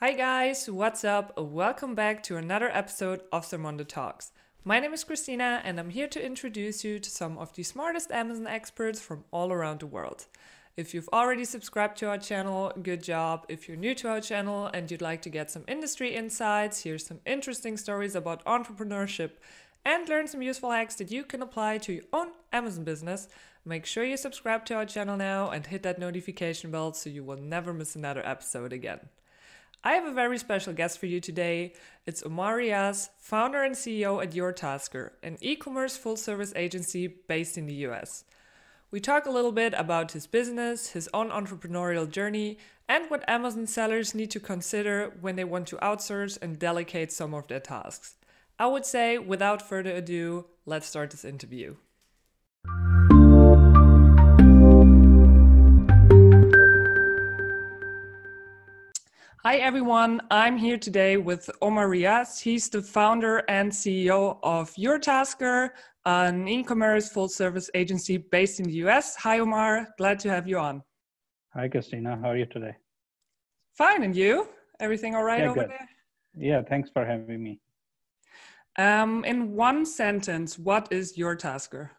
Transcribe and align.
Hi 0.00 0.12
guys, 0.12 0.68
what's 0.68 1.04
up? 1.04 1.32
Welcome 1.38 1.94
back 1.94 2.22
to 2.24 2.36
another 2.36 2.68
episode 2.68 3.22
of 3.32 3.46
Sermondo 3.46 3.88
Talks. 3.88 4.30
My 4.62 4.78
name 4.78 4.92
is 4.92 5.04
Christina 5.04 5.62
and 5.64 5.80
I'm 5.80 5.88
here 5.88 6.06
to 6.08 6.22
introduce 6.22 6.84
you 6.84 6.98
to 6.98 7.08
some 7.08 7.38
of 7.38 7.54
the 7.54 7.62
smartest 7.62 8.12
Amazon 8.12 8.46
experts 8.46 9.00
from 9.00 9.24
all 9.30 9.50
around 9.50 9.80
the 9.80 9.86
world. 9.86 10.26
If 10.76 10.92
you've 10.92 11.08
already 11.14 11.46
subscribed 11.46 11.96
to 12.00 12.10
our 12.10 12.18
channel, 12.18 12.74
good 12.82 13.02
job. 13.02 13.46
If 13.48 13.68
you're 13.68 13.78
new 13.78 13.94
to 13.94 14.10
our 14.10 14.20
channel 14.20 14.66
and 14.66 14.90
you'd 14.90 15.00
like 15.00 15.22
to 15.22 15.30
get 15.30 15.50
some 15.50 15.64
industry 15.66 16.14
insights, 16.14 16.82
hear 16.82 16.98
some 16.98 17.20
interesting 17.24 17.78
stories 17.78 18.14
about 18.14 18.44
entrepreneurship 18.44 19.30
and 19.86 20.06
learn 20.10 20.26
some 20.26 20.42
useful 20.42 20.72
hacks 20.72 20.96
that 20.96 21.10
you 21.10 21.24
can 21.24 21.40
apply 21.40 21.78
to 21.78 21.94
your 21.94 22.04
own 22.12 22.32
Amazon 22.52 22.84
business, 22.84 23.28
make 23.64 23.86
sure 23.86 24.04
you 24.04 24.18
subscribe 24.18 24.66
to 24.66 24.74
our 24.74 24.84
channel 24.84 25.16
now 25.16 25.48
and 25.48 25.68
hit 25.68 25.82
that 25.84 25.98
notification 25.98 26.70
bell 26.70 26.92
so 26.92 27.08
you 27.08 27.24
will 27.24 27.38
never 27.38 27.72
miss 27.72 27.96
another 27.96 28.20
episode 28.26 28.74
again. 28.74 29.00
I 29.86 29.92
have 29.92 30.04
a 30.04 30.12
very 30.12 30.36
special 30.36 30.72
guest 30.72 30.98
for 30.98 31.06
you 31.06 31.20
today. 31.20 31.72
It's 32.06 32.26
Omar 32.26 32.56
Riaz, 32.56 33.10
founder 33.20 33.62
and 33.62 33.76
CEO 33.76 34.20
at 34.20 34.34
Your 34.34 34.50
Tasker, 34.50 35.12
an 35.22 35.38
e 35.40 35.54
commerce 35.54 35.96
full 35.96 36.16
service 36.16 36.52
agency 36.56 37.06
based 37.06 37.56
in 37.56 37.66
the 37.66 37.86
US. 37.86 38.24
We 38.90 38.98
talk 38.98 39.26
a 39.26 39.30
little 39.30 39.52
bit 39.52 39.74
about 39.76 40.10
his 40.10 40.26
business, 40.26 40.88
his 40.88 41.08
own 41.14 41.30
entrepreneurial 41.30 42.10
journey, 42.10 42.58
and 42.88 43.08
what 43.08 43.22
Amazon 43.28 43.68
sellers 43.68 44.12
need 44.12 44.32
to 44.32 44.40
consider 44.40 45.12
when 45.20 45.36
they 45.36 45.44
want 45.44 45.68
to 45.68 45.76
outsource 45.76 46.36
and 46.42 46.58
delegate 46.58 47.12
some 47.12 47.32
of 47.32 47.46
their 47.46 47.60
tasks. 47.60 48.16
I 48.58 48.66
would 48.66 48.86
say, 48.86 49.18
without 49.18 49.62
further 49.62 49.94
ado, 49.94 50.46
let's 50.64 50.88
start 50.88 51.12
this 51.12 51.24
interview. 51.24 51.76
Hi 59.46 59.58
everyone, 59.58 60.20
I'm 60.28 60.56
here 60.56 60.76
today 60.76 61.18
with 61.18 61.48
Omar 61.62 61.88
Riaz. 61.88 62.40
He's 62.40 62.68
the 62.68 62.82
founder 62.82 63.44
and 63.48 63.70
CEO 63.70 64.40
of 64.42 64.74
YourTasker, 64.74 65.70
an 66.04 66.48
e-commerce 66.48 67.08
full 67.08 67.28
service 67.28 67.70
agency 67.72 68.16
based 68.16 68.58
in 68.58 68.66
the 68.66 68.72
US. 68.86 69.14
Hi 69.14 69.38
Omar, 69.38 69.86
glad 69.98 70.18
to 70.18 70.30
have 70.30 70.48
you 70.48 70.58
on. 70.58 70.82
Hi 71.54 71.68
Christina, 71.68 72.18
how 72.20 72.30
are 72.30 72.36
you 72.36 72.46
today? 72.46 72.74
Fine, 73.78 74.02
and 74.02 74.16
you? 74.16 74.48
Everything 74.80 75.14
all 75.14 75.22
right 75.22 75.42
yeah, 75.42 75.50
over 75.50 75.60
good. 75.60 75.70
there? 75.70 75.88
Yeah, 76.36 76.62
thanks 76.68 76.90
for 76.92 77.06
having 77.06 77.40
me. 77.40 77.60
Um, 78.76 79.24
in 79.24 79.52
one 79.52 79.86
sentence, 79.86 80.58
what 80.58 80.88
is 80.90 81.16
YourTasker? 81.16 81.90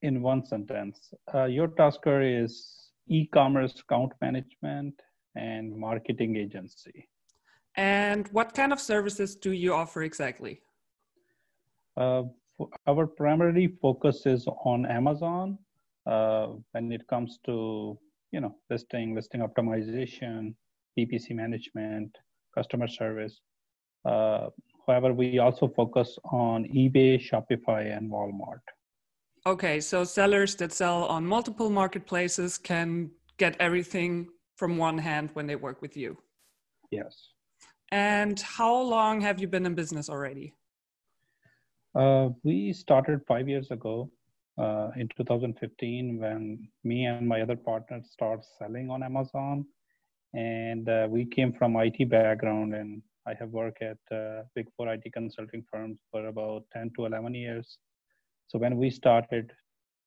In 0.00 0.22
one 0.22 0.46
sentence, 0.46 1.12
uh, 1.34 1.44
YourTasker 1.58 2.42
is 2.42 2.90
e-commerce 3.06 3.78
account 3.82 4.12
management 4.22 4.94
and 5.36 5.76
marketing 5.76 6.36
agency. 6.36 7.08
And 7.76 8.28
what 8.28 8.54
kind 8.54 8.72
of 8.72 8.80
services 8.80 9.34
do 9.34 9.52
you 9.52 9.74
offer 9.74 10.02
exactly? 10.02 10.60
Uh, 11.96 12.24
our 12.86 13.06
primary 13.06 13.76
focus 13.82 14.26
is 14.26 14.46
on 14.64 14.86
Amazon 14.86 15.58
uh, 16.06 16.48
when 16.72 16.92
it 16.92 17.06
comes 17.08 17.38
to 17.46 17.98
you 18.30 18.40
know 18.40 18.54
listing, 18.70 19.14
listing 19.14 19.40
optimization, 19.40 20.54
PPC 20.96 21.30
management, 21.30 22.16
customer 22.54 22.86
service. 22.86 23.40
Uh, 24.04 24.48
However, 24.86 25.12
we 25.12 25.38
also 25.38 25.68
focus 25.68 26.18
on 26.24 26.64
eBay, 26.64 27.20
Shopify, 27.20 27.96
and 27.96 28.10
Walmart. 28.10 28.60
Okay, 29.46 29.80
so 29.80 30.04
sellers 30.04 30.54
that 30.56 30.72
sell 30.72 31.04
on 31.04 31.26
multiple 31.26 31.70
marketplaces 31.70 32.58
can 32.58 33.10
get 33.36 33.56
everything 33.60 34.28
from 34.56 34.76
one 34.76 34.98
hand 34.98 35.30
when 35.34 35.46
they 35.46 35.56
work 35.56 35.82
with 35.82 35.96
you. 35.96 36.16
Yes. 36.90 37.30
And 37.90 38.40
how 38.40 38.76
long 38.76 39.20
have 39.20 39.40
you 39.40 39.48
been 39.48 39.66
in 39.66 39.74
business 39.74 40.08
already? 40.08 40.54
Uh, 41.94 42.30
we 42.42 42.72
started 42.72 43.20
five 43.26 43.48
years 43.48 43.70
ago 43.70 44.10
uh, 44.58 44.90
in 44.96 45.08
2015 45.16 46.18
when 46.18 46.68
me 46.82 47.06
and 47.06 47.28
my 47.28 47.40
other 47.40 47.56
partner 47.56 48.00
started 48.08 48.44
selling 48.58 48.90
on 48.90 49.02
Amazon. 49.02 49.64
And 50.34 50.88
uh, 50.88 51.06
we 51.08 51.24
came 51.24 51.52
from 51.52 51.76
IT 51.76 52.10
background 52.10 52.74
and 52.74 53.02
I 53.26 53.34
have 53.34 53.50
worked 53.50 53.82
at 53.82 53.98
uh, 54.12 54.42
big 54.54 54.66
four 54.76 54.92
IT 54.92 55.04
consulting 55.12 55.64
firms 55.70 56.00
for 56.10 56.26
about 56.26 56.64
10 56.72 56.90
to 56.96 57.06
11 57.06 57.34
years. 57.34 57.78
So 58.48 58.58
when 58.58 58.76
we 58.76 58.90
started 58.90 59.52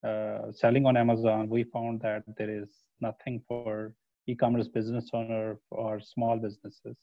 uh, 0.06 0.52
selling 0.52 0.86
on 0.86 0.96
Amazon, 0.96 1.48
we 1.48 1.64
found 1.64 2.00
that 2.02 2.22
there 2.36 2.50
is 2.50 2.68
nothing 3.00 3.42
for 3.48 3.94
e-commerce 4.28 4.68
business 4.68 5.10
owner 5.12 5.58
or 5.70 6.00
small 6.00 6.36
businesses. 6.38 6.96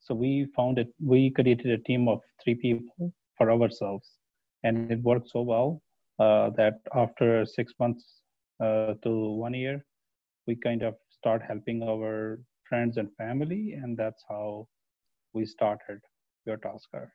So 0.00 0.14
we 0.14 0.46
found 0.56 0.78
it. 0.78 0.88
We 1.00 1.30
created 1.30 1.70
a 1.70 1.78
team 1.78 2.08
of 2.08 2.20
three 2.42 2.56
people 2.56 3.12
for 3.38 3.50
ourselves, 3.52 4.08
and 4.64 4.90
it 4.90 5.00
worked 5.02 5.30
so 5.30 5.42
well 5.42 5.82
uh, 6.18 6.50
that 6.56 6.80
after 6.94 7.46
six 7.46 7.72
months 7.78 8.04
uh, 8.60 8.94
to 9.04 9.10
one 9.46 9.54
year, 9.54 9.84
we 10.46 10.56
kind 10.56 10.82
of 10.82 10.94
start 11.10 11.42
helping 11.46 11.82
our 11.82 12.40
friends 12.68 12.96
and 12.96 13.08
family, 13.16 13.74
and 13.80 13.96
that's 13.96 14.24
how 14.28 14.66
we 15.34 15.46
started 15.46 16.00
your 16.46 16.56
tasker. 16.56 17.12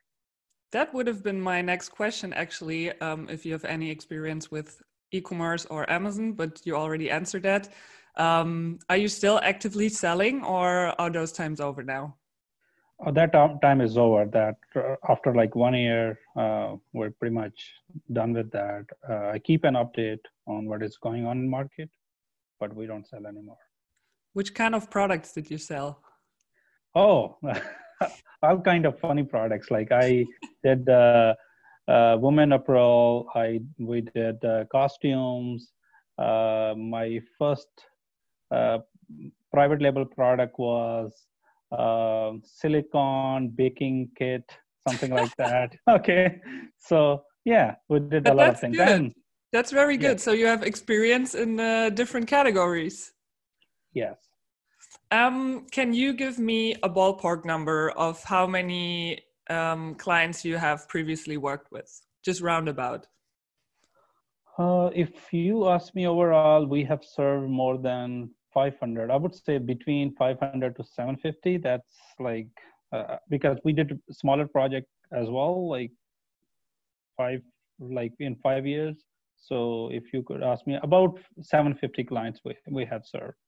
That 0.72 0.92
would 0.94 1.06
have 1.06 1.22
been 1.22 1.40
my 1.40 1.60
next 1.62 1.90
question, 1.90 2.32
actually, 2.32 2.92
um, 3.00 3.28
if 3.30 3.44
you 3.44 3.52
have 3.52 3.64
any 3.64 3.90
experience 3.90 4.50
with 4.50 4.82
e-commerce 5.12 5.66
or 5.66 5.90
Amazon, 5.90 6.32
but 6.32 6.60
you 6.64 6.76
already 6.76 7.10
answered 7.10 7.42
that. 7.44 7.68
Um, 8.18 8.80
are 8.90 8.96
you 8.96 9.08
still 9.08 9.40
actively 9.42 9.88
selling, 9.88 10.44
or 10.44 11.00
are 11.00 11.10
those 11.10 11.32
times 11.32 11.60
over 11.60 11.82
now? 11.82 12.16
Oh, 13.06 13.12
that 13.12 13.32
time 13.62 13.80
is 13.80 13.96
over. 13.96 14.26
That 14.26 14.56
uh, 14.74 14.96
after 15.08 15.32
like 15.32 15.54
one 15.54 15.74
year, 15.74 16.18
uh, 16.36 16.76
we're 16.92 17.10
pretty 17.10 17.34
much 17.34 17.72
done 18.12 18.32
with 18.32 18.50
that. 18.50 18.86
Uh, 19.08 19.28
I 19.28 19.38
keep 19.38 19.64
an 19.64 19.74
update 19.74 20.24
on 20.48 20.66
what 20.66 20.82
is 20.82 20.96
going 20.96 21.24
on 21.24 21.38
in 21.38 21.48
market, 21.48 21.90
but 22.58 22.74
we 22.74 22.86
don't 22.86 23.06
sell 23.06 23.24
anymore. 23.24 23.58
Which 24.32 24.52
kind 24.52 24.74
of 24.74 24.90
products 24.90 25.32
did 25.32 25.48
you 25.48 25.58
sell? 25.58 26.02
Oh, 26.96 27.36
all 28.42 28.60
kind 28.60 28.84
of 28.84 28.98
funny 28.98 29.22
products. 29.22 29.70
Like 29.70 29.92
I 29.92 30.26
did 30.64 30.88
uh, 30.88 31.34
uh, 31.86 32.16
women 32.18 32.52
apparel. 32.52 33.28
I 33.34 33.60
we 33.78 34.00
did 34.00 34.44
uh, 34.44 34.64
costumes. 34.72 35.70
Uh, 36.18 36.74
my 36.76 37.20
first 37.38 37.68
private 38.50 39.82
label 39.82 40.04
product 40.04 40.58
was 40.58 41.12
uh, 41.72 42.32
silicone 42.44 43.48
baking 43.48 44.10
kit, 44.16 44.44
something 44.86 45.12
like 45.12 45.34
that. 45.38 45.74
okay, 45.88 46.40
so 46.78 47.22
yeah, 47.44 47.76
we 47.88 48.00
did 48.00 48.26
a 48.28 48.34
lot 48.34 48.50
of 48.50 48.60
things. 48.60 48.76
Good. 48.76 49.14
that's 49.52 49.70
very 49.70 49.96
good. 49.96 50.20
So 50.20 50.32
you 50.32 50.46
have 50.46 50.62
experience 50.62 51.34
in 51.34 51.56
different 51.94 52.28
categories. 52.28 53.12
Yes. 53.94 54.16
Um, 55.10 55.66
can 55.70 55.94
you 55.94 56.12
give 56.12 56.38
me 56.38 56.74
a 56.82 56.88
ballpark 56.88 57.44
number 57.44 57.90
of 57.90 58.22
how 58.24 58.46
many 58.46 59.22
um, 59.48 59.94
clients 59.94 60.44
you 60.44 60.56
have 60.56 60.88
previously 60.88 61.36
worked 61.36 61.72
with, 61.72 61.90
just 62.24 62.42
roundabout? 62.42 63.06
Uh, 64.58 64.90
if 64.94 65.32
you 65.32 65.68
ask 65.68 65.94
me 65.94 66.06
overall, 66.06 66.66
we 66.66 66.84
have 66.84 67.02
served 67.04 67.48
more 67.48 67.78
than 67.78 68.30
500. 68.58 69.10
I 69.10 69.16
would 69.16 69.34
say 69.34 69.58
between 69.58 70.14
500 70.16 70.76
to 70.76 70.82
750. 70.82 71.58
That's 71.58 71.94
like 72.18 72.48
uh, 72.92 73.16
because 73.28 73.56
we 73.64 73.72
did 73.72 73.92
a 73.92 74.14
smaller 74.22 74.46
project 74.48 74.88
as 75.12 75.26
well, 75.28 75.68
like 75.68 75.92
five, 77.16 77.40
like 77.78 78.14
in 78.18 78.34
five 78.42 78.66
years. 78.66 78.96
So 79.36 79.90
if 79.92 80.12
you 80.12 80.22
could 80.24 80.42
ask 80.42 80.66
me, 80.66 80.78
about 80.82 81.12
750 81.40 82.04
clients 82.04 82.40
we 82.44 82.54
we 82.78 82.84
have 82.92 83.04
served. 83.14 83.38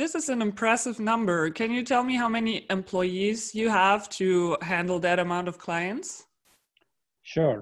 This 0.00 0.16
is 0.20 0.28
an 0.28 0.42
impressive 0.42 0.98
number. 0.98 1.38
Can 1.60 1.70
you 1.76 1.82
tell 1.92 2.02
me 2.10 2.16
how 2.22 2.30
many 2.38 2.54
employees 2.78 3.54
you 3.60 3.68
have 3.68 4.08
to 4.20 4.56
handle 4.72 4.98
that 5.06 5.18
amount 5.26 5.46
of 5.46 5.56
clients? 5.66 6.08
Sure. 7.22 7.58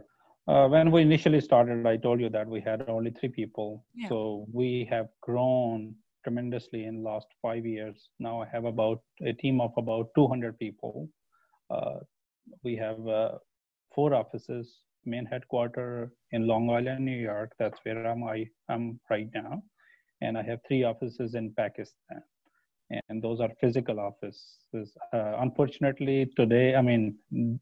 Uh, 0.49 0.67
when 0.75 0.91
we 0.95 1.03
initially 1.03 1.43
started, 1.49 1.87
I 1.87 1.97
told 1.99 2.19
you 2.25 2.31
that 2.31 2.49
we 2.55 2.61
had 2.69 2.89
only 2.89 3.11
three 3.19 3.33
people. 3.41 3.85
Yeah. 3.95 4.09
So 4.09 4.47
we 4.61 4.89
have 4.95 5.09
grown 5.21 5.95
tremendously 6.23 6.85
in 6.85 7.03
last 7.03 7.27
five 7.41 7.65
years. 7.67 8.09
Now 8.19 8.43
I 8.43 8.47
have 8.53 8.65
about 8.65 9.03
a 9.25 9.33
team 9.33 9.61
of 9.61 9.73
about 9.77 10.09
200 10.15 10.59
people. 10.59 11.09
Uh, 11.71 12.01
we 12.63 12.77
have 12.77 13.07
uh, 13.07 13.39
four 13.95 14.15
offices, 14.15 14.79
main 15.05 15.27
headquarter 15.27 16.13
in 16.33 16.47
Long 16.47 16.71
Island, 16.71 17.05
New 17.05 17.19
York. 17.19 17.53
That's 17.59 17.79
where 17.85 18.07
I'm, 18.07 18.25
I 18.25 18.49
am 18.69 19.01
right 19.11 19.29
now 19.35 19.63
and 20.23 20.39
I 20.39 20.43
have 20.43 20.61
three 20.67 20.85
offices 20.85 21.35
in 21.35 21.53
Pakistan, 21.57 22.23
and 23.09 23.23
those 23.23 23.41
are 23.41 23.51
physical 23.61 23.99
offices. 23.99 24.97
Uh, 25.13 25.35
unfortunately, 25.41 26.31
today, 26.37 26.77
I 26.77 26.83
mean, 26.83 27.17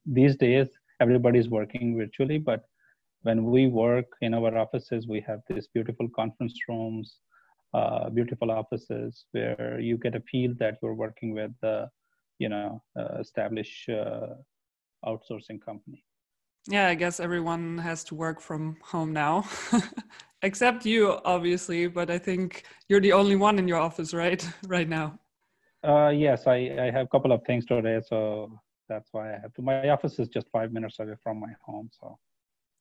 these 0.04 0.36
days, 0.36 0.68
everybody's 1.00 1.48
working 1.48 1.96
virtually, 1.96 2.38
but 2.38 2.64
when 3.22 3.44
we 3.44 3.66
work 3.66 4.06
in 4.20 4.34
our 4.34 4.56
offices, 4.56 5.06
we 5.08 5.20
have 5.26 5.40
these 5.48 5.68
beautiful 5.74 6.08
conference 6.14 6.54
rooms, 6.68 7.16
uh, 7.74 8.10
beautiful 8.10 8.50
offices 8.50 9.26
where 9.32 9.78
you 9.80 9.96
get 9.96 10.14
a 10.14 10.20
feel 10.20 10.54
that 10.58 10.78
you're 10.82 10.94
working 10.94 11.34
with 11.34 11.52
uh, 11.62 11.86
you 12.38 12.48
know 12.48 12.82
uh, 12.98 13.18
establish 13.20 13.88
uh, 13.88 14.34
outsourcing 15.04 15.60
company. 15.60 16.04
Yeah 16.68 16.88
i 16.88 16.94
guess 16.94 17.20
everyone 17.20 17.78
has 17.78 18.04
to 18.04 18.14
work 18.14 18.40
from 18.40 18.76
home 18.82 19.12
now 19.12 19.44
except 20.42 20.84
you 20.84 21.18
obviously 21.24 21.86
but 21.86 22.10
i 22.10 22.18
think 22.18 22.64
you're 22.88 23.00
the 23.00 23.12
only 23.12 23.36
one 23.36 23.58
in 23.58 23.66
your 23.68 23.78
office 23.78 24.12
right? 24.12 24.46
Right 24.66 24.88
now. 24.88 25.18
Uh, 25.82 26.10
yes 26.10 26.46
i 26.46 26.56
i 26.78 26.90
have 26.90 27.06
a 27.06 27.08
couple 27.08 27.32
of 27.32 27.42
things 27.46 27.64
today 27.64 28.00
so 28.06 28.50
that's 28.88 29.08
why 29.12 29.34
i 29.34 29.38
have 29.38 29.54
to. 29.54 29.62
My 29.62 29.88
office 29.88 30.18
is 30.18 30.28
just 30.28 30.50
five 30.50 30.72
minutes 30.72 30.98
away 30.98 31.14
from 31.22 31.40
my 31.40 31.52
home 31.64 31.88
so 31.98 32.18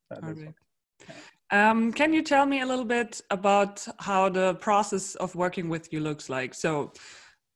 that 0.10 0.24
All 0.24 0.30
right. 0.30 0.54
Okay. 1.02 1.14
Um, 1.52 1.92
can 1.92 2.14
you 2.14 2.22
tell 2.22 2.46
me 2.46 2.62
a 2.62 2.66
little 2.66 2.86
bit 2.86 3.22
about 3.32 3.86
how 4.00 4.30
the 4.30 4.54
process 4.56 5.16
of 5.16 5.34
working 5.34 5.68
with 5.68 5.92
you 5.92 6.00
looks 6.00 6.30
like? 6.30 6.54
So, 6.54 6.94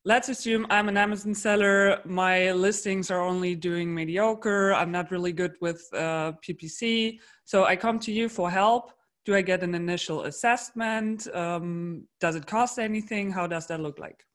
let's 0.04 0.30
assume 0.30 0.66
I'm 0.70 0.90
an 0.90 0.98
Amazon 0.98 1.36
seller. 1.36 2.02
My 2.04 2.52
listings 2.54 3.12
are 3.12 3.22
only 3.22 3.54
doing 3.56 3.94
mediocre. 3.94 4.74
I'm 4.74 4.92
not 4.92 5.12
really 5.12 5.32
good 5.32 5.54
with 5.62 5.88
uh, 5.94 6.34
PPC. 6.42 7.20
So, 7.46 7.66
I 7.66 7.76
come 7.76 8.00
to 8.00 8.12
you 8.12 8.30
for 8.30 8.50
help. 8.50 8.94
Do 9.26 9.36
I 9.36 9.42
get 9.42 9.62
an 9.62 9.76
initial 9.76 10.24
assessment? 10.24 11.28
Um, 11.34 12.08
does 12.20 12.36
it 12.36 12.48
cost 12.48 12.80
anything? 12.80 13.32
How 13.32 13.46
does 13.46 13.68
that 13.68 13.80
look 13.80 14.00
like? 14.00 14.26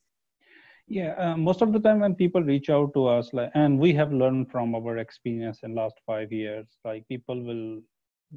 Yeah, 0.87 1.15
uh, 1.19 1.37
most 1.37 1.61
of 1.61 1.73
the 1.73 1.81
time 1.81 2.01
when 2.01 2.15
people 2.15 2.43
reach 2.43 2.71
out 2.71 2.95
to 2.95 3.07
us, 3.07 3.35
like, 3.35 3.51
and 3.55 3.79
we 3.79 3.93
have 3.93 4.11
learned 4.11 4.51
from 4.51 4.75
our 4.75 4.97
experience 4.99 5.61
in 5.63 5.75
last 5.75 5.97
five 6.07 6.33
years, 6.33 6.67
like 6.85 7.07
people 7.09 7.45
will 7.45 7.83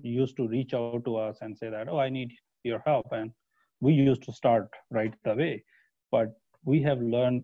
used 0.01 0.38
to 0.38 0.47
reach 0.47 0.73
out 0.73 1.03
to 1.05 1.15
us 1.17 1.38
and 1.41 1.57
say 1.57 1.69
that, 1.69 1.89
oh, 1.89 1.99
I 1.99 2.09
need 2.09 2.31
your 2.63 2.81
help. 2.85 3.07
And 3.11 3.31
we 3.79 3.93
used 3.93 4.23
to 4.23 4.31
start 4.31 4.69
right 4.89 5.13
away. 5.25 5.63
But 6.11 6.33
we 6.63 6.81
have 6.83 6.99
learned 7.01 7.43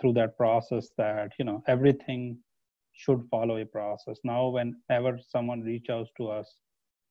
through 0.00 0.14
that 0.14 0.36
process 0.36 0.88
that, 0.96 1.32
you 1.38 1.44
know, 1.44 1.62
everything 1.68 2.38
should 2.92 3.22
follow 3.30 3.56
a 3.58 3.64
process. 3.64 4.18
Now, 4.24 4.48
whenever 4.48 5.18
someone 5.28 5.60
reaches 5.60 5.90
out 5.90 6.08
to 6.18 6.28
us, 6.28 6.56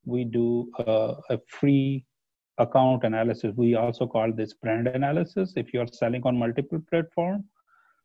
we 0.05 0.23
do 0.23 0.69
uh, 0.79 1.15
a 1.29 1.39
free 1.47 2.05
account 2.57 3.03
analysis. 3.03 3.53
We 3.55 3.75
also 3.75 4.07
call 4.07 4.31
this 4.33 4.53
brand 4.53 4.87
analysis 4.87 5.53
if 5.55 5.73
you're 5.73 5.87
selling 5.87 6.23
on 6.25 6.37
multiple 6.37 6.79
platforms. 6.89 7.45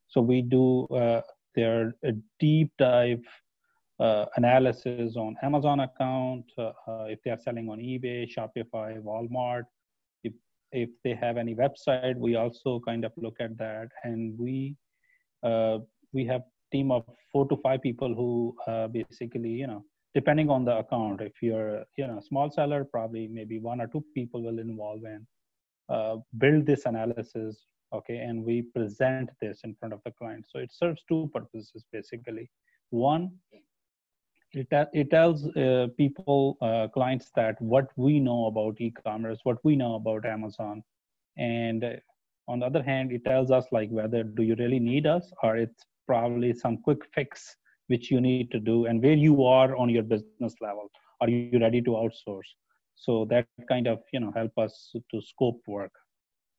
So 0.09 0.21
we 0.21 0.43
do 0.43 0.87
uh, 0.87 1.23
their 1.55 1.95
a 2.05 2.13
deep 2.39 2.71
dive 2.79 3.25
uh, 4.01 4.27
analysis 4.37 5.17
on 5.17 5.37
Amazon 5.43 5.81
account, 5.81 6.45
uh, 6.59 6.73
uh, 6.89 7.05
if 7.09 7.23
they 7.25 7.31
are 7.31 7.39
selling 7.39 7.69
on 7.69 7.79
eBay, 7.79 8.29
Shopify, 8.29 9.01
Walmart, 9.01 9.65
if, 10.23 10.33
if 10.73 10.91
they 11.05 11.15
have 11.15 11.37
any 11.37 11.55
website, 11.55 12.17
we 12.17 12.37
also 12.37 12.81
kind 12.87 13.05
of 13.05 13.13
look 13.17 13.37
at 13.41 13.57
that. 13.59 13.89
And 14.03 14.39
we, 14.39 14.77
uh, 15.43 15.79
we 16.13 16.25
have 16.27 16.43
team 16.73 16.91
of 16.91 17.05
four 17.33 17.47
to 17.49 17.57
five 17.59 17.83
people 17.83 18.15
who 18.15 18.57
uh, 18.67 18.89
basically, 18.89 19.51
you 19.51 19.67
know, 19.67 19.85
depending 20.15 20.51
on 20.51 20.65
the 20.65 20.79
account, 20.79 21.21
if 21.21 21.33
you're, 21.41 21.85
you 21.97 22.07
know, 22.07 22.21
small 22.21 22.51
seller, 22.51 22.85
probably 22.85 23.29
maybe 23.29 23.59
one 23.59 23.81
or 23.81 23.87
two 23.87 24.05
people 24.15 24.43
will 24.43 24.59
involve 24.59 25.05
in 25.05 25.27
uh, 25.89 26.17
build 26.39 26.67
this 26.67 26.87
analysis, 26.87 27.67
okay, 27.93 28.17
and 28.17 28.45
we 28.45 28.63
present 28.63 29.31
this 29.41 29.61
in 29.65 29.75
front 29.75 29.93
of 29.93 30.01
the 30.05 30.11
client. 30.13 30.45
So 30.49 30.59
it 30.59 30.73
serves 30.73 31.03
two 31.09 31.31
purposes 31.33 31.85
basically. 31.93 32.51
One, 32.91 33.33
it, 34.55 34.69
it 34.93 35.11
tells 35.11 35.47
uh, 35.57 35.89
people 35.97 36.57
uh, 36.61 36.89
clients 36.89 37.31
that 37.37 37.61
what 37.61 37.89
we 37.97 38.21
know 38.21 38.47
about 38.47 38.81
e-commerce 38.81 39.39
what 39.45 39.59
we 39.65 39.77
know 39.77 39.95
about 39.97 40.25
amazon. 40.25 40.83
And 41.37 41.85
uh, 41.85 41.97
on 42.49 42.61
the 42.61 42.67
other 42.67 42.83
hand 42.83 43.13
it 43.13 43.25
tells 43.25 43.51
us 43.51 43.67
like 43.73 43.91
whether 43.91 44.23
do 44.23 44.43
you 44.43 44.55
really 44.59 44.79
need 44.79 45.07
us 45.07 45.33
or 45.43 45.57
it's 45.57 45.85
probably 46.07 46.53
some 46.53 46.79
quick 46.79 47.03
fix 47.15 47.57
which 47.89 48.11
you 48.11 48.21
need 48.21 48.51
to 48.51 48.61
do 48.61 48.87
and 48.87 49.03
where 49.03 49.15
you 49.15 49.45
are 49.45 49.77
on 49.77 49.89
your 49.89 50.03
business 50.03 50.55
level. 50.61 50.91
Are 51.21 51.29
you 51.29 51.59
ready 51.61 51.83
to 51.83 51.91
outsource? 51.91 52.51
So 52.95 53.27
that 53.31 53.47
kind 53.69 53.87
of 53.87 54.01
you 54.13 54.21
know 54.21 54.33
help 54.35 54.53
us 54.59 54.95
to 55.11 55.21
scope 55.21 55.61
work. 55.67 55.93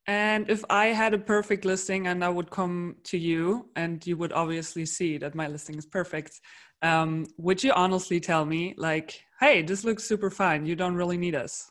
And 0.07 0.50
if 0.50 0.63
I 0.69 0.88
had 0.88 1.15
a 1.15 1.18
perfect 1.18 1.65
listing 1.65 2.06
and 2.07 2.24
I 2.24 2.30
would 2.30 2.51
come 2.51 2.98
to 3.06 3.18
you 3.18 3.69
and 3.75 4.06
you 4.06 4.18
would 4.18 4.33
obviously 4.33 4.86
see 4.86 5.18
that 5.18 5.33
my 5.33 5.48
listing 5.48 5.77
is 5.77 5.86
perfect, 5.88 6.39
um, 6.86 7.26
would 7.38 7.64
you 7.64 7.72
honestly 7.74 8.20
tell 8.20 8.46
me, 8.46 8.74
like, 8.78 9.20
hey, 9.40 9.62
this 9.62 9.84
looks 9.84 10.04
super 10.04 10.30
fine. 10.30 10.66
You 10.66 10.76
don't 10.76 10.96
really 10.96 11.18
need 11.18 11.36
us? 11.36 11.70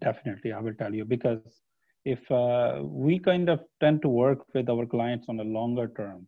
Definitely, 0.00 0.52
I 0.52 0.60
will 0.60 0.74
tell 0.74 0.94
you 0.94 1.04
because 1.04 1.40
if 2.04 2.30
uh, 2.30 2.80
we 2.82 3.18
kind 3.18 3.48
of 3.48 3.60
tend 3.80 4.02
to 4.02 4.08
work 4.08 4.40
with 4.54 4.68
our 4.68 4.86
clients 4.86 5.26
on 5.28 5.40
a 5.40 5.44
longer 5.44 5.90
term, 5.96 6.26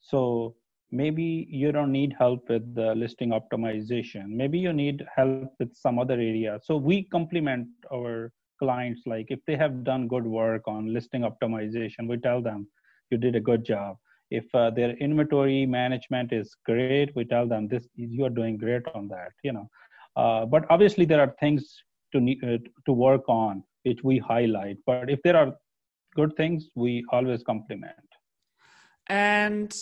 so 0.00 0.54
maybe 0.90 1.46
you 1.50 1.72
don't 1.72 1.92
need 1.92 2.14
help 2.18 2.48
with 2.48 2.74
the 2.74 2.94
listing 2.94 3.30
optimization. 3.30 4.28
Maybe 4.28 4.58
you 4.58 4.72
need 4.72 5.04
help 5.14 5.52
with 5.58 5.74
some 5.74 5.98
other 5.98 6.14
area. 6.14 6.58
So 6.62 6.76
we 6.76 7.04
complement 7.04 7.68
our 7.92 8.32
clients 8.60 9.02
like 9.06 9.26
if 9.30 9.40
they 9.46 9.56
have 9.56 9.84
done 9.84 10.06
good 10.06 10.26
work 10.26 10.62
on 10.66 10.92
listing 10.92 11.22
optimization 11.30 12.06
we 12.06 12.16
tell 12.18 12.40
them 12.48 12.68
you 13.10 13.18
did 13.18 13.34
a 13.34 13.46
good 13.50 13.64
job 13.64 13.96
if 14.30 14.44
uh, 14.54 14.70
their 14.70 14.90
inventory 14.98 15.66
management 15.66 16.32
is 16.32 16.54
great 16.64 17.14
we 17.16 17.24
tell 17.24 17.46
them 17.46 17.68
this 17.68 17.88
you 17.96 18.24
are 18.24 18.36
doing 18.40 18.56
great 18.56 18.82
on 18.94 19.08
that 19.08 19.32
you 19.42 19.52
know. 19.52 19.68
Uh, 20.16 20.44
but 20.44 20.64
obviously 20.70 21.04
there 21.04 21.20
are 21.20 21.34
things 21.38 21.82
to 22.12 22.18
uh, 22.18 22.58
to 22.86 22.92
work 22.92 23.22
on 23.28 23.62
which 23.84 24.00
we 24.02 24.18
highlight. 24.18 24.76
But 24.86 25.10
if 25.10 25.20
there 25.22 25.36
are 25.36 25.54
good 26.14 26.36
things 26.36 26.68
we 26.74 27.04
always 27.12 27.42
compliment. 27.42 27.94
And 29.08 29.74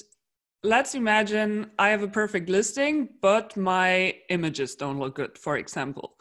let's 0.64 0.96
imagine 0.96 1.70
i 1.78 1.88
have 1.88 2.02
a 2.02 2.08
perfect 2.08 2.48
listing 2.48 3.08
but 3.22 3.56
my 3.56 4.12
images 4.28 4.74
don't 4.74 4.98
look 4.98 5.14
good 5.16 5.38
for 5.38 5.56
example. 5.56 6.16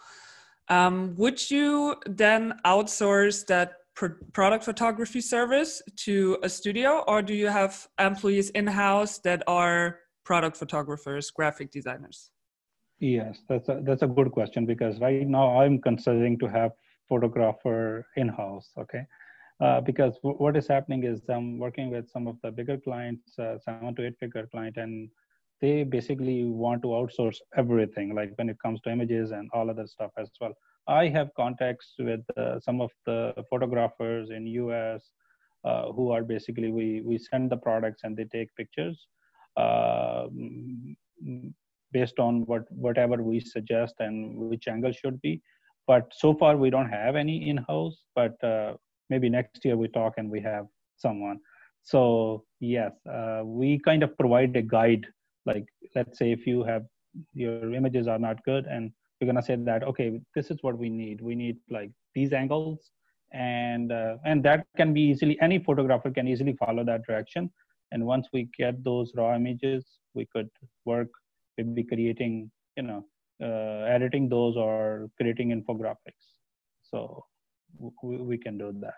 Um, 0.69 1.15
would 1.15 1.49
you 1.49 1.95
then 2.05 2.59
outsource 2.65 3.45
that 3.47 3.76
product 4.33 4.63
photography 4.63 5.21
service 5.21 5.81
to 5.95 6.37
a 6.43 6.49
studio, 6.49 7.03
or 7.07 7.21
do 7.21 7.33
you 7.33 7.47
have 7.47 7.87
employees 7.99 8.49
in 8.51 8.67
house 8.67 9.19
that 9.19 9.43
are 9.47 9.99
product 10.23 10.57
photographers, 10.57 11.31
graphic 11.31 11.71
designers? 11.71 12.31
Yes, 12.99 13.39
that's 13.49 13.69
a, 13.69 13.81
that's 13.83 14.03
a 14.03 14.07
good 14.07 14.31
question 14.31 14.65
because 14.65 14.99
right 14.99 15.27
now 15.27 15.61
I'm 15.61 15.79
considering 15.81 16.37
to 16.39 16.47
have 16.47 16.71
photographer 17.07 18.05
in 18.15 18.27
house. 18.27 18.69
Okay. 18.77 19.03
Uh, 19.59 19.81
because 19.81 20.13
what 20.21 20.55
is 20.55 20.67
happening 20.67 21.03
is 21.03 21.21
I'm 21.29 21.57
working 21.57 21.89
with 21.89 22.07
some 22.11 22.27
of 22.27 22.37
the 22.43 22.51
bigger 22.51 22.77
clients, 22.77 23.39
uh, 23.39 23.57
seven 23.57 23.95
to 23.95 24.05
eight 24.05 24.17
figure 24.19 24.47
client, 24.51 24.77
and 24.77 25.09
they 25.61 25.83
basically 25.83 26.43
want 26.43 26.83
to 26.83 26.89
outsource 26.89 27.37
everything 27.55 28.13
like 28.13 28.33
when 28.35 28.49
it 28.49 28.57
comes 28.63 28.79
to 28.81 28.91
images 28.91 29.31
and 29.31 29.49
all 29.53 29.71
other 29.71 29.87
stuff 29.87 30.11
as 30.19 30.29
well 30.39 30.53
i 30.87 31.07
have 31.07 31.33
contacts 31.35 31.93
with 31.99 32.21
uh, 32.37 32.59
some 32.59 32.81
of 32.81 32.91
the 33.05 33.33
photographers 33.49 34.29
in 34.29 34.47
us 34.47 35.11
uh, 35.63 35.91
who 35.91 36.11
are 36.11 36.23
basically 36.23 36.71
we 36.71 37.01
we 37.01 37.17
send 37.17 37.49
the 37.49 37.57
products 37.57 38.01
and 38.03 38.15
they 38.15 38.25
take 38.25 38.55
pictures 38.55 39.07
uh, 39.57 40.27
based 41.91 42.19
on 42.19 42.45
what 42.45 42.71
whatever 42.71 43.21
we 43.23 43.39
suggest 43.39 43.95
and 43.99 44.37
which 44.37 44.67
angle 44.67 44.91
should 44.91 45.19
be. 45.21 45.41
But 45.87 46.11
so 46.15 46.33
far 46.33 46.57
we 46.57 46.69
don't 46.69 46.89
have 46.89 47.15
any 47.15 47.49
in 47.49 47.57
house 47.57 48.03
but 48.15 48.41
uh, 48.43 48.73
maybe 49.09 49.29
next 49.29 49.63
year 49.65 49.77
we 49.77 49.87
talk 49.87 50.13
and 50.17 50.29
we 50.29 50.41
have 50.41 50.67
someone. 50.97 51.39
So 51.83 52.43
yes 52.59 52.91
uh, 53.09 53.41
we 53.43 53.79
kind 53.79 54.03
of 54.03 54.17
provide 54.17 54.55
a 54.55 54.61
guide. 54.61 55.05
Like 55.45 55.65
let's 55.95 56.17
say 56.19 56.31
if 56.31 56.45
you 56.45 56.63
have 56.63 56.83
your 57.33 57.73
images 57.73 58.07
are 58.07 58.19
not 58.19 58.43
good 58.43 58.65
and 58.65 58.91
you're 59.19 59.33
to 59.33 59.41
say 59.41 59.55
that 59.55 59.83
okay 59.83 60.19
this 60.35 60.51
is 60.51 60.57
what 60.61 60.77
we 60.77 60.89
need 60.89 61.21
we 61.21 61.35
need 61.35 61.57
like 61.69 61.91
these 62.13 62.33
angles 62.33 62.91
and 63.33 63.91
uh, 63.91 64.15
and 64.25 64.43
that 64.43 64.65
can 64.77 64.93
be 64.93 65.01
easily 65.01 65.37
any 65.41 65.59
photographer 65.59 66.11
can 66.11 66.27
easily 66.27 66.53
follow 66.53 66.83
that 66.83 67.05
direction 67.05 67.49
and 67.91 68.05
once 68.05 68.27
we 68.33 68.47
get 68.57 68.83
those 68.83 69.11
raw 69.15 69.35
images 69.35 69.85
we 70.13 70.25
could 70.33 70.49
work 70.85 71.09
maybe 71.57 71.83
creating 71.83 72.49
you 72.75 72.83
know 72.83 73.03
uh, 73.41 73.83
editing 73.95 74.29
those 74.29 74.55
or 74.55 75.09
creating 75.17 75.49
infographics 75.49 76.27
so 76.81 77.23
we, 78.03 78.17
we 78.17 78.37
can 78.37 78.57
do 78.57 78.73
that 78.79 78.93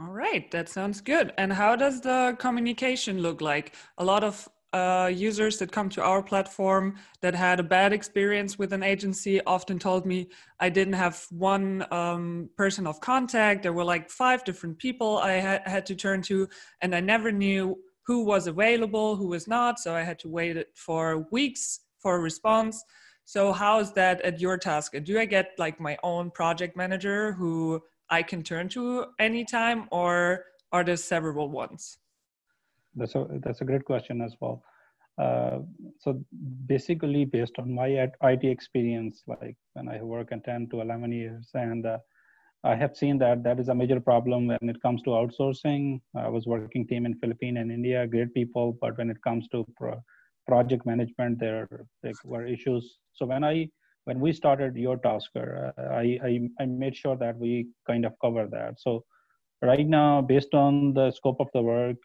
all 0.00 0.10
right, 0.10 0.50
that 0.50 0.68
sounds 0.68 1.00
good. 1.00 1.32
And 1.38 1.52
how 1.52 1.76
does 1.76 2.00
the 2.00 2.36
communication 2.38 3.20
look 3.20 3.40
like? 3.40 3.74
A 3.96 4.04
lot 4.04 4.24
of 4.24 4.48
uh, 4.74 5.06
users 5.06 5.58
that 5.58 5.70
come 5.70 5.88
to 5.88 6.02
our 6.02 6.20
platform 6.20 6.96
that 7.20 7.32
had 7.32 7.60
a 7.60 7.62
bad 7.62 7.92
experience 7.92 8.58
with 8.58 8.72
an 8.72 8.82
agency 8.82 9.40
often 9.44 9.78
told 9.78 10.04
me 10.04 10.28
I 10.58 10.68
didn't 10.68 10.94
have 10.94 11.24
one 11.30 11.86
um, 11.92 12.50
person 12.56 12.84
of 12.84 13.00
contact. 13.00 13.62
There 13.62 13.72
were 13.72 13.84
like 13.84 14.10
five 14.10 14.42
different 14.42 14.78
people 14.78 15.18
I 15.18 15.38
ha- 15.38 15.60
had 15.64 15.86
to 15.86 15.94
turn 15.94 16.22
to, 16.22 16.48
and 16.80 16.92
I 16.92 16.98
never 16.98 17.30
knew 17.30 17.78
who 18.04 18.24
was 18.24 18.48
available, 18.48 19.14
who 19.14 19.28
was 19.28 19.46
not. 19.46 19.78
So 19.78 19.94
I 19.94 20.02
had 20.02 20.18
to 20.20 20.28
wait 20.28 20.56
for 20.74 21.28
weeks 21.30 21.78
for 22.00 22.16
a 22.16 22.18
response. 22.18 22.84
So, 23.26 23.52
how 23.52 23.78
is 23.78 23.92
that 23.92 24.20
at 24.22 24.40
YourTasker? 24.40 25.04
Do 25.04 25.20
I 25.20 25.24
get 25.24 25.52
like 25.56 25.78
my 25.80 25.96
own 26.02 26.32
project 26.32 26.76
manager 26.76 27.32
who 27.32 27.80
I 28.10 28.22
can 28.24 28.42
turn 28.42 28.68
to 28.70 29.06
anytime, 29.20 29.88
or 29.92 30.44
are 30.72 30.84
there 30.84 30.96
several 30.96 31.48
ones? 31.48 31.98
That's 32.96 33.14
a 33.14 33.26
that's 33.44 33.60
a 33.60 33.64
great 33.64 33.84
question 33.84 34.20
as 34.20 34.34
well. 34.40 34.62
Uh, 35.16 35.60
so 36.00 36.20
basically, 36.66 37.24
based 37.24 37.52
on 37.58 37.72
my 37.72 37.88
IT 38.22 38.44
experience, 38.44 39.22
like 39.26 39.56
when 39.74 39.88
I 39.88 40.02
work 40.02 40.32
in 40.32 40.40
10 40.40 40.68
to 40.70 40.80
11 40.80 41.12
years, 41.12 41.48
and 41.54 41.86
uh, 41.86 41.98
I 42.64 42.74
have 42.74 42.96
seen 42.96 43.18
that 43.18 43.44
that 43.44 43.60
is 43.60 43.68
a 43.68 43.74
major 43.74 44.00
problem 44.00 44.48
when 44.48 44.68
it 44.68 44.80
comes 44.82 45.02
to 45.02 45.10
outsourcing. 45.10 46.00
I 46.16 46.28
was 46.28 46.46
working 46.46 46.86
team 46.86 47.06
in 47.06 47.14
Philippines 47.18 47.58
and 47.60 47.70
India, 47.70 48.06
great 48.06 48.34
people, 48.34 48.76
but 48.80 48.98
when 48.98 49.10
it 49.10 49.22
comes 49.22 49.46
to 49.48 49.64
pro- 49.76 50.02
project 50.48 50.84
management, 50.84 51.38
there, 51.38 51.68
there 52.02 52.12
were 52.24 52.46
issues. 52.46 52.98
So 53.12 53.26
when 53.26 53.44
I 53.44 53.68
when 54.04 54.20
we 54.20 54.32
started 54.32 54.74
YourTasker, 54.74 55.72
uh, 55.78 55.82
I, 55.82 56.18
I, 56.22 56.40
I 56.60 56.66
made 56.66 56.94
sure 56.94 57.16
that 57.16 57.38
we 57.38 57.68
kind 57.86 58.04
of 58.04 58.12
cover 58.20 58.46
that. 58.50 58.78
So 58.78 59.04
right 59.62 59.86
now, 59.86 60.20
based 60.20 60.54
on 60.54 60.92
the 60.92 61.10
scope 61.10 61.40
of 61.40 61.48
the 61.54 61.62
work, 61.62 61.96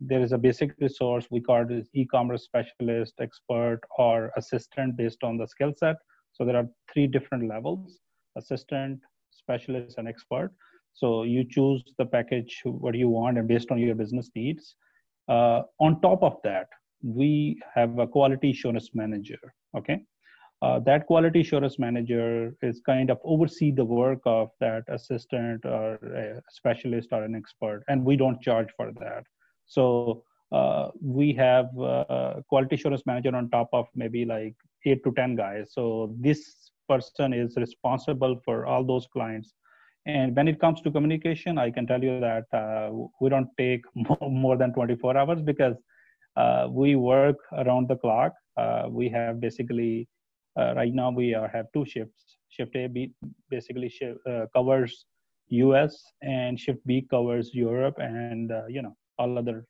there 0.00 0.22
is 0.22 0.32
a 0.32 0.38
basic 0.38 0.72
resource 0.80 1.26
we 1.30 1.40
call 1.40 1.66
it 1.68 1.86
e-commerce 1.94 2.44
specialist, 2.44 3.14
expert, 3.20 3.80
or 3.98 4.30
assistant 4.36 4.96
based 4.96 5.22
on 5.24 5.36
the 5.36 5.46
skill 5.46 5.72
set. 5.76 5.96
So 6.32 6.44
there 6.44 6.56
are 6.56 6.68
three 6.92 7.06
different 7.06 7.48
levels: 7.48 7.98
assistant, 8.36 9.00
specialist, 9.30 9.98
and 9.98 10.08
expert. 10.08 10.52
So 10.92 11.22
you 11.24 11.44
choose 11.48 11.82
the 11.98 12.06
package 12.06 12.60
what 12.64 12.94
you 12.94 13.08
want, 13.08 13.38
and 13.38 13.48
based 13.48 13.70
on 13.70 13.78
your 13.78 13.94
business 13.94 14.30
needs. 14.34 14.76
Uh, 15.28 15.62
on 15.80 16.00
top 16.00 16.22
of 16.22 16.36
that, 16.44 16.68
we 17.02 17.60
have 17.74 17.98
a 17.98 18.06
quality 18.06 18.50
assurance 18.50 18.90
manager. 18.94 19.38
Okay, 19.76 20.00
uh, 20.62 20.80
that 20.80 21.06
quality 21.06 21.40
assurance 21.40 21.78
manager 21.78 22.54
is 22.62 22.80
kind 22.84 23.10
of 23.10 23.18
oversee 23.24 23.70
the 23.70 23.84
work 23.84 24.20
of 24.26 24.50
that 24.60 24.82
assistant 24.88 25.64
or 25.64 25.94
a 25.94 26.40
specialist 26.50 27.08
or 27.12 27.24
an 27.24 27.34
expert, 27.34 27.82
and 27.88 28.04
we 28.04 28.16
don't 28.16 28.40
charge 28.40 28.68
for 28.76 28.92
that. 28.98 29.24
So 29.68 30.24
uh, 30.50 30.88
we 31.00 31.32
have 31.34 31.66
a 31.78 32.42
quality 32.48 32.74
assurance 32.74 33.02
manager 33.06 33.34
on 33.36 33.50
top 33.50 33.68
of 33.72 33.86
maybe 33.94 34.24
like 34.24 34.54
eight 34.84 35.04
to 35.04 35.12
ten 35.12 35.36
guys. 35.36 35.72
So 35.72 36.14
this 36.18 36.70
person 36.88 37.32
is 37.32 37.56
responsible 37.56 38.40
for 38.44 38.66
all 38.66 38.82
those 38.84 39.06
clients. 39.12 39.54
And 40.06 40.34
when 40.34 40.48
it 40.48 40.58
comes 40.58 40.80
to 40.82 40.90
communication, 40.90 41.58
I 41.58 41.70
can 41.70 41.86
tell 41.86 42.02
you 42.02 42.18
that 42.20 42.44
uh, 42.52 42.90
we 43.20 43.28
don't 43.28 43.50
take 43.58 43.82
more 44.22 44.56
than 44.56 44.72
24 44.72 45.16
hours 45.18 45.42
because 45.42 45.76
uh, 46.36 46.68
we 46.70 46.96
work 46.96 47.36
around 47.52 47.88
the 47.88 47.96
clock. 47.96 48.32
Uh, 48.56 48.86
we 48.88 49.08
have 49.10 49.40
basically 49.40 50.08
uh, 50.58 50.74
right 50.74 50.94
now 50.94 51.10
we 51.10 51.34
are, 51.34 51.48
have 51.48 51.66
two 51.72 51.84
shifts. 51.84 52.38
Shift 52.48 52.74
A 52.76 52.88
basically 53.50 53.88
shift, 53.88 54.18
uh, 54.26 54.46
covers 54.54 55.04
U.S. 55.48 56.02
and 56.22 56.58
Shift 56.58 56.84
B 56.86 57.06
covers 57.10 57.50
Europe 57.54 57.96
and 57.98 58.50
uh, 58.50 58.66
you 58.68 58.82
know 58.82 58.96
all 59.18 59.38
other 59.38 59.66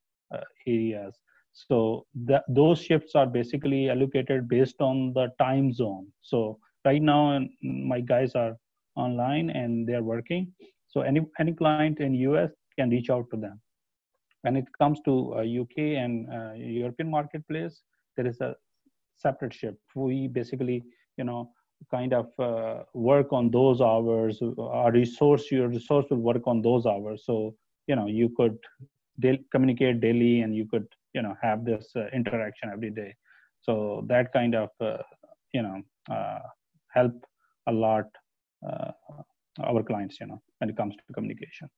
areas. 0.66 1.18
So 1.52 2.06
that, 2.26 2.44
those 2.48 2.80
shifts 2.80 3.14
are 3.14 3.26
basically 3.26 3.90
allocated 3.90 4.48
based 4.48 4.80
on 4.80 5.12
the 5.14 5.28
time 5.40 5.72
zone. 5.72 6.06
So 6.20 6.58
right 6.84 7.02
now 7.02 7.40
my 7.62 8.00
guys 8.00 8.34
are 8.34 8.56
online 8.96 9.50
and 9.50 9.86
they're 9.86 10.02
working. 10.02 10.52
So 10.88 11.00
any 11.00 11.20
any 11.38 11.52
client 11.52 12.00
in 12.00 12.14
US 12.14 12.50
can 12.78 12.90
reach 12.90 13.10
out 13.10 13.26
to 13.32 13.36
them 13.36 13.60
when 14.42 14.56
it 14.56 14.66
comes 14.78 15.00
to 15.04 15.34
uh, 15.34 15.62
UK 15.62 15.78
and 16.02 16.28
uh, 16.32 16.52
European 16.54 17.10
marketplace, 17.10 17.82
there 18.16 18.26
is 18.26 18.40
a 18.40 18.54
separate 19.16 19.54
shift. 19.54 19.78
We 19.94 20.28
basically, 20.28 20.84
you 21.16 21.24
know, 21.24 21.50
kind 21.90 22.12
of 22.12 22.26
uh, 22.38 22.84
work 22.94 23.32
on 23.32 23.50
those 23.50 23.80
hours. 23.80 24.40
Our 24.58 24.92
resource, 24.92 25.50
your 25.50 25.68
resource 25.68 26.06
will 26.10 26.18
work 26.18 26.46
on 26.46 26.62
those 26.62 26.86
hours. 26.86 27.22
So, 27.24 27.54
you 27.86 27.96
know, 27.96 28.06
you 28.06 28.30
could 28.36 28.58
da- 29.20 29.44
communicate 29.52 30.00
daily 30.00 30.40
and 30.40 30.54
you 30.54 30.66
could, 30.66 30.86
you 31.14 31.22
know, 31.22 31.36
have 31.42 31.64
this 31.64 31.90
uh, 31.96 32.06
interaction 32.12 32.70
every 32.72 32.90
day. 32.90 33.14
So 33.60 34.04
that 34.08 34.32
kind 34.32 34.54
of, 34.54 34.70
uh, 34.80 34.98
you 35.52 35.62
know, 35.62 35.82
uh, 36.10 36.40
help 36.92 37.14
a 37.66 37.72
lot 37.72 38.06
our 39.60 39.82
clients, 39.82 40.18
you 40.20 40.26
know, 40.26 40.40
when 40.58 40.70
it 40.70 40.76
comes 40.76 40.94
to 40.96 41.12
communication. 41.12 41.68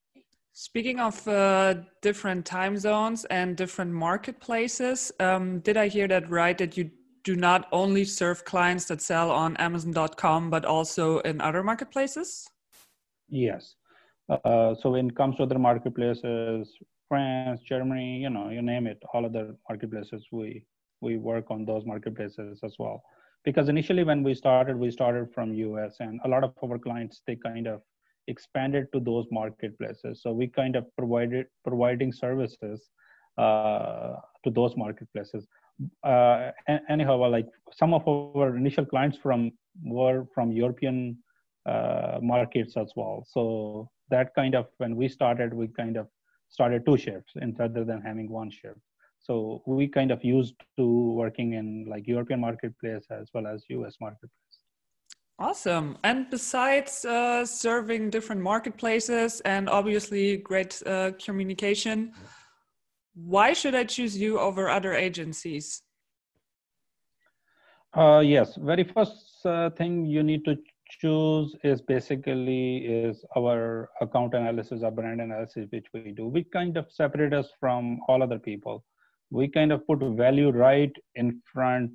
Speaking 0.52 1.00
of 1.00 1.26
uh, 1.28 1.74
different 2.02 2.44
time 2.44 2.76
zones 2.76 3.24
and 3.26 3.56
different 3.56 3.92
marketplaces, 3.92 5.12
um, 5.20 5.60
did 5.60 5.76
I 5.76 5.88
hear 5.88 6.08
that 6.08 6.28
right? 6.28 6.58
That 6.58 6.76
you 6.76 6.90
do 7.22 7.36
not 7.36 7.68
only 7.72 8.04
serve 8.04 8.44
clients 8.44 8.86
that 8.86 9.00
sell 9.00 9.30
on 9.30 9.56
Amazon.com, 9.58 10.50
but 10.50 10.64
also 10.64 11.18
in 11.20 11.40
other 11.40 11.62
marketplaces? 11.62 12.48
Yes. 13.28 13.76
Uh, 14.30 14.74
so 14.80 14.90
when 14.90 15.08
it 15.08 15.16
comes 15.16 15.36
to 15.36 15.42
other 15.42 15.58
marketplaces, 15.58 16.72
France, 17.08 17.60
Germany, 17.68 18.18
you 18.18 18.30
know, 18.30 18.50
you 18.50 18.62
name 18.62 18.86
it, 18.86 19.02
all 19.12 19.24
other 19.26 19.56
marketplaces, 19.68 20.26
we 20.30 20.64
we 21.00 21.16
work 21.16 21.50
on 21.50 21.64
those 21.64 21.84
marketplaces 21.84 22.60
as 22.62 22.74
well. 22.78 23.02
Because 23.44 23.68
initially 23.68 24.04
when 24.04 24.22
we 24.22 24.34
started, 24.34 24.76
we 24.76 24.90
started 24.90 25.32
from 25.34 25.54
US, 25.54 25.96
and 26.00 26.20
a 26.24 26.28
lot 26.28 26.44
of 26.44 26.52
our 26.62 26.78
clients 26.78 27.22
they 27.26 27.36
kind 27.36 27.66
of 27.66 27.80
expanded 28.28 28.86
to 28.92 29.00
those 29.00 29.26
marketplaces. 29.32 30.22
So 30.22 30.32
we 30.32 30.46
kind 30.46 30.76
of 30.76 30.84
provided 30.96 31.46
providing 31.64 32.12
services 32.12 32.90
uh, 33.38 34.14
to 34.44 34.50
those 34.50 34.76
marketplaces. 34.76 35.48
Uh, 36.04 36.50
anyhow, 36.88 37.16
like 37.28 37.48
some 37.72 37.94
of 37.94 38.06
our 38.06 38.56
initial 38.56 38.84
clients 38.84 39.16
from 39.16 39.50
were 39.82 40.26
from 40.34 40.52
European 40.52 41.18
uh, 41.66 42.18
markets 42.22 42.76
as 42.76 42.92
well. 42.94 43.26
So 43.28 43.90
that 44.10 44.34
kind 44.34 44.54
of 44.54 44.66
when 44.78 44.96
we 44.96 45.08
started, 45.08 45.54
we 45.54 45.68
kind 45.68 45.96
of 45.96 46.08
started 46.48 46.84
two 46.84 46.96
shifts 46.96 47.32
instead 47.36 47.74
than 47.74 48.02
having 48.02 48.30
one 48.30 48.50
shift. 48.50 48.80
So 49.18 49.62
we 49.66 49.86
kind 49.86 50.10
of 50.10 50.24
used 50.24 50.54
to 50.78 51.12
working 51.12 51.52
in 51.52 51.86
like 51.88 52.06
European 52.06 52.40
marketplace 52.40 53.06
as 53.10 53.28
well 53.34 53.46
as 53.46 53.64
US 53.68 53.96
marketplace. 54.00 54.30
Awesome. 55.38 55.96
And 56.04 56.28
besides 56.28 57.04
uh, 57.04 57.46
serving 57.46 58.10
different 58.10 58.42
marketplaces 58.42 59.40
and 59.40 59.70
obviously 59.70 60.36
great 60.36 60.82
uh, 60.84 61.12
communication, 61.22 62.12
why 63.14 63.54
should 63.54 63.74
I 63.74 63.84
choose 63.84 64.18
you 64.18 64.38
over 64.38 64.68
other 64.68 64.92
agencies? 64.92 65.82
Uh, 67.94 68.22
yes, 68.24 68.56
very 68.56 68.84
first 68.84 69.44
uh, 69.44 69.70
thing 69.70 70.04
you 70.04 70.22
need 70.22 70.44
to 70.44 70.56
choose 70.90 71.54
is 71.62 71.80
basically 71.80 72.78
is 72.78 73.24
our 73.36 73.88
account 74.00 74.34
analysis, 74.34 74.82
our 74.82 74.90
brand 74.90 75.20
analysis, 75.20 75.66
which 75.70 75.86
we 75.94 76.12
do. 76.12 76.26
We 76.26 76.44
kind 76.44 76.76
of 76.76 76.86
separate 76.90 77.32
us 77.32 77.48
from 77.58 78.00
all 78.08 78.22
other 78.22 78.38
people. 78.38 78.84
We 79.30 79.48
kind 79.48 79.72
of 79.72 79.86
put 79.86 80.00
value 80.00 80.50
right 80.50 80.92
in 81.14 81.40
front 81.52 81.92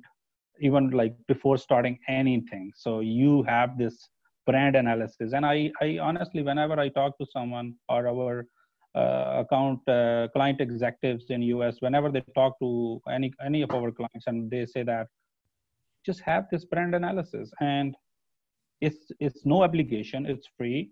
even 0.60 0.90
like 0.90 1.14
before 1.28 1.58
starting 1.58 1.98
anything 2.08 2.72
so 2.74 3.00
you 3.00 3.42
have 3.42 3.76
this 3.78 4.08
brand 4.46 4.76
analysis 4.76 5.32
and 5.32 5.44
i 5.44 5.70
i 5.82 5.98
honestly 6.00 6.42
whenever 6.42 6.78
i 6.78 6.88
talk 6.88 7.16
to 7.18 7.26
someone 7.32 7.74
or 7.88 8.08
our 8.08 8.46
uh, 8.94 9.42
account 9.42 9.80
uh, 9.88 10.26
client 10.32 10.60
executives 10.60 11.26
in 11.28 11.42
us 11.42 11.76
whenever 11.80 12.10
they 12.10 12.22
talk 12.34 12.58
to 12.58 13.00
any 13.10 13.32
any 13.44 13.62
of 13.62 13.70
our 13.70 13.90
clients 13.90 14.26
and 14.26 14.50
they 14.50 14.64
say 14.64 14.82
that 14.82 15.06
just 16.04 16.20
have 16.20 16.44
this 16.50 16.64
brand 16.64 16.94
analysis 16.94 17.50
and 17.60 17.94
it's 18.80 19.10
it's 19.20 19.46
no 19.46 19.62
obligation 19.62 20.26
it's 20.26 20.46
free. 20.56 20.90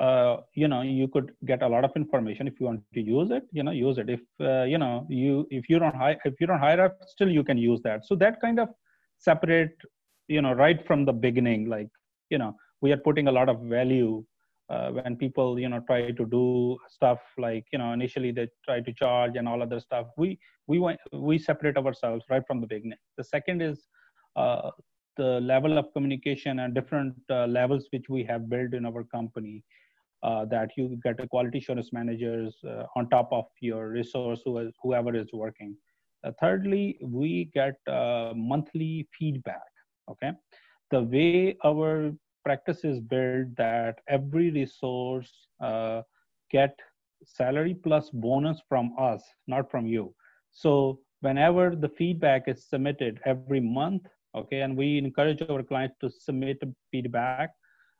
Uh, 0.00 0.38
you 0.54 0.66
know 0.66 0.80
you 0.80 1.06
could 1.06 1.32
get 1.44 1.62
a 1.62 1.68
lot 1.68 1.84
of 1.84 1.90
information 1.94 2.48
if 2.48 2.58
you 2.58 2.64
want 2.64 2.80
to 2.94 3.02
use 3.02 3.30
it 3.30 3.44
you 3.52 3.62
know 3.62 3.70
use 3.70 3.98
it. 3.98 4.08
If 4.08 4.20
uh, 4.40 4.64
you 4.64 4.78
know 4.78 5.06
you 5.08 5.46
if 5.50 5.68
you 5.68 5.78
don't 5.78 5.94
hire 5.94 6.18
if 6.24 6.40
you 6.40 6.46
don't 6.46 6.58
hire 6.58 6.80
up 6.80 6.98
still 7.06 7.28
you 7.28 7.44
can 7.44 7.58
use 7.58 7.80
that. 7.82 8.06
So 8.06 8.14
that 8.16 8.40
kind 8.40 8.58
of 8.58 8.68
separate 9.18 9.76
you 10.28 10.42
know 10.42 10.52
right 10.52 10.86
from 10.86 11.04
the 11.04 11.12
beginning 11.12 11.68
like 11.68 11.88
you 12.30 12.38
know 12.38 12.56
we 12.80 12.92
are 12.92 12.96
putting 12.96 13.28
a 13.28 13.32
lot 13.32 13.48
of 13.48 13.60
value 13.60 14.24
uh, 14.70 14.90
when 14.90 15.16
people 15.16 15.58
you 15.58 15.68
know 15.68 15.80
try 15.86 16.10
to 16.10 16.24
do 16.24 16.78
stuff 16.88 17.18
like 17.36 17.64
you 17.72 17.78
know 17.78 17.92
initially 17.92 18.30
they 18.30 18.48
try 18.64 18.80
to 18.80 18.92
charge 18.92 19.36
and 19.36 19.48
all 19.48 19.62
other 19.62 19.80
stuff. 19.80 20.06
We 20.16 20.38
we 20.66 20.96
we 21.12 21.38
separate 21.38 21.76
ourselves 21.76 22.24
right 22.30 22.42
from 22.46 22.60
the 22.60 22.66
beginning. 22.66 22.98
The 23.18 23.24
second 23.24 23.60
is 23.62 23.88
uh, 24.36 24.70
the 25.16 25.40
level 25.40 25.78
of 25.78 25.92
communication 25.92 26.60
and 26.60 26.74
different 26.74 27.14
uh, 27.30 27.46
levels 27.46 27.86
which 27.90 28.08
we 28.08 28.24
have 28.24 28.48
built 28.48 28.74
in 28.74 28.86
our 28.86 29.04
company 29.04 29.62
uh, 30.22 30.44
that 30.46 30.70
you 30.76 30.98
get 31.02 31.20
a 31.20 31.26
quality 31.26 31.58
assurance 31.58 31.92
managers 31.92 32.56
uh, 32.68 32.84
on 32.96 33.08
top 33.08 33.28
of 33.32 33.46
your 33.60 33.88
resource 33.88 34.40
who 34.44 34.58
is, 34.58 34.72
whoever 34.82 35.14
is 35.14 35.28
working 35.32 35.76
uh, 36.24 36.32
thirdly, 36.40 36.98
we 37.02 37.50
get 37.54 37.76
uh, 37.88 38.32
monthly 38.36 39.08
feedback. 39.18 39.70
Okay, 40.10 40.32
the 40.90 41.02
way 41.02 41.56
our 41.64 42.12
practice 42.44 42.84
is 42.84 43.00
built 43.00 43.48
that 43.56 43.98
every 44.08 44.50
resource 44.50 45.30
uh, 45.62 46.02
get 46.50 46.76
salary 47.24 47.74
plus 47.74 48.10
bonus 48.10 48.60
from 48.68 48.92
us, 48.98 49.22
not 49.46 49.70
from 49.70 49.86
you. 49.86 50.14
So 50.50 51.00
whenever 51.20 51.76
the 51.76 51.88
feedback 51.88 52.48
is 52.48 52.64
submitted 52.68 53.20
every 53.24 53.60
month, 53.60 54.02
okay, 54.34 54.60
and 54.60 54.76
we 54.76 54.98
encourage 54.98 55.42
our 55.48 55.62
clients 55.62 55.96
to 56.00 56.10
submit 56.10 56.62
feedback. 56.90 57.50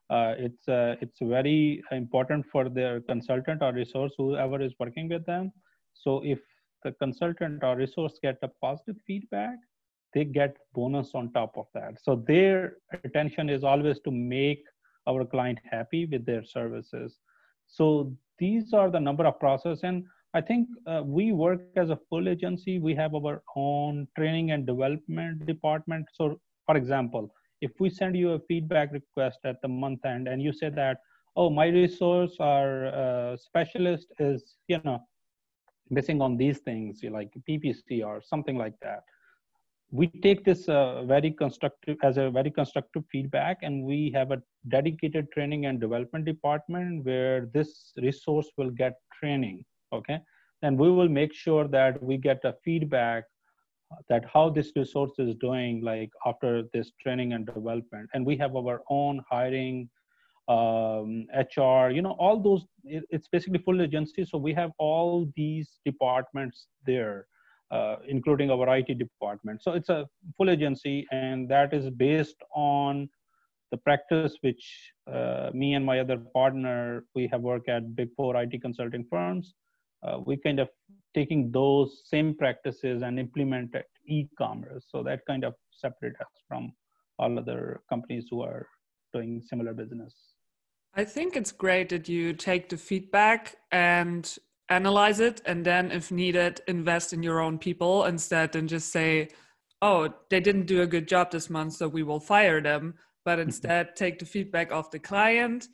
Uh, 0.09 0.35
it's 0.39 0.69
uh, 0.69 0.97
it's 1.01 1.19
very 1.21 1.83
important 1.93 2.45
for 2.51 2.69
their 2.69 3.01
consultant 3.01 3.63
or 3.63 3.73
resource 3.73 4.13
whoever 4.19 4.61
is 4.61 4.73
working 4.81 5.09
with 5.09 5.25
them. 5.27 5.53
So 5.95 6.23
if 6.25 6.41
the 6.83 6.93
consultant 6.93 7.63
or 7.63 7.77
resource 7.77 8.19
get 8.23 8.39
a 8.43 8.49
positive 8.61 8.97
feedback 9.07 9.57
they 10.15 10.25
get 10.25 10.57
bonus 10.75 11.11
on 11.15 11.33
top 11.33 11.57
of 11.57 11.67
that 11.75 11.95
so 12.03 12.25
their 12.27 12.77
attention 13.05 13.49
is 13.49 13.65
always 13.65 14.01
to 14.01 14.11
make 14.11 14.63
our 15.07 15.25
client 15.25 15.59
happy 15.71 16.07
with 16.07 16.25
their 16.27 16.45
services 16.45 17.19
so 17.67 18.13
these 18.39 18.73
are 18.73 18.91
the 18.91 19.01
number 19.01 19.27
of 19.27 19.39
process 19.39 19.81
and 19.83 20.05
i 20.35 20.41
think 20.41 20.69
uh, 20.87 21.03
we 21.05 21.33
work 21.33 21.61
as 21.77 21.91
a 21.91 21.99
full 22.09 22.29
agency. 22.29 22.79
We 22.79 22.95
have 22.95 23.15
our 23.15 23.43
own 23.57 24.07
training 24.17 24.51
and 24.53 24.67
development 24.67 25.47
department. 25.47 26.07
So 26.13 26.39
for 26.67 26.77
example 26.77 27.33
if 27.61 27.73
we 27.79 27.91
send 27.91 28.17
you 28.17 28.33
a 28.33 28.41
feedback 28.49 28.93
request 28.93 29.39
at 29.45 29.61
the 29.63 29.69
month 29.69 30.05
end 30.05 30.29
and 30.29 30.43
you 30.43 30.53
say 30.53 30.71
that 30.71 30.99
oh 31.37 31.51
my 31.51 31.67
resource 31.69 32.37
or 32.41 32.87
uh, 32.87 33.37
specialist 33.37 34.09
is 34.19 34.57
you 34.69 34.79
know 34.79 34.99
missing 35.91 36.21
on 36.21 36.37
these 36.37 36.59
things 36.59 37.01
like 37.11 37.31
ppc 37.49 38.05
or 38.05 38.21
something 38.23 38.57
like 38.57 38.75
that 38.83 39.03
we 39.93 40.07
take 40.23 40.45
this 40.45 40.69
uh, 40.69 41.03
very 41.05 41.31
constructive 41.33 41.97
as 42.03 42.17
a 42.17 42.31
very 42.31 42.51
constructive 42.51 43.03
feedback 43.11 43.59
and 43.63 43.83
we 43.83 44.11
have 44.15 44.31
a 44.31 44.41
dedicated 44.69 45.31
training 45.33 45.67
and 45.67 45.81
development 45.81 46.25
department 46.25 47.05
where 47.05 47.47
this 47.53 47.93
resource 47.97 48.49
will 48.57 48.71
get 48.71 48.95
training 49.19 49.65
okay? 49.93 50.21
And 50.63 50.79
we 50.79 50.91
will 50.91 51.09
make 51.09 51.33
sure 51.33 51.67
that 51.69 52.03
we 52.03 52.17
get 52.17 52.45
a 52.45 52.55
feedback 52.65 53.25
that 54.09 54.25
how 54.33 54.51
this 54.51 54.73
resource 54.77 55.13
is 55.19 55.35
doing 55.37 55.83
like 55.83 56.11
after 56.27 56.63
this 56.73 56.93
training 57.03 57.33
and 57.33 57.47
development. 57.47 58.09
And 58.15 58.25
we 58.25 58.37
have 58.37 58.55
our 58.57 58.83
own 58.89 59.23
hiring 59.29 59.89
um, 60.49 61.27
hr 61.57 61.91
you 61.91 62.03
know 62.03 62.17
all 62.19 62.41
those 62.41 62.65
it, 62.85 63.05
it's 63.11 63.29
basically 63.29 63.59
full 63.59 63.83
agency. 63.83 64.25
So 64.25 64.39
we 64.39 64.53
have 64.55 64.71
all 64.79 65.31
these 65.37 65.79
departments 65.85 66.67
there 66.87 67.27
uh, 67.71 67.97
including 68.09 68.51
our 68.51 68.69
it 68.69 68.99
department. 68.99 69.63
So 69.63 69.73
it's 69.73 69.91
a 69.91 70.09
full 70.37 70.51
agency 70.51 71.07
and 71.13 71.49
that 71.49 71.73
is 71.73 71.89
based 71.91 72.43
on 72.55 73.09
the 73.71 73.77
practice 73.77 74.37
which 74.41 74.93
uh, 75.13 75.51
me 75.55 75.75
and 75.75 75.87
my 75.87 76.01
other 76.01 76.19
partner 76.35 77.05
we 77.15 77.29
have 77.29 77.43
worked 77.43 77.69
at 77.69 77.95
big 77.95 78.09
four 78.17 78.35
it 78.37 78.61
consulting 78.61 79.05
firms 79.09 79.55
uh, 80.03 80.19
we 80.25 80.37
kind 80.37 80.61
of 80.61 80.69
taking 81.15 81.51
those 81.51 82.03
same 82.05 82.35
practices 82.35 83.03
and 83.03 83.19
implement 83.19 83.75
e-commerce. 84.07 84.85
So 84.89 85.03
that 85.03 85.21
kind 85.27 85.45
of 85.45 85.55
separate 85.73 86.15
us 86.21 86.29
from 86.47 86.73
all 87.19 87.39
other 87.39 87.83
companies 87.89 88.27
who 88.31 88.43
are 88.43 88.67
doing 89.13 89.43
similar 89.43 89.75
business. 89.75 90.15
I 90.95 91.05
think 91.05 91.37
it's 91.37 91.53
great 91.53 91.89
that 91.91 92.09
you 92.09 92.33
take 92.33 92.69
the 92.69 92.77
feedback 92.77 93.57
and 93.71 94.37
analyze 94.69 95.21
it 95.21 95.41
and 95.47 95.65
then 95.65 95.91
if 95.91 96.11
needed 96.11 96.61
invest 96.69 97.13
in 97.13 97.23
your 97.23 97.41
own 97.41 97.59
people 97.59 98.05
instead 98.05 98.55
and 98.55 98.69
just 98.69 98.93
say 98.93 99.29
oh 99.83 100.09
they 100.31 100.39
didn't 100.39 100.67
do 100.67 100.83
a 100.83 100.87
good 100.87 101.09
job 101.09 101.29
this 101.33 101.51
month 101.51 101.73
so 101.73 101.89
we 101.89 102.03
will 102.03 102.21
fire 102.21 102.61
them. 102.61 102.95
But 103.25 103.39
mm-hmm. 103.39 103.49
instead 103.49 103.97
take 103.97 104.19
the 104.19 104.27
feedback 104.27 104.73
of 104.73 104.91
the 104.91 104.99
client 104.99 105.69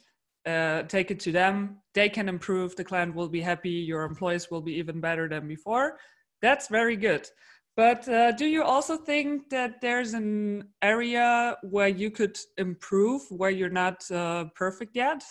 uh, 0.46 0.82
take 0.84 1.10
it 1.10 1.20
to 1.20 1.32
them 1.32 1.78
they 1.94 2.08
can 2.08 2.28
improve 2.28 2.76
the 2.76 2.84
client 2.84 3.14
will 3.14 3.28
be 3.28 3.40
happy 3.40 3.70
your 3.70 4.04
employees 4.04 4.50
will 4.50 4.60
be 4.60 4.72
even 4.72 5.00
better 5.00 5.28
than 5.28 5.48
before 5.48 5.98
that's 6.42 6.68
very 6.68 6.96
good 6.96 7.28
but 7.76 8.08
uh, 8.08 8.32
do 8.32 8.46
you 8.46 8.62
also 8.62 8.96
think 8.96 9.50
that 9.50 9.80
there's 9.82 10.14
an 10.14 10.68
area 10.82 11.56
where 11.62 11.88
you 11.88 12.10
could 12.10 12.38
improve 12.56 13.22
where 13.30 13.50
you're 13.50 13.68
not 13.68 14.08
uh, 14.10 14.44
perfect 14.54 14.94
yet 14.94 15.22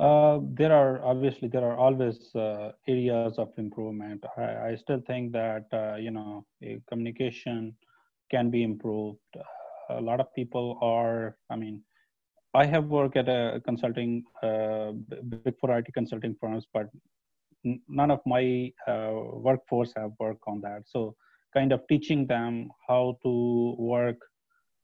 uh, 0.00 0.40
there 0.54 0.72
are 0.72 1.04
obviously 1.04 1.46
there 1.46 1.62
are 1.62 1.76
always 1.76 2.34
uh, 2.34 2.72
areas 2.88 3.34
of 3.36 3.50
improvement. 3.58 4.24
I, 4.38 4.70
I 4.70 4.76
still 4.80 5.02
think 5.06 5.32
that 5.32 5.66
uh, 5.74 5.96
you 5.96 6.10
know 6.10 6.46
communication 6.88 7.76
can 8.30 8.48
be 8.48 8.62
improved. 8.62 9.18
A 9.90 10.00
lot 10.00 10.18
of 10.18 10.32
people 10.34 10.78
are. 10.80 11.36
I 11.50 11.56
mean, 11.56 11.82
I 12.54 12.66
have 12.66 12.86
worked 12.86 13.16
at 13.16 13.28
a 13.28 13.60
consulting 13.64 14.24
uh, 14.42 14.92
big 15.28 15.54
four 15.60 15.76
IT 15.78 15.86
consulting 15.94 16.36
firms, 16.40 16.66
but 16.72 16.88
none 17.88 18.10
of 18.10 18.20
my 18.26 18.72
uh, 18.88 19.12
workforce 19.34 19.92
have 19.96 20.12
worked 20.18 20.42
on 20.46 20.60
that. 20.62 20.82
So, 20.86 21.14
kind 21.54 21.72
of 21.72 21.82
teaching 21.88 22.26
them 22.26 22.70
how 22.88 23.18
to 23.22 23.74
work 23.78 24.16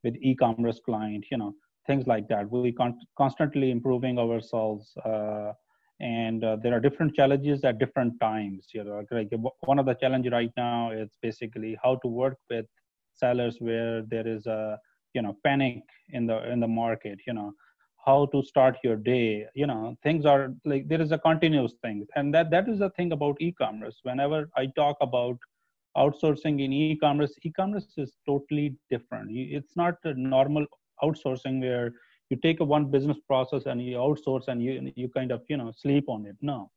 with 0.05 0.15
e-commerce 0.21 0.81
client. 0.85 1.27
You 1.31 1.39
know 1.39 1.55
things 1.87 2.07
like 2.07 2.29
that. 2.29 2.51
We 2.51 2.73
con- 2.73 2.99
constantly 3.17 3.71
improving 3.71 4.19
ourselves, 4.19 4.93
uh, 5.05 5.53
and 6.01 6.45
uh, 6.45 6.57
there 6.63 6.75
are 6.75 6.81
different 6.81 7.15
challenges 7.15 7.65
at 7.65 7.79
different 7.79 8.19
times. 8.21 8.69
You 8.75 8.85
know, 8.85 9.05
like 9.11 9.31
one 9.61 9.79
of 9.79 9.87
the 9.87 9.95
challenges 9.95 10.33
right 10.33 10.51
now 10.57 10.91
is 10.91 11.11
basically 11.23 11.79
how 11.83 11.97
to 11.97 12.09
work 12.09 12.37
with 12.51 12.67
sellers 13.15 13.57
where 13.61 14.03
there 14.03 14.27
is 14.27 14.47
a 14.47 14.79
you 15.17 15.23
know 15.23 15.37
panic 15.45 15.83
in 16.11 16.27
the 16.27 16.39
in 16.53 16.61
the 16.61 16.69
market. 16.69 17.19
You 17.27 17.35
know, 17.39 17.53
how 18.07 18.19
to 18.35 18.43
start 18.53 18.79
your 18.85 18.97
day. 18.97 19.47
You 19.55 19.67
know, 19.67 19.97
things 20.03 20.25
are 20.27 20.55
like 20.65 20.89
there 20.89 21.01
is 21.09 21.13
a 21.13 21.19
continuous 21.19 21.75
thing, 21.83 22.07
and 22.15 22.35
that 22.35 22.51
that 22.55 22.69
is 22.69 22.79
the 22.87 22.91
thing 22.91 23.13
about 23.19 23.37
e-commerce. 23.41 24.01
Whenever 24.11 24.49
I 24.57 24.67
talk 24.81 24.97
about 25.01 25.39
outsourcing 25.97 26.63
in 26.65 26.73
e-commerce 26.73 27.35
e-commerce 27.43 27.87
is 27.97 28.13
totally 28.27 28.67
different 28.91 29.31
it's 29.59 29.77
not 29.77 29.95
a 30.05 30.15
normal 30.15 30.67
outsourcing 31.03 31.61
where 31.61 31.93
you 32.31 32.37
take 32.43 32.61
a 32.61 32.65
one 32.65 32.91
business 32.91 33.19
process 33.27 33.67
and 33.67 33.83
you 33.85 33.97
outsource 33.97 34.49
and 34.49 34.63
you 34.63 34.93
you 34.95 35.09
kind 35.09 35.33
of 35.33 35.43
you 35.49 35.57
know 35.57 35.73
sleep 35.85 36.05
on 36.09 36.27
it 36.27 36.37
no 36.43 36.71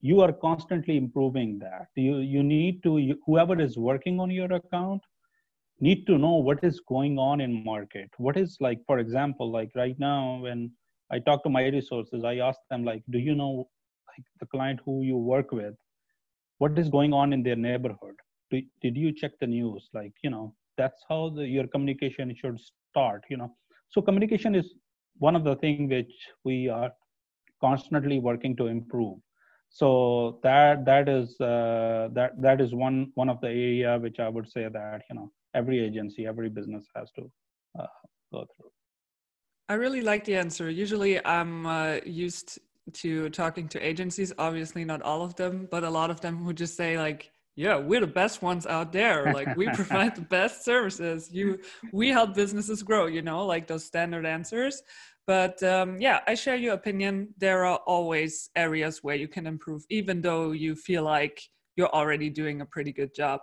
you 0.00 0.20
are 0.20 0.32
constantly 0.32 0.96
improving 0.96 1.58
that 1.58 1.88
you 1.96 2.16
you 2.18 2.42
need 2.42 2.82
to 2.82 2.98
you, 2.98 3.18
whoever 3.26 3.60
is 3.60 3.76
working 3.76 4.20
on 4.20 4.30
your 4.30 4.52
account 4.52 5.02
need 5.80 6.06
to 6.06 6.18
know 6.18 6.36
what 6.36 6.62
is 6.62 6.80
going 6.88 7.18
on 7.18 7.40
in 7.40 7.64
market. 7.64 8.10
What 8.18 8.36
is 8.36 8.56
like 8.60 8.80
for 8.86 8.98
example 8.98 9.50
like 9.50 9.70
right 9.74 9.98
now 9.98 10.38
when 10.42 10.70
i 11.12 11.18
talk 11.18 11.42
to 11.44 11.50
my 11.50 11.64
resources 11.66 12.24
i 12.24 12.36
ask 12.38 12.58
them 12.68 12.84
like 12.84 13.02
do 13.10 13.18
you 13.18 13.34
know 13.34 13.68
like 14.08 14.26
the 14.40 14.46
client 14.46 14.80
who 14.84 15.02
you 15.02 15.16
work 15.16 15.52
with? 15.52 15.74
What 16.58 16.78
is 16.78 16.88
going 16.88 17.12
on 17.12 17.32
in 17.32 17.42
their 17.42 17.56
neighborhood? 17.56 18.14
Did, 18.50 18.64
did 18.80 18.96
you 18.96 19.12
check 19.12 19.32
the 19.40 19.46
news? 19.46 19.88
Like 19.92 20.12
you 20.22 20.30
know 20.30 20.54
that's 20.78 21.04
how 21.08 21.30
the, 21.30 21.46
your 21.46 21.66
communication 21.66 22.34
should 22.34 22.58
start 22.90 23.24
you 23.28 23.36
know. 23.36 23.54
So 23.90 24.00
communication 24.00 24.54
is 24.54 24.74
one 25.18 25.36
of 25.36 25.44
the 25.44 25.56
things 25.56 25.90
which 25.90 26.12
we 26.44 26.68
are 26.68 26.90
constantly 27.60 28.18
working 28.18 28.56
to 28.56 28.66
improve. 28.66 29.18
So 29.68 30.38
that 30.42 30.84
that 30.86 31.08
is 31.08 31.38
uh, 31.40 32.08
that 32.12 32.40
that 32.40 32.60
is 32.60 32.74
one 32.74 33.12
one 33.14 33.28
of 33.28 33.40
the 33.40 33.48
area 33.48 33.98
which 33.98 34.18
i 34.20 34.28
would 34.28 34.48
say 34.50 34.68
that 34.68 35.02
you 35.10 35.16
know 35.16 35.30
every 35.56 35.78
agency 35.84 36.26
every 36.26 36.48
business 36.48 36.84
has 36.94 37.10
to 37.12 37.22
uh, 37.80 37.86
go 38.32 38.44
through. 38.54 38.70
I 39.68 39.74
really 39.74 40.02
like 40.02 40.24
the 40.24 40.36
answer. 40.36 40.70
Usually 40.70 41.24
i'm 41.24 41.66
uh, 41.66 41.96
used 42.04 42.58
to 42.92 43.28
talking 43.30 43.66
to 43.66 43.78
agencies 43.80 44.32
obviously 44.38 44.84
not 44.84 45.02
all 45.02 45.22
of 45.22 45.34
them 45.34 45.66
but 45.72 45.82
a 45.82 45.90
lot 45.90 46.08
of 46.08 46.20
them 46.20 46.44
would 46.44 46.56
just 46.56 46.76
say 46.76 46.96
like 46.96 47.32
yeah 47.56 47.76
we're 47.76 48.00
the 48.00 48.06
best 48.22 48.42
ones 48.42 48.64
out 48.66 48.92
there. 48.92 49.32
Like 49.32 49.56
we 49.56 49.66
provide 49.80 50.14
the 50.14 50.28
best 50.38 50.64
services. 50.64 51.30
You 51.32 51.58
we 51.92 52.10
help 52.10 52.34
businesses 52.34 52.82
grow 52.82 53.06
you 53.06 53.22
know 53.22 53.44
like 53.46 53.66
those 53.66 53.84
standard 53.84 54.26
answers. 54.26 54.82
But 55.26 55.60
um, 55.64 55.88
yeah 56.06 56.20
i 56.30 56.34
share 56.34 56.58
your 56.64 56.74
opinion. 56.74 57.14
There 57.38 57.64
are 57.64 57.80
always 57.94 58.50
areas 58.54 59.02
where 59.02 59.16
you 59.22 59.28
can 59.36 59.46
improve 59.46 59.82
even 59.98 60.20
though 60.20 60.52
you 60.52 60.76
feel 60.76 61.02
like 61.02 61.36
you're 61.76 61.94
already 62.00 62.30
doing 62.30 62.60
a 62.60 62.66
pretty 62.74 62.92
good 63.00 63.12
job 63.14 63.40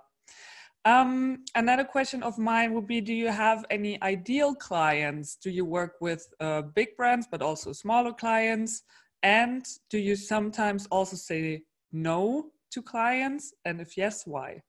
um, 0.85 1.43
another 1.55 1.83
question 1.83 2.23
of 2.23 2.37
mine 2.37 2.73
would 2.73 2.87
be 2.87 2.99
do 2.99 3.13
you 3.13 3.29
have 3.29 3.65
any 3.69 4.01
ideal 4.01 4.53
clients 4.53 5.37
do 5.37 5.49
you 5.49 5.65
work 5.65 5.93
with 6.01 6.27
uh, 6.39 6.61
big 6.61 6.95
brands 6.97 7.27
but 7.31 7.41
also 7.41 7.71
smaller 7.71 8.13
clients 8.13 8.83
and 9.23 9.65
do 9.89 9.97
you 9.97 10.15
sometimes 10.17 10.85
also 10.91 11.15
say 11.15 11.63
no 11.93 12.51
to 12.71 12.81
clients? 12.81 13.53
And 13.63 13.79
if 13.79 13.97
yes, 13.97 14.27
why? 14.27 14.61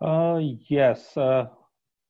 Uh, 0.00 0.40
yes. 0.68 1.16
Uh, 1.16 1.46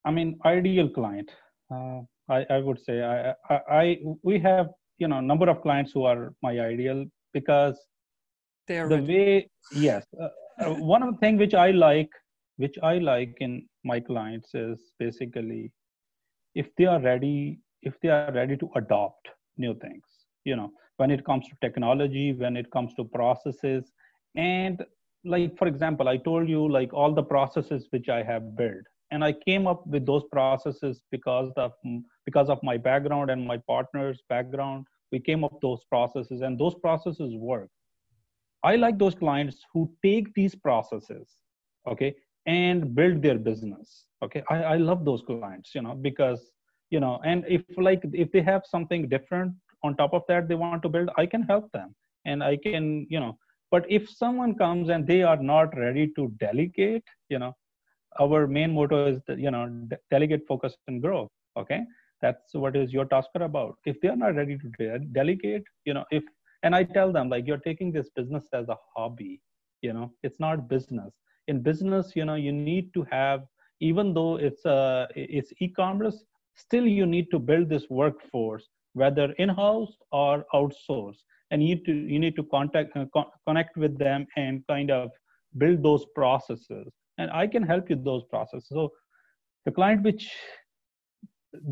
I 0.05 0.11
mean, 0.12 0.38
ideal 0.45 0.88
client. 0.88 1.31
Uh, 1.71 2.03
I, 2.29 2.47
I 2.49 2.59
would 2.59 2.81
say 2.81 3.03
I, 3.03 3.35
I, 3.51 3.61
I, 3.71 3.99
we 4.23 4.38
have 4.40 4.69
you 4.99 5.09
know 5.09 5.21
number 5.21 5.49
of 5.49 5.62
clients 5.62 5.92
who 5.92 6.05
are 6.05 6.33
my 6.42 6.59
ideal 6.59 7.05
because 7.33 7.79
they 8.66 8.79
are 8.79 8.88
the 8.88 8.97
ready. 8.97 9.12
way 9.12 9.51
yes 9.73 10.07
uh, 10.61 10.75
one 10.75 11.03
of 11.03 11.12
the 11.12 11.19
things 11.19 11.38
which 11.38 11.55
I 11.55 11.71
like 11.71 12.11
which 12.59 12.77
I 12.83 12.99
like 12.99 13.37
in 13.40 13.66
my 13.85 14.01
clients 14.01 14.55
is 14.55 14.81
basically 14.99 15.73
if 16.55 16.75
they 16.77 16.87
are 16.87 17.01
ready 17.01 17.61
if 17.83 17.95
they 18.01 18.09
are 18.09 18.33
ready 18.33 18.57
to 18.57 18.71
adopt 18.77 19.29
new 19.59 19.75
things 19.79 20.05
you 20.45 20.57
know 20.57 20.71
when 20.97 21.11
it 21.11 21.25
comes 21.25 21.47
to 21.49 21.57
technology 21.61 22.33
when 22.33 22.57
it 22.57 22.71
comes 22.71 22.95
to 22.95 23.05
processes. 23.05 23.92
And 24.35 24.83
like 25.25 25.57
for 25.59 25.66
example 25.66 26.09
i 26.09 26.16
told 26.16 26.49
you 26.49 26.69
like 26.71 26.92
all 26.92 27.12
the 27.12 27.23
processes 27.23 27.87
which 27.90 28.09
i 28.09 28.23
have 28.23 28.57
built 28.57 28.85
and 29.11 29.25
i 29.25 29.33
came 29.33 29.66
up 29.66 29.87
with 29.87 30.07
those 30.07 30.23
processes 30.31 31.01
because 31.11 31.51
of 31.57 31.73
because 32.25 32.49
of 32.49 32.62
my 32.62 32.77
background 32.77 33.31
and 33.31 33.47
my 33.47 33.57
partner's 33.69 34.21
background. 34.29 34.85
We 35.12 35.21
came 35.21 35.45
up 35.45 35.61
those 35.62 35.85
processes 35.88 36.42
and 36.42 36.59
those 36.59 36.75
processes 36.75 37.35
work 37.37 37.71
I 38.64 38.77
like 38.77 38.99
those 38.99 39.14
clients 39.14 39.59
who 39.73 39.90
take 40.03 40.33
these 40.35 40.55
processes, 40.55 41.29
okay, 41.88 42.14
and 42.47 42.95
build 42.95 43.23
their 43.23 43.38
business. 43.38 44.07
Okay, 44.25 44.42
I, 44.51 44.57
I 44.62 44.77
love 44.77 45.05
those 45.05 45.23
clients, 45.23 45.75
you 45.75 45.83
know, 45.83 45.95
because 45.95 46.51
you 46.90 47.01
know, 47.01 47.21
and 47.25 47.45
if 47.49 47.62
like 47.77 48.03
if 48.12 48.31
they 48.33 48.42
have 48.42 48.62
something 48.66 49.09
different 49.09 49.53
on 49.83 49.97
top 49.97 50.14
of 50.14 50.23
that 50.29 50.49
they 50.49 50.55
want 50.55 50.83
to 50.83 50.88
build, 50.88 51.11
I 51.16 51.27
can 51.27 51.42
help 51.42 51.71
them, 51.73 51.95
and 52.25 52.42
I 52.42 52.57
can, 52.57 53.07
you 53.11 53.21
know. 53.21 53.37
But 53.71 53.85
if 53.88 54.09
someone 54.09 54.55
comes 54.55 54.88
and 54.90 55.07
they 55.07 55.23
are 55.23 55.37
not 55.37 55.77
ready 55.77 56.12
to 56.16 56.33
delegate, 56.38 57.05
you 57.29 57.38
know, 57.38 57.55
our 58.21 58.47
main 58.47 58.73
motto 58.73 59.07
is 59.07 59.21
that, 59.27 59.38
you 59.38 59.51
know, 59.51 59.69
de- 59.88 59.99
delegate, 60.11 60.47
focus, 60.47 60.77
and 60.88 61.03
grow. 61.03 61.29
Okay, 61.59 61.83
that's 62.23 62.55
what 62.55 62.77
is 62.77 62.92
YourTasker 62.92 63.45
about. 63.45 63.77
If 63.85 64.01
they 64.01 64.09
are 64.09 64.16
not 64.16 64.35
ready 64.37 64.57
to 64.59 64.69
de- 64.79 64.99
delegate, 65.12 65.64
you 65.85 65.95
know, 65.95 66.05
if 66.11 66.23
and 66.62 66.75
i 66.75 66.83
tell 66.83 67.12
them 67.12 67.29
like 67.29 67.47
you're 67.47 67.64
taking 67.69 67.92
this 67.92 68.09
business 68.16 68.45
as 68.53 68.69
a 68.69 68.77
hobby 68.95 69.40
you 69.83 69.92
know 69.92 70.12
it's 70.23 70.40
not 70.40 70.69
business. 70.69 71.12
In 71.49 71.62
business 71.62 72.12
you 72.16 72.25
know 72.25 72.35
you 72.35 72.53
need 72.53 72.92
to 72.95 73.07
have 73.11 73.45
even 73.81 74.14
though 74.14 74.37
it's 74.37 74.64
uh 74.66 75.07
it's 75.14 75.53
e-commerce 75.61 76.25
still 76.55 76.87
you 76.87 77.07
need 77.07 77.31
to 77.31 77.38
build 77.38 77.69
this 77.69 77.87
workforce 77.90 78.69
whether 78.95 79.33
in-house 79.33 79.95
or 80.11 80.45
outsource. 80.55 81.19
And 81.51 81.62
you 81.62 81.75
need 81.75 81.85
to 81.85 81.92
you 81.92 82.19
need 82.19 82.37
to 82.37 82.45
contact 82.45 82.97
uh, 82.97 83.05
co- 83.14 83.31
connect 83.47 83.77
with 83.77 83.99
them 83.99 84.27
and 84.37 84.66
kind 84.66 84.90
of 84.90 85.11
build 85.59 85.83
those 85.83 86.05
processes. 86.14 86.88
And 87.19 87.31
i 87.31 87.47
can 87.47 87.62
help 87.62 87.90
you 87.90 87.97
with 87.97 88.05
those 88.05 88.25
processes. 88.31 88.69
So 88.69 88.90
the 89.66 89.73
client 89.73 90.03
which 90.03 90.29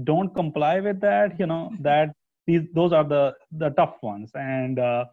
don't 0.04 0.34
comply 0.34 0.80
with 0.80 1.00
that 1.00 1.38
you 1.38 1.46
know 1.46 1.70
that 1.80 2.14
these 2.46 2.62
those 2.74 2.92
are 2.92 3.04
the 3.04 3.34
the 3.52 3.70
tough 3.70 3.96
ones. 4.02 4.30
And 4.34 4.78
uh, 4.78 5.06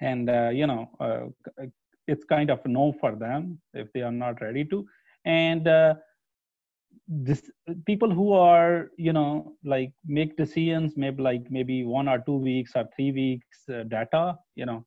and 0.00 0.28
uh, 0.28 0.50
you 0.52 0.66
know 0.66 0.90
uh, 1.00 1.64
it's 2.06 2.24
kind 2.24 2.50
of 2.50 2.64
no 2.66 2.92
for 3.00 3.16
them 3.16 3.60
if 3.74 3.92
they 3.92 4.02
are 4.02 4.12
not 4.12 4.40
ready 4.40 4.64
to. 4.66 4.86
And 5.24 5.66
uh, 5.66 5.94
this 7.08 7.50
people 7.86 8.10
who 8.10 8.32
are 8.32 8.90
you 8.96 9.12
know 9.12 9.52
like 9.64 9.92
make 10.04 10.36
decisions 10.36 10.94
maybe 10.96 11.22
like 11.22 11.42
maybe 11.50 11.84
one 11.84 12.08
or 12.08 12.18
two 12.26 12.36
weeks 12.36 12.72
or 12.74 12.84
three 12.96 13.12
weeks 13.12 13.58
uh, 13.72 13.84
data 13.84 14.36
you 14.56 14.66
know 14.66 14.84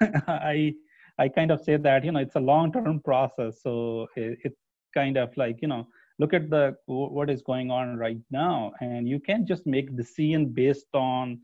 i 0.28 0.74
i 1.18 1.28
kind 1.28 1.50
of 1.50 1.60
say 1.60 1.76
that 1.76 2.04
you 2.04 2.10
know 2.10 2.20
it's 2.20 2.36
a 2.36 2.40
long 2.40 2.72
term 2.72 3.00
process. 3.00 3.60
So 3.62 4.06
it, 4.16 4.38
it's 4.44 4.60
kind 4.94 5.16
of 5.16 5.36
like 5.36 5.58
you 5.62 5.68
know 5.68 5.86
look 6.18 6.34
at 6.34 6.50
the 6.50 6.76
what 6.86 7.30
is 7.30 7.42
going 7.42 7.70
on 7.70 7.96
right 7.96 8.18
now 8.30 8.72
and 8.80 9.08
you 9.08 9.20
can't 9.20 9.46
just 9.46 9.66
make 9.66 9.96
decision 9.96 10.46
based 10.46 10.92
on 10.94 11.40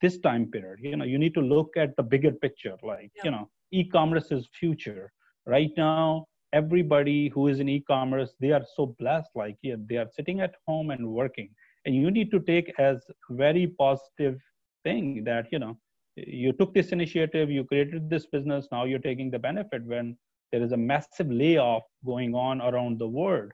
this 0.00 0.18
time 0.18 0.46
period. 0.50 0.78
You 0.82 0.96
know 0.96 1.04
you 1.04 1.18
need 1.18 1.34
to 1.34 1.40
look 1.40 1.76
at 1.76 1.96
the 1.96 2.02
bigger 2.02 2.32
picture 2.32 2.76
like 2.82 3.10
yeah. 3.16 3.24
you 3.24 3.30
know 3.30 3.48
e-commerce 3.72 4.30
is 4.30 4.48
future. 4.58 5.12
Right 5.46 5.72
now 5.76 6.26
everybody 6.52 7.28
who 7.28 7.48
is 7.48 7.58
in 7.58 7.68
e-commerce 7.68 8.34
they 8.40 8.52
are 8.52 8.64
so 8.76 8.94
blessed 8.98 9.30
like 9.34 9.56
yeah, 9.62 9.76
they 9.88 9.96
are 9.96 10.08
sitting 10.14 10.40
at 10.40 10.54
home 10.66 10.90
and 10.90 11.06
working. 11.08 11.50
And 11.86 11.94
you 11.94 12.10
need 12.10 12.30
to 12.30 12.40
take 12.40 12.72
as 12.78 13.04
very 13.30 13.66
positive 13.66 14.38
thing 14.84 15.24
that 15.24 15.46
you 15.50 15.58
know 15.58 15.76
you 16.16 16.52
took 16.52 16.72
this 16.74 16.90
initiative 16.90 17.50
you 17.50 17.64
created 17.64 18.08
this 18.08 18.26
business 18.26 18.68
now 18.70 18.84
you're 18.84 19.06
taking 19.06 19.30
the 19.30 19.38
benefit 19.38 19.84
when 19.84 20.16
there 20.52 20.62
is 20.62 20.72
a 20.72 20.76
massive 20.76 21.28
layoff 21.28 21.82
going 22.06 22.34
on 22.34 22.60
around 22.60 22.98
the 22.98 23.06
world 23.06 23.50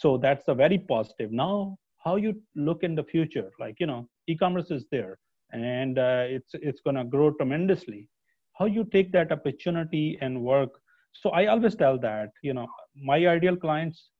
so 0.00 0.16
that's 0.16 0.48
a 0.48 0.54
very 0.54 0.78
positive. 0.78 1.30
Now 1.30 1.76
how 2.04 2.16
you 2.16 2.32
look 2.56 2.82
in 2.82 2.94
the 2.94 3.04
future 3.04 3.50
like 3.60 3.76
you 3.78 3.86
know 3.86 4.08
e-commerce 4.26 4.70
is 4.70 4.84
there 4.90 5.18
and 5.52 5.98
uh, 5.98 6.24
it's 6.36 6.52
it's 6.54 6.80
going 6.80 6.96
to 6.96 7.04
grow 7.04 7.30
tremendously. 7.32 8.08
How 8.58 8.66
you 8.66 8.84
take 8.84 9.12
that 9.12 9.32
opportunity 9.32 10.18
and 10.20 10.42
work? 10.42 10.70
So 11.12 11.30
i 11.30 11.46
always 11.46 11.74
tell 11.74 11.98
that 11.98 12.30
you 12.42 12.54
know 12.54 12.66
my 13.10 13.18
ideal 13.36 13.56
clients 13.56 14.10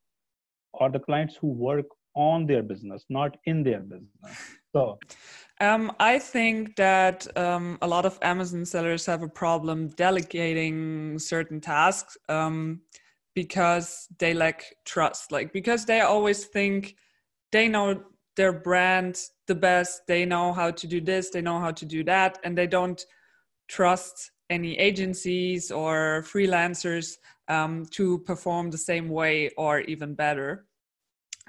are 0.74 0.90
the 0.90 1.02
clients 1.08 1.36
who 1.40 1.48
work 1.70 1.86
on 2.14 2.46
their 2.46 2.62
business 2.62 3.04
not 3.08 3.36
in 3.46 3.62
their 3.62 3.80
business. 3.80 4.32
So 4.72 4.98
um, 5.60 5.92
I 5.98 6.18
think 6.18 6.76
that 6.76 7.26
um, 7.36 7.78
a 7.82 7.88
lot 7.88 8.04
of 8.04 8.18
Amazon 8.22 8.64
sellers 8.64 9.06
have 9.06 9.22
a 9.22 9.28
problem 9.28 9.88
delegating 9.88 11.18
certain 11.18 11.60
tasks. 11.60 12.16
Um, 12.28 12.82
because 13.34 14.08
they 14.18 14.34
lack 14.34 14.64
trust. 14.84 15.32
Like 15.32 15.52
because 15.52 15.84
they 15.84 16.00
always 16.00 16.44
think 16.46 16.96
they 17.52 17.68
know 17.68 18.02
their 18.36 18.52
brand 18.52 19.20
the 19.46 19.54
best 19.54 20.02
they 20.06 20.24
know 20.24 20.52
how 20.52 20.70
to 20.70 20.86
do 20.86 21.00
this 21.00 21.30
they 21.30 21.42
know 21.42 21.58
how 21.58 21.72
to 21.72 21.84
do 21.84 22.04
that 22.04 22.38
and 22.44 22.56
they 22.56 22.66
don't 22.66 23.04
trust 23.68 24.30
any 24.50 24.76
agencies 24.78 25.70
or 25.70 26.24
freelancers 26.26 27.16
um, 27.48 27.86
to 27.90 28.18
perform 28.20 28.70
the 28.70 28.78
same 28.78 29.08
way 29.08 29.50
or 29.56 29.80
even 29.80 30.14
better. 30.14 30.66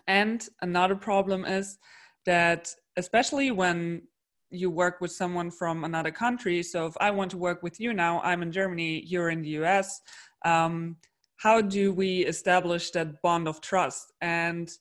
And 0.08 0.48
another 0.62 0.96
problem 0.96 1.46
is 1.46 1.78
that 2.26 2.74
especially 2.98 3.52
when 3.52 4.04
you 4.52 4.70
work 4.70 5.02
with 5.02 5.12
someone 5.12 5.50
from 5.50 5.86
another 5.86 6.12
country 6.12 6.62
so 6.62 6.86
if 6.86 6.94
i 7.00 7.10
want 7.10 7.32
to 7.32 7.38
work 7.38 7.64
with 7.64 7.80
you 7.80 7.94
now 7.94 8.20
i'm 8.22 8.42
in 8.42 8.52
germany 8.52 9.02
you're 9.08 9.30
in 9.30 9.42
the 9.42 9.52
us 9.52 10.02
um, 10.44 10.98
how 11.42 11.60
do 11.60 11.92
we 11.92 12.24
establish 12.28 12.92
that 12.92 13.20
bond 13.24 13.48
of 13.48 13.62
trust? 13.62 14.14
And 14.22 14.72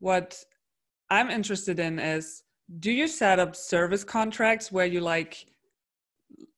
what 0.00 0.36
I'm 1.08 1.30
interested 1.30 1.80
in 1.80 1.98
is 1.98 2.42
do 2.78 2.92
you 2.92 3.08
set 3.08 3.38
up 3.38 3.56
service 3.56 4.04
contracts 4.04 4.70
where 4.70 4.84
you 4.84 5.00
like 5.00 5.46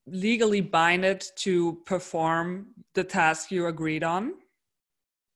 legally 0.08 0.60
bind 0.60 1.04
it 1.04 1.30
to 1.36 1.80
perform 1.86 2.66
the 2.94 3.04
task 3.04 3.52
you 3.52 3.68
agreed 3.68 4.02
on? 4.02 4.32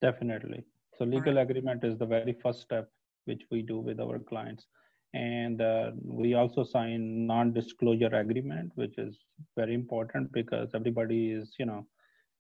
Definitely. 0.02 0.64
So 0.98 1.04
legal 1.04 1.36
right. 1.36 1.48
agreement 1.48 1.84
is 1.84 1.96
the 1.98 2.06
very 2.06 2.36
first 2.42 2.62
step 2.62 2.90
which 3.26 3.42
we 3.52 3.62
do 3.62 3.78
with 3.78 4.00
our 4.00 4.18
clients. 4.18 4.66
And 5.14 5.62
uh, 5.62 5.92
we 6.02 6.34
also 6.34 6.64
sign 6.64 7.28
non-disclosure 7.28 8.12
agreement, 8.12 8.72
which 8.74 8.98
is 8.98 9.16
very 9.56 9.74
important 9.74 10.32
because 10.32 10.70
everybody 10.74 11.30
is, 11.30 11.54
you 11.60 11.66
know, 11.66 11.86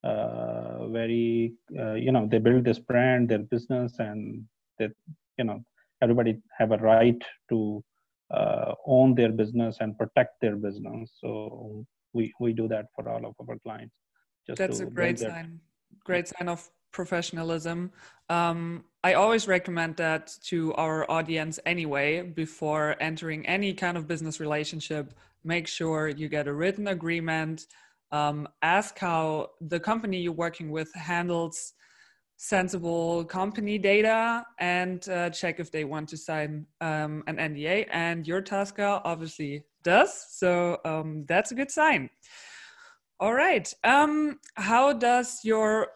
very 0.04 1.52
uh, 1.78 1.94
you 1.94 2.12
know 2.12 2.26
they 2.26 2.38
build 2.38 2.64
this 2.64 2.78
brand 2.78 3.28
their 3.28 3.40
business 3.40 3.98
and 3.98 4.44
that 4.78 4.92
you 5.36 5.44
know 5.44 5.64
everybody 6.02 6.38
have 6.56 6.72
a 6.72 6.78
right 6.78 7.22
to 7.48 7.82
uh, 8.30 8.74
own 8.86 9.14
their 9.14 9.32
business 9.32 9.78
and 9.80 9.98
protect 9.98 10.40
their 10.40 10.56
business. 10.56 11.10
So 11.20 11.84
we 12.12 12.32
we 12.40 12.52
do 12.52 12.68
that 12.68 12.86
for 12.94 13.08
all 13.08 13.24
of 13.26 13.34
our 13.48 13.58
clients 13.58 13.94
that's 14.56 14.80
a 14.80 14.86
great 14.86 15.18
sign 15.18 15.60
great 16.04 16.28
sign 16.28 16.48
of 16.48 16.70
professionalism. 16.90 17.90
Um, 18.30 18.84
i 19.04 19.14
always 19.14 19.46
recommend 19.46 19.96
that 19.96 20.34
to 20.42 20.74
our 20.74 21.10
audience 21.10 21.58
anyway 21.66 22.22
before 22.22 22.96
entering 23.00 23.46
any 23.46 23.72
kind 23.74 23.96
of 23.96 24.06
business 24.06 24.40
relationship 24.40 25.14
make 25.44 25.66
sure 25.68 26.08
you 26.08 26.28
get 26.28 26.48
a 26.48 26.52
written 26.52 26.88
agreement 26.88 27.66
um, 28.12 28.48
ask 28.62 28.98
how 28.98 29.50
the 29.60 29.80
company 29.80 30.20
you're 30.20 30.32
working 30.32 30.70
with 30.70 30.92
handles 30.94 31.74
sensible 32.38 33.24
company 33.24 33.78
data 33.78 34.44
and 34.60 35.08
uh, 35.08 35.28
check 35.28 35.58
if 35.58 35.72
they 35.72 35.84
want 35.84 36.08
to 36.08 36.16
sign 36.16 36.64
um, 36.80 37.24
an 37.26 37.36
NDA. 37.36 37.86
And 37.90 38.26
your 38.26 38.40
Tasker 38.40 39.00
obviously 39.04 39.64
does. 39.82 40.26
So 40.30 40.78
um, 40.84 41.24
that's 41.28 41.50
a 41.50 41.54
good 41.56 41.70
sign. 41.70 42.08
All 43.20 43.34
right. 43.34 43.72
Um, 43.82 44.38
how 44.54 44.92
does 44.92 45.40
your 45.42 45.88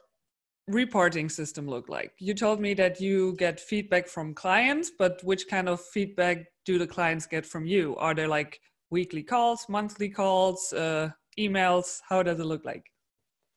reporting 0.67 1.29
system 1.29 1.69
look 1.69 1.89
like? 1.89 2.13
You 2.19 2.35
told 2.35 2.61
me 2.61 2.75
that 2.75 3.01
you 3.01 3.37
get 3.37 3.61
feedback 3.61 4.09
from 4.09 4.35
clients, 4.35 4.91
but 4.99 5.23
which 5.23 5.47
kind 5.49 5.69
of 5.69 5.81
feedback 5.81 6.39
do 6.65 6.77
the 6.77 6.87
clients 6.89 7.27
get 7.27 7.47
from 7.47 7.67
you? 7.67 7.95
Are 7.97 8.15
there 8.15 8.29
like 8.29 8.61
weekly 8.91 9.23
calls, 9.23 9.67
monthly 9.69 10.09
calls? 10.09 10.73
Uh, 10.73 11.11
emails? 11.39 12.01
How 12.09 12.23
does 12.23 12.41
it 12.41 12.45
look 12.45 12.65
like? 12.65 12.85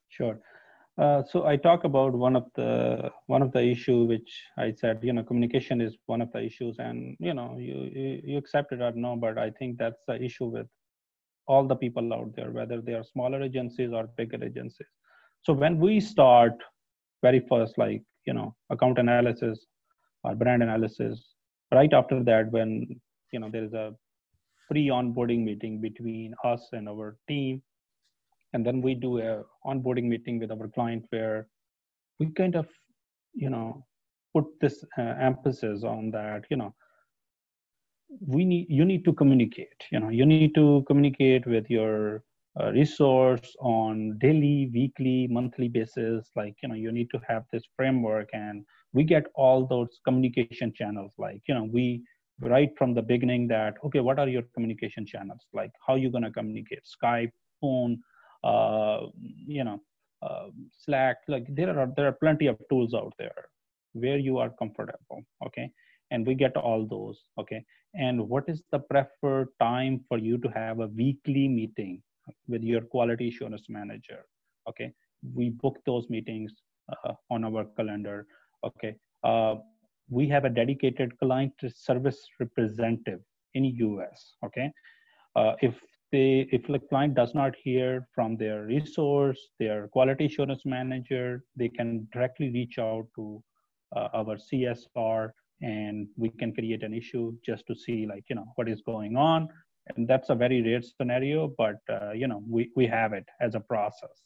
Sure. 0.09 0.39
Uh, 0.97 1.21
so 1.29 1.45
I 1.45 1.57
talk 1.57 1.83
about 1.83 2.13
one 2.13 2.37
of 2.37 2.45
the 2.55 3.11
one 3.27 3.41
of 3.41 3.51
the 3.51 3.61
issue 3.61 4.05
which 4.05 4.31
I 4.57 4.71
said, 4.71 4.99
you 5.03 5.11
know, 5.11 5.23
communication 5.23 5.81
is 5.81 5.97
one 6.05 6.21
of 6.21 6.31
the 6.31 6.41
issues, 6.41 6.77
and 6.79 7.17
you 7.19 7.33
know, 7.33 7.57
you 7.59 7.89
you, 7.93 8.21
you 8.23 8.37
accept 8.37 8.71
it 8.71 8.81
or 8.81 8.93
no, 8.93 9.17
but 9.17 9.37
I 9.37 9.49
think 9.51 9.77
that's 9.77 10.01
the 10.07 10.21
issue 10.21 10.45
with 10.45 10.67
all 11.47 11.67
the 11.67 11.75
people 11.75 12.13
out 12.13 12.33
there, 12.35 12.51
whether 12.51 12.79
they 12.81 12.93
are 12.93 13.03
smaller 13.03 13.41
agencies 13.41 13.91
or 13.91 14.07
bigger 14.15 14.43
agencies. 14.43 14.87
So 15.43 15.53
when 15.53 15.79
we 15.79 15.99
start 15.99 16.53
very 17.21 17.41
first, 17.49 17.77
like 17.77 18.01
you 18.25 18.33
know, 18.33 18.55
account 18.69 18.97
analysis 18.97 19.65
or 20.23 20.33
brand 20.33 20.63
analysis, 20.63 21.35
right 21.73 21.91
after 21.93 22.23
that, 22.23 22.51
when 22.51 22.87
you 23.33 23.39
know 23.41 23.49
there 23.51 23.65
is 23.65 23.73
a 23.73 23.93
pre-onboarding 24.69 25.43
meeting 25.43 25.81
between 25.81 26.33
us 26.43 26.69
and 26.73 26.89
our 26.89 27.17
team. 27.27 27.61
And 28.53 28.65
then 28.65 28.81
we 28.81 28.95
do 28.95 29.19
a 29.19 29.43
onboarding 29.65 30.05
meeting 30.05 30.39
with 30.39 30.51
our 30.51 30.67
client 30.69 31.05
where 31.09 31.47
we 32.19 32.27
kind 32.27 32.55
of 32.55 32.67
you 33.33 33.49
know 33.49 33.85
put 34.33 34.45
this 34.61 34.83
uh, 34.97 35.15
emphasis 35.19 35.83
on 35.83 36.09
that 36.11 36.45
you 36.49 36.55
know 36.55 36.73
we 38.25 38.45
need 38.45 38.67
you 38.69 38.85
need 38.85 39.03
to 39.03 39.11
communicate 39.11 39.83
you 39.91 39.99
know 39.99 40.07
you 40.07 40.25
need 40.25 40.55
to 40.55 40.83
communicate 40.87 41.45
with 41.45 41.69
your 41.69 42.23
uh, 42.59 42.71
resource 42.71 43.55
on 43.59 44.17
daily 44.19 44.69
weekly 44.73 45.27
monthly 45.29 45.67
basis. 45.67 46.29
Like 46.35 46.55
you 46.63 46.69
know 46.69 46.75
you 46.75 46.91
need 46.91 47.09
to 47.11 47.19
have 47.27 47.43
this 47.51 47.63
framework 47.75 48.29
and 48.33 48.63
we 48.93 49.03
get 49.03 49.25
all 49.35 49.65
those 49.65 49.99
communication 50.05 50.71
channels. 50.73 51.11
Like 51.17 51.41
you 51.47 51.53
know 51.53 51.67
we 51.71 52.03
right 52.41 52.71
from 52.77 52.93
the 52.93 53.01
beginning 53.01 53.47
that 53.47 53.75
okay 53.83 53.99
what 53.99 54.19
are 54.19 54.27
your 54.27 54.43
communication 54.53 55.05
channels? 55.05 55.41
Like 55.53 55.71
how 55.85 55.95
you 55.95 56.09
going 56.09 56.23
to 56.23 56.31
communicate? 56.31 56.83
Skype 56.83 57.31
phone 57.61 57.99
uh, 58.43 59.07
you 59.47 59.63
know 59.63 59.79
uh, 60.21 60.47
slack 60.77 61.17
like 61.27 61.45
there 61.49 61.77
are 61.79 61.89
there 61.95 62.07
are 62.07 62.17
plenty 62.23 62.47
of 62.47 62.57
tools 62.69 62.93
out 62.93 63.13
there 63.17 63.49
where 63.93 64.17
you 64.17 64.37
are 64.37 64.49
comfortable 64.49 65.23
okay? 65.45 65.69
And 66.11 66.25
we 66.27 66.35
get 66.35 66.55
all 66.57 66.85
those 66.85 67.23
okay? 67.39 67.63
And 67.93 68.27
what 68.29 68.43
is 68.47 68.61
the 68.71 68.79
preferred 68.79 69.47
time 69.59 70.03
for 70.07 70.17
you 70.17 70.37
to 70.39 70.49
have 70.49 70.79
a 70.79 70.87
weekly 70.87 71.47
meeting 71.47 72.01
with 72.47 72.63
your 72.63 72.81
quality 72.81 73.29
assurance 73.29 73.65
manager 73.69 74.25
okay? 74.69 74.91
We 75.33 75.49
book 75.49 75.77
those 75.85 76.09
meetings 76.09 76.51
uh, 76.89 77.13
on 77.31 77.45
our 77.45 77.65
calendar 77.77 78.27
okay? 78.63 78.95
Uh, 79.23 79.55
we 80.09 80.27
have 80.27 80.45
a 80.45 80.49
dedicated 80.49 81.17
client 81.19 81.53
service 81.73 82.27
representative 82.39 83.19
in 83.53 83.65
us 83.65 84.35
okay? 84.45 84.71
Uh, 85.35 85.53
if 85.61 85.75
they 86.11 86.47
if 86.51 86.65
the 86.67 86.79
client 86.89 87.15
does 87.15 87.33
not 87.33 87.55
hear 87.61 88.07
from 88.13 88.37
their 88.37 88.63
resource 88.65 89.39
their 89.59 89.87
quality 89.87 90.25
assurance 90.25 90.63
manager 90.65 91.43
they 91.55 91.67
can 91.67 92.07
directly 92.13 92.51
reach 92.51 92.77
out 92.77 93.07
to 93.15 93.43
uh, 93.95 94.09
our 94.13 94.37
csr 94.37 95.31
and 95.61 96.07
we 96.17 96.29
can 96.29 96.53
create 96.53 96.83
an 96.83 96.93
issue 96.93 97.33
just 97.45 97.65
to 97.67 97.75
see 97.75 98.05
like 98.05 98.23
you 98.29 98.35
know 98.35 98.45
what 98.55 98.67
is 98.69 98.81
going 98.81 99.15
on. 99.15 99.47
And 99.95 100.07
that's 100.07 100.29
a 100.29 100.35
very 100.35 100.61
rare 100.63 100.81
scenario 100.81 101.53
but 101.57 101.77
uh, 101.89 102.11
you 102.11 102.27
know 102.27 102.41
we, 102.49 102.71
we 102.75 102.87
have 102.87 103.13
it 103.13 103.25
as 103.39 103.55
a 103.55 103.59
process 103.59 104.23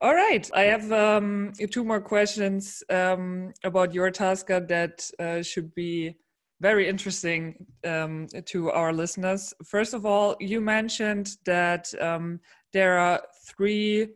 all 0.00 0.14
right 0.14 0.50
i 0.54 0.62
have 0.62 0.90
um, 0.92 1.52
two 1.70 1.84
more 1.84 2.00
questions 2.00 2.82
um, 2.90 3.52
about 3.64 3.92
YourTasker 3.92 4.66
that 4.68 5.10
uh, 5.18 5.42
should 5.42 5.74
be 5.74 6.16
very 6.62 6.88
interesting 6.88 7.66
um, 7.84 8.28
to 8.46 8.70
our 8.70 8.92
listeners. 8.92 9.52
First 9.66 9.94
of 9.94 10.06
all 10.06 10.36
you 10.38 10.60
mentioned 10.60 11.36
that 11.44 11.92
um, 12.00 12.38
there 12.72 12.98
are 12.98 13.20
three 13.48 14.06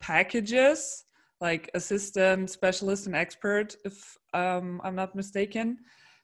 packages 0.00 1.04
like 1.40 1.70
assistant 1.74 2.50
specialist 2.50 3.06
and 3.06 3.14
expert 3.14 3.76
if 3.84 4.18
um, 4.34 4.80
i'm 4.82 4.96
not 4.96 5.14
mistaken. 5.14 5.78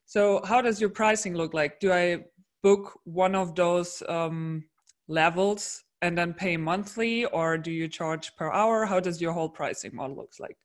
So 0.06 0.40
how 0.44 0.60
does 0.60 0.80
your 0.80 0.90
pricing 0.90 1.34
look 1.34 1.54
like? 1.54 1.78
Do 1.78 1.92
i 1.92 2.24
book 2.62 2.98
one 3.04 3.36
of 3.36 3.54
those 3.54 4.02
um, 4.08 4.64
levels 5.06 5.83
and 6.04 6.18
then 6.18 6.34
pay 6.34 6.56
monthly 6.58 7.24
or 7.26 7.56
do 7.56 7.70
you 7.70 7.88
charge 7.88 8.36
per 8.36 8.52
hour? 8.52 8.84
How 8.84 9.00
does 9.00 9.22
your 9.22 9.32
whole 9.32 9.48
pricing 9.48 9.96
model 9.96 10.16
looks 10.16 10.38
like? 10.38 10.58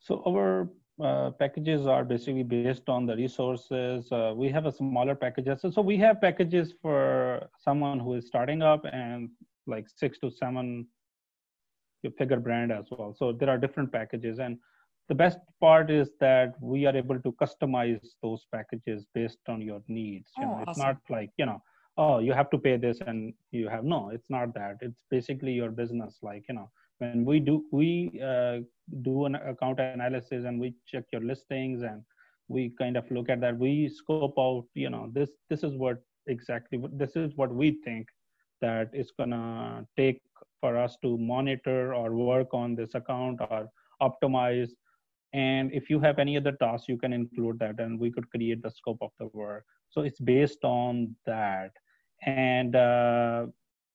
So 0.00 0.22
our 0.26 0.68
uh, 1.00 1.30
packages 1.30 1.86
are 1.86 2.04
basically 2.04 2.42
based 2.42 2.88
on 2.88 3.06
the 3.06 3.16
resources. 3.16 4.10
Uh, 4.10 4.32
we 4.34 4.48
have 4.48 4.66
a 4.66 4.72
smaller 4.72 5.14
packages. 5.14 5.60
So, 5.60 5.70
so 5.70 5.82
we 5.82 5.96
have 5.98 6.20
packages 6.20 6.74
for 6.82 7.48
someone 7.58 8.00
who 8.00 8.14
is 8.14 8.26
starting 8.26 8.60
up 8.60 8.84
and 8.92 9.28
like 9.68 9.86
six 9.88 10.18
to 10.18 10.30
seven 10.30 10.88
figure 12.18 12.40
brand 12.40 12.72
as 12.72 12.86
well. 12.90 13.14
So 13.16 13.32
there 13.32 13.50
are 13.50 13.58
different 13.58 13.92
packages. 13.92 14.40
And 14.40 14.58
the 15.08 15.14
best 15.14 15.38
part 15.60 15.90
is 15.90 16.10
that 16.18 16.54
we 16.60 16.86
are 16.86 16.96
able 16.96 17.20
to 17.20 17.32
customize 17.32 18.04
those 18.20 18.46
packages 18.52 19.06
based 19.14 19.38
on 19.48 19.60
your 19.60 19.80
needs. 19.86 20.30
You 20.38 20.44
oh, 20.44 20.48
know 20.48 20.54
awesome. 20.54 20.70
it's 20.70 20.78
not 20.78 20.96
like 21.08 21.30
you 21.36 21.46
know 21.46 21.62
oh 21.96 22.18
you 22.18 22.32
have 22.32 22.50
to 22.50 22.58
pay 22.58 22.76
this 22.76 22.98
and 23.06 23.32
you 23.50 23.68
have 23.68 23.84
no 23.84 24.10
it's 24.10 24.28
not 24.28 24.54
that. 24.54 24.76
It's 24.80 25.02
basically 25.10 25.52
your 25.52 25.70
business. 25.70 26.18
Like 26.22 26.44
you 26.48 26.54
know 26.54 26.70
when 26.98 27.24
we 27.24 27.40
do 27.40 27.64
we 27.72 28.20
uh, 28.24 28.58
do 29.02 29.26
an 29.26 29.34
account 29.36 29.80
analysis 29.80 30.44
and 30.44 30.60
we 30.60 30.74
check 30.86 31.04
your 31.12 31.22
listings 31.22 31.82
and 31.82 32.02
we 32.48 32.72
kind 32.78 32.96
of 32.96 33.10
look 33.10 33.28
at 33.28 33.40
that 33.40 33.58
we 33.58 33.88
scope 33.88 34.34
out 34.38 34.66
you 34.74 34.88
know 34.88 35.10
this 35.12 35.30
this 35.50 35.64
is 35.64 35.74
what 35.74 35.98
exactly 36.28 36.80
this 36.92 37.16
is 37.16 37.32
what 37.36 37.52
we 37.52 37.78
think 37.84 38.06
that 38.60 38.88
it's 38.92 39.10
gonna 39.18 39.84
take 39.96 40.20
for 40.60 40.76
us 40.76 40.96
to 41.02 41.18
monitor 41.18 41.94
or 41.94 42.14
work 42.14 42.48
on 42.52 42.74
this 42.74 42.94
account 42.94 43.40
or 43.50 43.68
optimize. 44.00 44.70
And 45.32 45.72
if 45.72 45.90
you 45.90 46.00
have 46.00 46.18
any 46.18 46.36
other 46.36 46.52
tasks 46.52 46.88
you 46.88 46.96
can 46.96 47.12
include 47.12 47.58
that 47.58 47.78
and 47.78 48.00
we 48.00 48.10
could 48.10 48.28
create 48.30 48.62
the 48.62 48.70
scope 48.70 48.98
of 49.02 49.10
the 49.18 49.28
work. 49.32 49.64
So 49.90 50.00
it's 50.00 50.20
based 50.20 50.64
on 50.64 51.14
that 51.26 51.72
and 52.24 52.74
uh, 52.76 53.46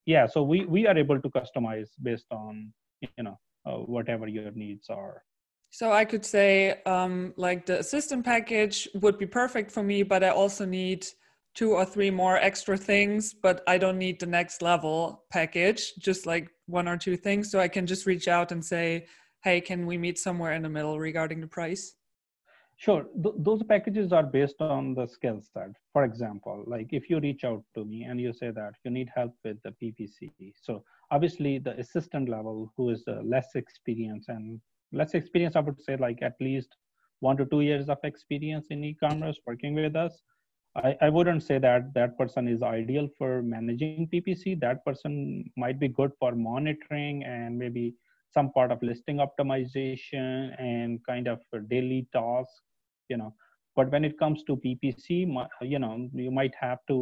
yeah 0.05 0.25
so 0.25 0.43
we 0.43 0.65
we 0.65 0.87
are 0.87 0.97
able 0.97 1.19
to 1.19 1.29
customize 1.29 1.89
based 2.01 2.27
on 2.31 2.71
you 3.01 3.23
know 3.23 3.37
uh, 3.65 3.77
whatever 3.77 4.27
your 4.27 4.51
needs 4.51 4.89
are 4.89 5.23
so 5.69 5.91
i 5.91 6.03
could 6.05 6.25
say 6.25 6.81
um, 6.85 7.33
like 7.37 7.65
the 7.65 7.79
assistant 7.79 8.23
package 8.25 8.87
would 8.95 9.17
be 9.17 9.25
perfect 9.25 9.71
for 9.71 9.83
me 9.83 10.03
but 10.03 10.23
i 10.23 10.29
also 10.29 10.65
need 10.65 11.05
two 11.53 11.73
or 11.73 11.83
three 11.83 12.09
more 12.09 12.37
extra 12.37 12.77
things 12.77 13.33
but 13.33 13.61
i 13.67 13.77
don't 13.77 13.97
need 13.97 14.19
the 14.19 14.25
next 14.25 14.61
level 14.61 15.23
package 15.31 15.93
just 15.99 16.25
like 16.25 16.49
one 16.67 16.87
or 16.87 16.97
two 16.97 17.17
things 17.17 17.51
so 17.51 17.59
i 17.59 17.67
can 17.67 17.85
just 17.85 18.05
reach 18.05 18.27
out 18.27 18.51
and 18.51 18.63
say 18.63 19.05
hey, 19.43 19.59
can 19.59 19.85
we 19.85 19.97
meet 19.97 20.19
somewhere 20.19 20.53
in 20.53 20.61
the 20.61 20.69
middle 20.69 20.99
regarding 20.99 21.41
the 21.41 21.47
price? 21.47 21.95
Sure. 22.81 23.05
Th- 23.21 23.35
those 23.37 23.61
packages 23.61 24.11
are 24.11 24.23
based 24.23 24.59
on 24.59 24.95
the 24.95 25.05
skill 25.05 25.39
set. 25.39 25.69
For 25.93 26.03
example, 26.03 26.63
like 26.65 26.87
if 26.91 27.11
you 27.11 27.19
reach 27.19 27.43
out 27.43 27.63
to 27.75 27.85
me 27.85 28.05
and 28.05 28.19
you 28.19 28.33
say 28.33 28.49
that 28.49 28.73
you 28.83 28.89
need 28.89 29.07
help 29.13 29.35
with 29.43 29.61
the 29.61 29.71
PPC, 29.79 30.41
so 30.59 30.83
obviously 31.11 31.59
the 31.59 31.77
assistant 31.79 32.27
level 32.27 32.73
who 32.75 32.89
is 32.89 33.03
uh, 33.07 33.21
less 33.23 33.53
experienced 33.53 34.29
and 34.29 34.59
less 34.91 35.13
experience, 35.13 35.55
I 35.55 35.59
would 35.59 35.79
say 35.79 35.95
like 35.95 36.23
at 36.23 36.33
least 36.41 36.75
one 37.19 37.37
to 37.37 37.45
two 37.45 37.61
years 37.61 37.87
of 37.87 37.99
experience 38.03 38.65
in 38.71 38.83
e-commerce 38.83 39.39
working 39.45 39.75
with 39.75 39.95
us. 39.95 40.23
I, 40.75 40.97
I 41.01 41.09
wouldn't 41.09 41.43
say 41.43 41.59
that 41.59 41.93
that 41.93 42.17
person 42.17 42.47
is 42.47 42.63
ideal 42.63 43.09
for 43.15 43.43
managing 43.43 44.09
PPC. 44.11 44.59
That 44.59 44.83
person 44.85 45.51
might 45.55 45.79
be 45.79 45.87
good 45.87 46.13
for 46.17 46.33
monitoring 46.33 47.25
and 47.25 47.59
maybe 47.59 47.93
some 48.33 48.51
part 48.53 48.71
of 48.71 48.81
listing 48.81 49.17
optimization 49.17 50.59
and 50.59 50.99
kind 51.05 51.27
of 51.27 51.39
daily 51.69 52.07
tasks 52.11 52.63
you 53.11 53.17
know. 53.17 53.33
But 53.75 53.91
when 53.91 54.05
it 54.09 54.17
comes 54.19 54.43
to 54.47 54.57
ppc 54.65 55.09
you 55.73 55.79
know 55.79 55.93
you 56.13 56.31
might 56.39 56.55
have 56.65 56.79
to 56.91 56.97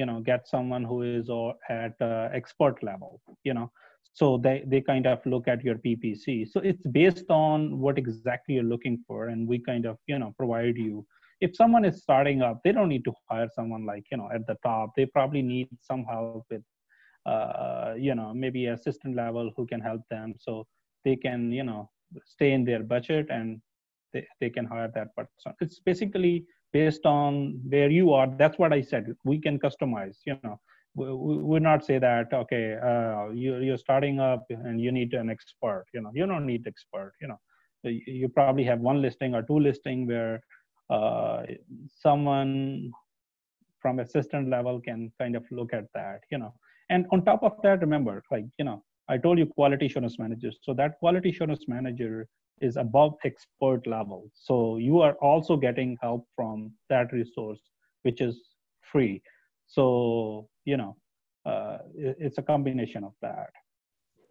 you 0.00 0.06
know 0.06 0.20
get 0.20 0.48
someone 0.48 0.84
who 0.84 1.02
is 1.02 1.30
at 1.68 1.94
uh, 2.00 2.28
expert 2.40 2.82
level 2.82 3.20
you 3.44 3.54
know. 3.54 3.70
So 4.12 4.38
they 4.44 4.64
they 4.66 4.80
kind 4.80 5.06
of 5.06 5.24
look 5.32 5.48
at 5.48 5.64
your 5.64 5.76
ppc 5.86 6.48
so 6.52 6.60
it's 6.70 6.86
based 7.00 7.30
on 7.30 7.78
what 7.84 7.98
exactly 7.98 8.54
you're 8.56 8.72
looking 8.74 8.98
for 9.06 9.28
and 9.28 9.46
we 9.48 9.60
kind 9.70 9.86
of 9.86 9.96
you 10.06 10.18
know 10.18 10.32
provide 10.36 10.76
you. 10.76 11.06
If 11.40 11.56
someone 11.56 11.84
is 11.90 12.02
starting 12.02 12.42
up 12.42 12.60
they 12.64 12.72
don't 12.72 12.88
need 12.94 13.04
to 13.04 13.14
hire 13.30 13.48
someone 13.54 13.86
like 13.92 14.04
you 14.12 14.18
know 14.18 14.28
at 14.34 14.46
the 14.46 14.56
top. 14.62 14.90
They 14.96 15.06
probably 15.06 15.42
need 15.42 15.68
some 15.80 16.04
help 16.04 16.44
with 16.50 16.62
uh, 17.26 17.94
you 17.98 18.14
know 18.14 18.32
maybe 18.34 18.66
assistant 18.66 19.16
level 19.16 19.50
who 19.56 19.66
can 19.66 19.80
help 19.80 20.02
them 20.10 20.34
so 20.38 20.66
they 21.04 21.16
can 21.16 21.52
you 21.52 21.64
know 21.64 21.88
stay 22.24 22.52
in 22.52 22.64
their 22.64 22.82
budget 22.82 23.26
and 23.30 23.60
they, 24.12 24.26
they 24.40 24.50
can 24.50 24.66
hire 24.66 24.90
that 24.94 25.14
person. 25.16 25.54
It's 25.60 25.80
basically 25.80 26.44
based 26.72 27.04
on 27.04 27.60
where 27.68 27.90
you 27.90 28.12
are. 28.12 28.28
That's 28.38 28.58
what 28.58 28.72
i 28.72 28.80
said. 28.80 29.06
We 29.24 29.40
can 29.40 29.58
customize 29.58 30.18
you 30.26 30.36
know. 30.42 30.60
We 30.94 31.06
would 31.12 31.62
not 31.62 31.84
say 31.84 31.98
that 31.98 32.32
okay 32.32 32.76
uh, 32.90 33.30
you, 33.30 33.58
you're 33.58 33.78
starting 33.78 34.18
up 34.18 34.44
and 34.50 34.80
you 34.80 34.92
need 34.92 35.14
an 35.14 35.30
expert 35.30 35.86
you 35.94 36.00
know. 36.00 36.10
You 36.14 36.26
don't 36.26 36.46
need 36.46 36.66
expert 36.66 37.12
you 37.20 37.28
know. 37.28 37.40
You 37.82 38.28
probably 38.28 38.64
have 38.64 38.80
one 38.80 39.00
listing 39.00 39.34
or 39.34 39.42
two 39.42 39.58
listing 39.58 40.06
where 40.06 40.40
uh, 40.90 41.42
someone 41.88 42.90
from 43.80 44.00
assistant 44.00 44.50
level 44.50 44.80
can 44.80 45.10
kind 45.18 45.34
of 45.36 45.44
look 45.50 45.72
at 45.72 45.84
that 45.94 46.20
you 46.30 46.38
know. 46.38 46.52
And 46.90 47.06
on 47.12 47.24
top 47.24 47.44
of 47.44 47.52
that, 47.62 47.80
remember, 47.80 48.22
like, 48.32 48.44
you 48.58 48.64
know, 48.64 48.82
I 49.10 49.18
told 49.18 49.38
you 49.38 49.46
quality 49.46 49.86
assurance 49.86 50.18
managers. 50.20 50.58
So 50.62 50.72
that 50.74 50.98
quality 51.00 51.30
assurance 51.30 51.64
manager 51.66 52.28
is 52.60 52.76
above 52.76 53.14
expert 53.24 53.84
level. 53.86 54.30
So 54.34 54.76
you 54.76 55.00
are 55.00 55.14
also 55.14 55.56
getting 55.56 55.98
help 56.00 56.26
from 56.36 56.72
that 56.88 57.12
resource, 57.12 57.58
which 58.02 58.20
is 58.20 58.40
free. 58.80 59.20
So, 59.66 60.48
you 60.64 60.76
know, 60.76 60.96
uh, 61.44 61.78
it's 61.96 62.38
a 62.38 62.42
combination 62.42 63.02
of 63.02 63.12
that. 63.20 63.50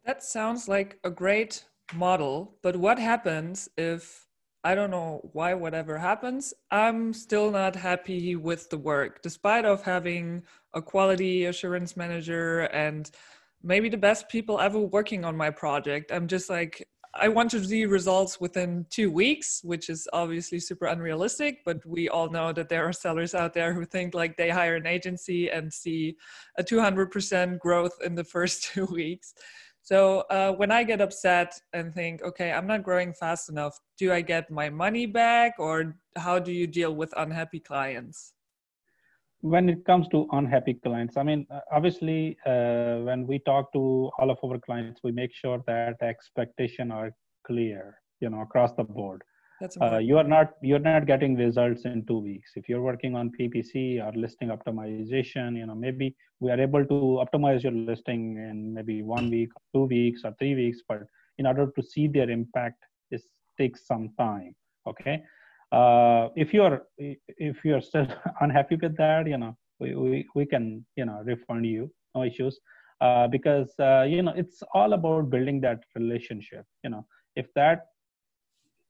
That 0.06 0.24
sounds 0.24 0.70
like 0.70 0.98
a 1.04 1.10
great 1.10 1.66
model. 1.94 2.56
But 2.64 2.78
what 2.78 3.00
happens 3.00 3.68
if 3.78 4.28
I 4.64 4.76
don't 4.76 4.92
know 4.92 5.30
why 5.34 5.54
whatever 5.54 5.98
happens, 5.98 6.54
I'm 6.72 7.14
still 7.14 7.52
not 7.52 7.76
happy 7.76 8.36
with 8.36 8.70
the 8.70 8.78
work, 8.78 9.22
despite 9.22 9.66
of 9.66 9.84
having 9.84 10.44
a 10.74 10.82
quality 10.82 11.46
assurance 11.46 11.96
manager 11.96 12.62
and 12.62 13.10
maybe 13.64 13.90
the 13.90 13.98
best 13.98 14.30
people 14.30 14.60
ever 14.60 14.80
working 14.80 15.26
on 15.26 15.36
my 15.36 15.50
project. 15.50 16.12
I'm 16.12 16.28
just 16.28 16.50
like 16.50 16.88
I 17.16 17.28
want 17.28 17.50
to 17.52 17.64
see 17.64 17.86
results 17.86 18.40
within 18.40 18.86
two 18.90 19.12
weeks, 19.12 19.62
which 19.64 19.90
is 19.90 20.08
obviously 20.14 20.60
super 20.60 20.86
unrealistic. 20.86 21.60
But 21.66 21.84
we 21.86 22.08
all 22.08 22.30
know 22.30 22.54
that 22.54 22.70
there 22.70 22.88
are 22.88 22.94
sellers 22.94 23.34
out 23.34 23.54
there 23.54 23.74
who 23.74 23.84
think 23.84 24.14
like 24.14 24.38
they 24.38 24.50
hire 24.50 24.76
an 24.76 24.86
agency 24.86 25.50
and 25.50 25.74
see 25.74 26.18
a 26.58 26.64
200% 26.64 27.60
growth 27.60 27.98
in 28.04 28.16
the 28.16 28.24
first 28.36 28.64
two 28.64 28.86
weeks. 28.86 29.34
So 29.82 30.20
uh, 30.30 30.52
when 30.54 30.72
I 30.72 30.84
get 30.84 31.02
upset 31.02 31.54
and 31.74 31.94
think, 31.94 32.22
okay, 32.22 32.52
I'm 32.52 32.68
not 32.68 32.84
growing 32.84 33.14
fast 33.14 33.50
enough, 33.50 33.80
do 33.98 34.14
I 34.14 34.22
get 34.22 34.52
my 34.52 34.70
money 34.70 35.08
back 35.08 35.54
or 35.58 35.96
how 36.16 36.38
do 36.38 36.52
you 36.52 36.68
deal 36.68 36.94
with 36.94 37.12
unhappy 37.18 37.60
clients? 37.60 38.34
When 39.42 39.70
it 39.70 39.86
comes 39.86 40.08
to 40.10 40.28
unhappy 40.34 40.74
clients, 40.74 41.16
I 41.16 41.24
mean, 41.24 41.48
uh, 41.50 41.62
obviously, 41.72 42.38
uh, 42.46 42.98
when 42.98 43.26
we 43.26 43.40
talk 43.40 43.72
to 43.74 44.12
all 44.20 44.30
of 44.30 44.38
our 44.44 44.60
clients, 44.60 45.00
we 45.04 45.12
make 45.12 45.34
sure 45.34 45.64
that 45.66 46.02
expectation 46.02 46.92
are 46.92 47.12
clear, 47.48 48.02
you 48.20 48.30
know, 48.30 48.42
across 48.42 48.74
the 48.74 48.84
board. 48.84 49.24
That's 49.60 49.78
uh, 49.82 49.98
you 49.98 50.18
are 50.18 50.24
not 50.24 50.54
you're 50.62 50.80
not 50.80 51.06
getting 51.06 51.36
results 51.36 51.84
in 51.84 52.06
two 52.06 52.20
weeks. 52.20 52.52
If 52.56 52.70
you're 52.70 52.82
working 52.82 53.16
on 53.16 53.32
ppc 53.38 54.02
or 54.02 54.18
listing 54.18 54.50
optimization 54.50 55.58
you 55.58 55.66
know 55.66 55.76
maybe 55.76 56.16
we 56.40 56.50
are 56.50 56.60
able 56.60 56.86
to 56.86 57.00
optimize 57.24 57.64
your 57.64 57.74
listing 57.74 58.38
in 58.38 58.74
maybe 58.74 59.02
one 59.02 59.30
week 59.30 59.50
two 59.74 59.84
weeks 59.84 60.22
or 60.24 60.34
three 60.40 60.56
weeks 60.56 60.80
but 60.88 61.04
in 61.40 61.46
order 61.46 61.72
to 61.76 61.84
see 61.84 62.08
their 62.08 62.30
impact 62.30 62.82
it 63.12 63.22
takes 63.58 63.86
some 63.86 64.10
time 64.18 64.56
okay 64.88 65.22
uh, 65.72 66.30
if 66.36 66.54
you're 66.54 66.82
if 66.98 67.64
you're 67.64 67.82
still 67.82 68.08
unhappy 68.42 68.76
with 68.82 68.96
that 68.98 69.28
you 69.28 69.38
know 69.38 69.56
we, 69.80 69.96
we, 69.96 70.28
we 70.36 70.46
can 70.46 70.86
you 70.96 71.06
know 71.06 71.22
refund 71.24 71.66
you. 71.66 71.92
No 72.16 72.24
issues. 72.24 72.60
Uh, 73.02 73.28
because 73.28 73.74
uh, 73.80 74.02
you 74.02 74.22
know 74.22 74.34
it's 74.36 74.62
all 74.74 74.94
about 74.94 75.30
building 75.30 75.62
that 75.62 75.80
relationship 75.96 76.66
you 76.84 76.90
know. 76.90 77.06
If 77.36 77.48
that 77.56 77.86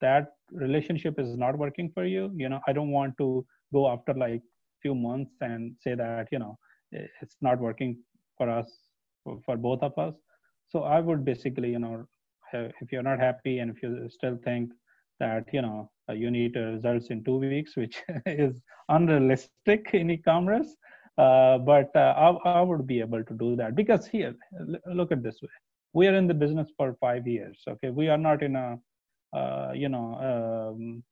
that 0.02 0.34
relationship 0.52 1.20
is 1.20 1.36
not 1.38 1.58
working 1.58 1.92
for 1.94 2.06
you 2.06 2.32
you 2.36 2.50
know 2.50 2.60
i 2.68 2.74
don't 2.74 2.90
want 2.90 3.16
to 3.18 3.46
go 3.74 3.88
after 3.92 4.14
like 4.14 4.42
few 4.82 4.96
months 4.96 5.32
and 5.42 5.76
say 5.80 5.94
that 5.94 6.28
you 6.32 6.40
know 6.40 6.58
it's 6.92 7.36
not 7.42 7.60
working 7.60 7.98
for 8.38 8.50
us 8.50 8.72
for, 9.24 9.40
for 9.46 9.58
both 9.58 9.84
of 9.84 9.98
us. 9.98 10.16
So 10.70 10.84
i 10.84 11.00
would 11.00 11.26
basically 11.26 11.72
you 11.72 11.80
know 11.80 12.06
if 12.54 12.92
you're 12.92 13.04
not 13.04 13.20
happy 13.20 13.60
and 13.60 13.70
if 13.70 13.84
you 13.84 14.08
still 14.10 14.38
think 14.44 14.72
that 15.20 15.46
you 15.54 15.62
know 15.62 15.92
uh, 16.10 16.14
you 16.14 16.32
need 16.32 16.56
results 16.56 17.08
in 17.08 17.24
two 17.24 17.38
weeks 17.38 17.76
which 17.76 18.02
is 18.26 18.62
unrealistic 18.90 19.90
in 19.94 20.12
e-commerce. 20.12 20.76
Uh, 21.18 21.58
but 21.58 21.94
uh, 21.96 22.14
I, 22.46 22.50
I 22.50 22.62
would 22.62 22.88
be 22.88 23.02
able 23.02 23.24
to 23.24 23.34
do 23.34 23.56
that 23.58 23.76
because 23.76 24.08
here 24.08 24.36
look 24.86 25.12
at 25.12 25.22
this 25.22 25.42
way. 25.42 25.50
We 25.94 26.08
are 26.08 26.16
in 26.16 26.28
the 26.28 26.34
business 26.34 26.70
for 26.78 26.96
five 27.02 27.28
years 27.28 27.62
okay? 27.68 27.90
We 27.90 28.08
are 28.08 28.18
not 28.18 28.42
in 28.42 28.56
a 28.56 28.80
uh, 29.36 29.72
you 29.76 29.90
know 29.90 30.08
um, 30.72 31.04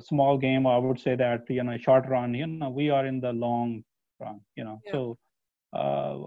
small 0.00 0.38
game. 0.38 0.66
I 0.66 0.78
would 0.78 0.98
say 0.98 1.14
that 1.16 1.42
you 1.48 1.62
know 1.62 1.76
short 1.76 2.08
run 2.08 2.34
you 2.34 2.46
know 2.46 2.70
we 2.70 2.90
are 2.90 3.06
in 3.06 3.20
the 3.20 3.32
long 3.32 3.84
run 4.20 4.40
you 4.56 4.64
know? 4.64 4.80
Yeah. 4.86 4.92
so 4.92 5.18
uh, 5.76 6.20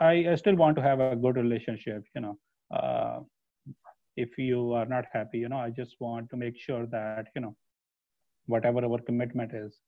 I, 0.00 0.30
I 0.30 0.34
still 0.34 0.56
want 0.56 0.76
to 0.76 0.82
have 0.82 0.98
a 1.00 1.14
good 1.14 1.36
relationship 1.36 2.02
you 2.14 2.22
know? 2.22 2.38
Uh, 2.74 3.20
if 4.24 4.38
you 4.38 4.72
are 4.72 4.86
not 4.94 5.04
happy 5.12 5.38
you 5.44 5.48
know 5.48 5.62
i 5.66 5.70
just 5.70 5.96
want 6.00 6.28
to 6.30 6.36
make 6.36 6.56
sure 6.66 6.86
that 6.86 7.26
you 7.34 7.42
know 7.42 7.54
whatever 8.46 8.84
our 8.84 9.00
commitment 9.10 9.52
is 9.54 9.78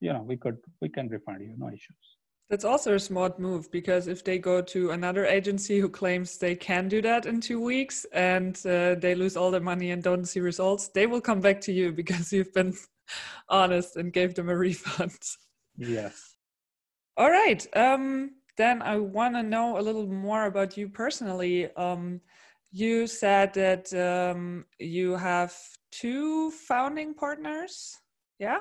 you 0.00 0.12
know 0.12 0.22
we 0.32 0.36
could 0.36 0.58
we 0.80 0.88
can 0.88 1.08
refund 1.08 1.40
you 1.48 1.54
no 1.58 1.68
issues 1.68 2.08
that's 2.52 2.66
also 2.66 2.96
a 2.96 3.00
smart 3.00 3.38
move 3.38 3.70
because 3.70 4.08
if 4.08 4.24
they 4.24 4.38
go 4.38 4.60
to 4.60 4.90
another 4.90 5.24
agency 5.24 5.78
who 5.78 5.88
claims 5.88 6.36
they 6.36 6.54
can 6.54 6.86
do 6.86 7.00
that 7.00 7.24
in 7.24 7.40
two 7.40 7.58
weeks 7.58 8.04
and 8.12 8.60
uh, 8.66 8.94
they 8.96 9.14
lose 9.14 9.38
all 9.38 9.50
their 9.50 9.62
money 9.62 9.90
and 9.90 10.02
don't 10.02 10.26
see 10.26 10.40
results, 10.40 10.88
they 10.88 11.06
will 11.06 11.22
come 11.22 11.40
back 11.40 11.62
to 11.62 11.72
you 11.72 11.92
because 12.00 12.30
you've 12.30 12.52
been 12.52 12.74
honest 13.48 13.96
and 13.96 14.12
gave 14.12 14.34
them 14.34 14.50
a 14.50 14.54
refund. 14.54 15.18
Yes. 15.78 16.36
All 17.16 17.30
right. 17.30 17.66
Um, 17.74 18.32
then 18.58 18.82
I 18.82 18.98
want 18.98 19.34
to 19.34 19.42
know 19.42 19.78
a 19.78 19.80
little 19.80 20.06
more 20.06 20.44
about 20.44 20.76
you 20.76 20.90
personally. 20.90 21.74
Um, 21.76 22.20
you 22.72 23.06
said 23.06 23.52
that 23.54 23.92
um, 23.92 24.64
you 24.78 25.14
have 25.16 25.54
two 25.90 26.50
founding 26.50 27.14
partners. 27.14 27.94
Yeah. 28.38 28.58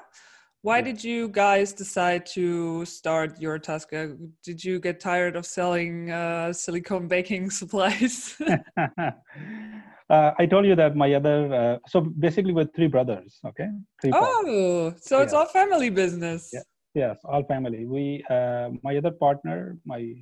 Why 0.64 0.78
yeah. 0.78 0.84
did 0.84 1.04
you 1.04 1.30
guys 1.30 1.74
decide 1.74 2.26
to 2.38 2.86
start 2.86 3.40
YourTasker? 3.40 4.18
Did 4.44 4.64
you 4.64 4.80
get 4.80 5.00
tired 5.00 5.36
of 5.36 5.46
selling 5.46 6.12
uh, 6.12 6.54
silicone 6.54 7.08
baking 7.08 7.50
supplies? 7.60 8.36
uh, 8.78 9.12
I 10.38 10.46
told 10.46 10.66
you 10.66 10.76
that 10.76 10.96
my 10.96 11.14
other, 11.14 11.54
uh, 11.54 11.78
so 11.88 12.02
basically 12.02 12.54
with 12.54 12.70
three 12.76 12.88
brothers, 12.88 13.40
okay? 13.48 13.70
Three 14.02 14.12
oh, 14.14 14.94
so 15.02 15.18
yeah. 15.18 15.24
it's 15.24 15.34
all 15.34 15.48
family 15.48 15.90
business. 15.90 16.52
Yeah. 16.54 16.62
Yes, 16.94 17.20
all 17.24 17.44
family. 17.46 17.86
We, 17.86 18.22
uh, 18.30 18.72
my 18.84 18.98
other 18.98 19.12
partner, 19.12 19.78
my 19.86 20.14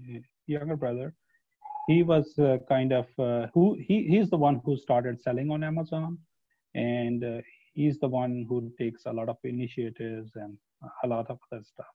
younger 0.45 0.77
brother, 0.77 1.15
he 1.89 2.03
was 2.03 2.37
uh, 2.37 2.57
kind 2.73 2.91
of 3.01 3.07
uh, 3.17 3.47
who 3.53 3.75
he 3.87 3.95
he's 4.11 4.29
the 4.29 4.41
one 4.47 4.61
who 4.63 4.77
started 4.77 5.21
selling 5.25 5.49
on 5.49 5.63
Amazon, 5.63 6.17
and 6.75 7.23
he's 7.73 7.97
the 7.99 8.11
one 8.21 8.45
who 8.47 8.57
takes 8.77 9.05
a 9.05 9.13
lot 9.19 9.29
of 9.29 9.37
initiatives 9.43 10.31
and 10.35 10.57
a 11.03 11.07
lot 11.07 11.25
of 11.29 11.39
other 11.51 11.63
stuff. 11.63 11.93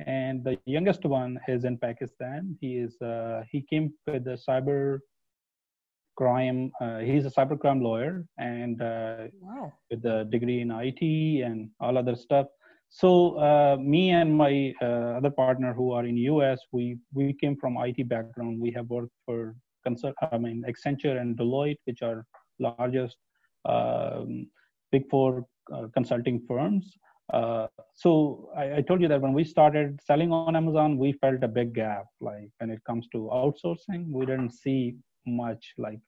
And 0.00 0.44
the 0.44 0.58
youngest 0.66 1.04
one 1.04 1.38
is 1.48 1.64
in 1.64 1.78
Pakistan. 1.78 2.56
He 2.60 2.76
is 2.76 3.00
uh, 3.00 3.42
he 3.50 3.62
came 3.62 3.92
with 4.06 4.24
the 4.24 4.38
cyber 4.46 5.00
crime. 6.16 6.70
Uh, 6.80 6.98
he's 6.98 7.26
a 7.26 7.30
cyber 7.30 7.58
crime 7.58 7.80
lawyer 7.80 8.26
and 8.38 8.80
uh, 8.80 9.24
wow. 9.40 9.72
with 9.90 10.04
a 10.04 10.24
degree 10.24 10.60
in 10.60 10.70
IT 10.70 11.02
and 11.44 11.70
all 11.80 11.98
other 11.98 12.16
stuff. 12.16 12.46
So 12.88 13.38
uh, 13.38 13.76
me 13.78 14.10
and 14.10 14.34
my 14.34 14.72
uh, 14.80 15.18
other 15.18 15.30
partner 15.30 15.74
who 15.74 15.92
are 15.92 16.06
in 16.06 16.16
US, 16.16 16.60
we 16.72 16.98
we 17.12 17.32
came 17.34 17.56
from 17.56 17.76
IT 17.78 18.08
background. 18.08 18.60
We 18.60 18.70
have 18.72 18.88
worked 18.88 19.12
for 19.24 19.54
consult, 19.84 20.14
I 20.32 20.38
mean 20.38 20.64
Accenture 20.70 21.20
and 21.20 21.36
Deloitte, 21.36 21.78
which 21.84 22.02
are 22.02 22.24
largest 22.58 23.16
um, 23.64 24.48
big 24.92 25.08
four 25.10 25.46
uh, 25.72 25.86
consulting 25.94 26.40
firms. 26.48 26.96
Uh, 27.32 27.66
so 27.94 28.50
I, 28.56 28.76
I, 28.76 28.80
told 28.82 29.00
you 29.00 29.08
that 29.08 29.20
when 29.20 29.32
we 29.32 29.42
started 29.42 29.98
selling 30.00 30.30
on 30.32 30.54
Amazon, 30.54 30.96
we 30.96 31.12
felt 31.12 31.42
a 31.42 31.48
big 31.48 31.74
gap. 31.74 32.06
Like 32.20 32.50
when 32.58 32.70
it 32.70 32.80
comes 32.86 33.08
to 33.12 33.28
outsourcing, 33.32 34.08
we 34.08 34.26
didn't 34.26 34.52
see 34.52 34.94
much. 35.26 35.74
Like 35.76 35.98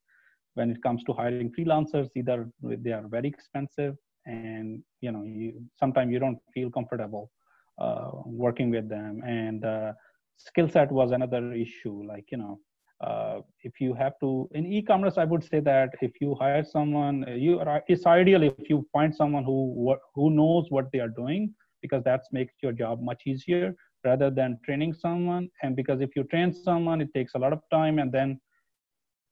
when 0.54 0.70
it 0.70 0.80
comes 0.80 1.02
to 1.04 1.12
hiring 1.12 1.50
freelancers, 1.52 2.08
either 2.14 2.48
they 2.62 2.92
are 2.92 3.08
very 3.08 3.28
expensive, 3.28 3.96
and 4.28 4.74
you 4.92 5.02
know, 5.02 5.14
you 5.14 5.46
sometimes 5.70 6.04
you 6.04 6.12
don't 6.12 6.32
feel 6.52 6.64
comfortable 6.64 7.30
uh, 7.78 8.10
working 8.26 8.70
with 8.70 8.88
them. 8.88 9.22
And 9.26 9.64
uh, 9.64 9.92
skill 10.36 10.68
set 10.68 10.90
was 10.92 11.12
another 11.12 11.52
issue. 11.52 12.02
Like 12.06 12.26
you 12.30 12.38
know, 12.38 12.58
uh, 13.04 13.40
if 13.62 13.80
you 13.80 13.94
have 13.94 14.14
to 14.20 14.48
in 14.52 14.66
e-commerce 14.66 15.18
i 15.18 15.24
would 15.24 15.44
say 15.44 15.60
that 15.60 15.90
if 16.02 16.20
you 16.20 16.34
hire 16.40 16.64
someone 16.64 17.24
you 17.36 17.58
are, 17.60 17.82
it's 17.88 18.06
ideal 18.06 18.42
if 18.42 18.58
you 18.60 18.76
find 18.84 19.04
someone 19.06 19.36
who 19.36 19.94
who 20.08 20.30
knows 20.30 20.66
what 20.70 20.84
they 20.92 20.98
are 21.00 21.08
doing 21.22 21.52
because 21.82 22.02
that 22.04 22.22
makes 22.32 22.54
your 22.62 22.72
job 22.72 23.00
much 23.02 23.22
easier 23.26 23.74
rather 24.04 24.30
than 24.30 24.58
training 24.64 24.92
someone 24.92 25.48
and 25.62 25.76
because 25.76 26.00
if 26.00 26.14
you 26.16 26.24
train 26.24 26.52
someone 26.52 27.00
it 27.00 27.12
takes 27.14 27.34
a 27.34 27.38
lot 27.38 27.52
of 27.52 27.60
time 27.70 27.98
and 27.98 28.10
then 28.12 28.38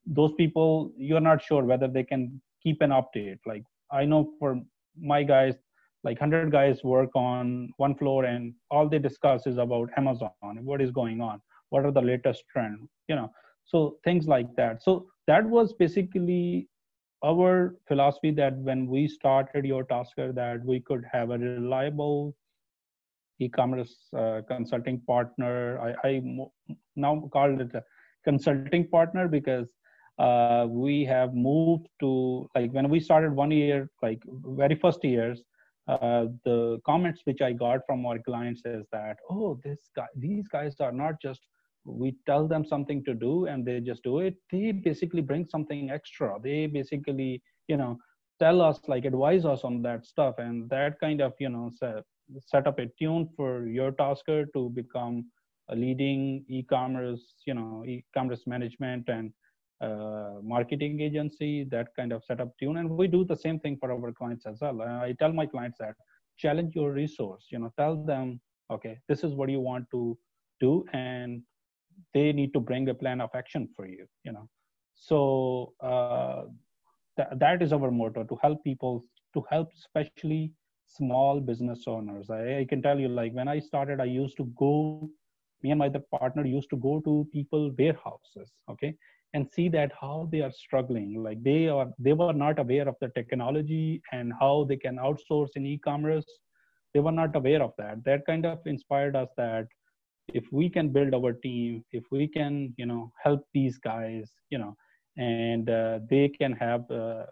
those 0.06 0.32
people 0.34 0.92
you're 0.96 1.20
not 1.20 1.42
sure 1.42 1.64
whether 1.64 1.88
they 1.88 2.04
can 2.04 2.40
keep 2.62 2.80
an 2.82 2.90
update 2.90 3.38
like 3.46 3.64
i 3.92 4.04
know 4.04 4.28
for 4.38 4.60
my 5.00 5.22
guys 5.22 5.54
like 6.04 6.20
100 6.20 6.52
guys 6.52 6.84
work 6.84 7.10
on 7.14 7.70
one 7.78 7.94
floor 7.96 8.24
and 8.24 8.54
all 8.70 8.88
they 8.88 8.98
discuss 8.98 9.46
is 9.46 9.58
about 9.58 9.90
amazon 9.96 10.30
what 10.62 10.80
is 10.80 10.90
going 10.90 11.20
on 11.20 11.40
what 11.70 11.84
are 11.84 11.90
the 11.90 12.00
latest 12.00 12.44
trend 12.52 12.78
you 13.08 13.16
know 13.16 13.30
so 13.66 13.98
things 14.04 14.26
like 14.26 14.54
that. 14.56 14.82
So 14.82 15.06
that 15.26 15.44
was 15.44 15.72
basically 15.74 16.68
our 17.24 17.74
philosophy 17.88 18.30
that 18.32 18.56
when 18.58 18.86
we 18.86 19.08
started 19.08 19.64
YourTasker 19.64 20.34
that 20.34 20.64
we 20.64 20.80
could 20.80 21.04
have 21.12 21.30
a 21.30 21.38
reliable 21.38 22.34
e-commerce 23.40 23.94
uh, 24.16 24.42
consulting 24.48 25.00
partner. 25.00 25.80
I, 25.80 26.08
I 26.08 26.22
now 26.94 27.28
call 27.32 27.60
it 27.60 27.74
a 27.74 27.82
consulting 28.24 28.88
partner 28.88 29.26
because 29.26 29.72
uh, 30.18 30.66
we 30.68 31.04
have 31.04 31.34
moved 31.34 31.86
to 32.00 32.48
like 32.54 32.70
when 32.72 32.88
we 32.88 33.00
started 33.00 33.32
one 33.32 33.50
year 33.50 33.90
like 34.02 34.22
very 34.62 34.74
first 34.74 35.04
years 35.04 35.42
uh, 35.88 36.26
the 36.44 36.78
comments 36.84 37.20
which 37.24 37.40
i 37.42 37.52
got 37.52 37.80
from 37.86 38.04
our 38.06 38.18
clients 38.18 38.62
is 38.64 38.84
that 38.92 39.16
oh 39.30 39.58
this 39.62 39.90
guy 39.94 40.06
these 40.16 40.48
guys 40.48 40.74
are 40.80 40.92
not 40.92 41.20
just 41.20 41.40
we 41.86 42.16
tell 42.26 42.46
them 42.48 42.64
something 42.64 43.04
to 43.04 43.14
do 43.14 43.46
and 43.46 43.64
they 43.64 43.80
just 43.80 44.02
do 44.02 44.18
it. 44.18 44.34
They 44.50 44.72
basically 44.72 45.22
bring 45.22 45.46
something 45.48 45.90
extra. 45.90 46.36
They 46.42 46.66
basically 46.66 47.42
you 47.68 47.76
know 47.76 47.98
tell 48.40 48.60
us 48.60 48.80
like 48.88 49.04
advise 49.04 49.44
us 49.44 49.64
on 49.64 49.82
that 49.82 50.04
stuff 50.04 50.34
and 50.38 50.68
that 50.70 51.00
kind 51.00 51.20
of 51.20 51.32
you 51.38 51.48
know 51.48 51.70
set, 51.74 52.04
set 52.44 52.66
up 52.66 52.78
a 52.78 52.86
tune 52.98 53.28
for 53.36 53.62
YourTasker 53.62 54.46
to 54.54 54.70
become 54.70 55.26
a 55.70 55.76
leading 55.76 56.44
e-commerce 56.48 57.34
you 57.46 57.54
know 57.54 57.82
e-commerce 57.86 58.42
management 58.46 59.08
and 59.08 59.32
uh, 59.80 60.34
marketing 60.42 61.00
agency 61.00 61.64
that 61.70 61.88
kind 61.96 62.12
of 62.12 62.24
set 62.24 62.40
up 62.40 62.50
tune. 62.58 62.78
And 62.78 62.90
we 62.90 63.06
do 63.06 63.24
the 63.24 63.36
same 63.36 63.58
thing 63.58 63.76
for 63.78 63.92
our 63.92 64.12
clients 64.12 64.46
as 64.46 64.58
well. 64.60 64.80
I 64.82 65.14
tell 65.18 65.32
my 65.32 65.46
clients 65.46 65.78
that 65.78 65.94
challenge 66.38 66.74
your 66.74 66.92
resource 66.92 67.46
you 67.50 67.58
know 67.58 67.72
tell 67.78 67.96
them 68.04 68.40
okay 68.70 68.98
this 69.08 69.24
is 69.24 69.34
what 69.34 69.48
you 69.48 69.60
want 69.60 69.86
to 69.90 70.16
do 70.60 70.84
and 70.92 71.42
they 72.14 72.32
need 72.32 72.52
to 72.52 72.60
bring 72.60 72.88
a 72.88 72.94
plan 72.94 73.20
of 73.20 73.30
action 73.34 73.68
for 73.74 73.86
you 73.86 74.06
you 74.24 74.32
know. 74.32 74.48
So 74.94 75.74
uh, 75.80 76.42
th- 77.16 77.28
that 77.38 77.62
is 77.62 77.72
our 77.72 77.90
motto 77.90 78.24
to 78.24 78.38
help 78.42 78.62
people 78.64 79.04
to 79.34 79.44
help 79.50 79.70
especially 79.76 80.52
small 80.86 81.40
business 81.40 81.84
owners. 81.86 82.30
I, 82.30 82.60
I 82.60 82.66
can 82.68 82.80
tell 82.80 82.98
you 82.98 83.08
like 83.08 83.32
when 83.32 83.48
i 83.48 83.58
started 83.58 84.00
i 84.00 84.04
used 84.04 84.36
to 84.36 84.44
go 84.58 85.10
me 85.62 85.70
and 85.70 85.78
my 85.78 85.90
partner 86.12 86.44
used 86.46 86.70
to 86.70 86.76
go 86.76 87.00
to 87.00 87.26
people 87.32 87.72
warehouses 87.78 88.52
okay 88.70 88.94
and 89.36 89.46
see 89.54 89.68
that 89.68 89.92
how 90.00 90.28
they 90.32 90.40
are 90.40 90.52
struggling. 90.64 91.22
Like 91.22 91.42
they 91.42 91.68
are 91.68 91.88
they 91.98 92.14
were 92.20 92.32
not 92.32 92.58
aware 92.58 92.88
of 92.88 92.96
the 93.00 93.08
technology 93.20 94.02
and 94.12 94.32
how 94.40 94.54
they 94.68 94.78
can 94.84 94.96
outsource 94.96 95.56
in 95.56 95.66
e-commerce. 95.66 96.28
They 96.94 97.00
were 97.00 97.16
not 97.22 97.36
aware 97.36 97.62
of 97.62 97.72
that. 97.78 98.04
That 98.04 98.24
kind 98.24 98.46
of 98.46 98.66
inspired 98.66 99.14
us 99.14 99.28
that 99.36 99.66
if 100.28 100.44
we 100.52 100.68
can 100.76 100.88
build 100.96 101.14
our 101.14 101.32
team 101.32 101.84
if 101.92 102.04
we 102.10 102.26
can 102.36 102.74
you 102.76 102.86
know 102.86 103.12
help 103.24 103.42
these 103.54 103.78
guys 103.78 104.32
you 104.50 104.58
know 104.58 104.74
and 105.16 105.70
uh, 105.70 106.00
they 106.10 106.28
can 106.28 106.52
have 106.52 106.82
uh, 106.90 107.24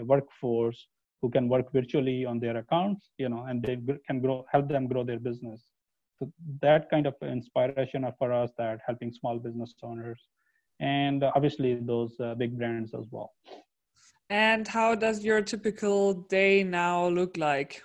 a 0.00 0.04
workforce 0.04 0.86
who 1.20 1.30
can 1.30 1.48
work 1.48 1.72
virtually 1.72 2.24
on 2.24 2.38
their 2.38 2.56
accounts 2.58 3.10
you 3.18 3.28
know 3.28 3.44
and 3.48 3.62
they 3.62 3.78
can 4.06 4.20
grow 4.20 4.44
help 4.52 4.68
them 4.68 4.86
grow 4.86 5.04
their 5.04 5.22
business. 5.30 5.60
So 6.18 6.30
that 6.60 6.90
kind 6.90 7.06
of 7.06 7.14
inspiration 7.22 8.06
for 8.18 8.32
us 8.32 8.50
that 8.58 8.80
helping 8.86 9.12
small 9.12 9.38
business 9.38 9.74
owners 9.82 10.20
and 10.80 11.24
obviously 11.24 11.74
those 11.74 12.18
uh, 12.20 12.34
big 12.34 12.56
brands 12.58 12.94
as 12.94 13.06
well 13.10 13.32
and 14.30 14.66
how 14.68 14.94
does 14.94 15.24
your 15.24 15.42
typical 15.42 16.14
day 16.28 16.62
now 16.62 17.08
look 17.08 17.36
like 17.36 17.82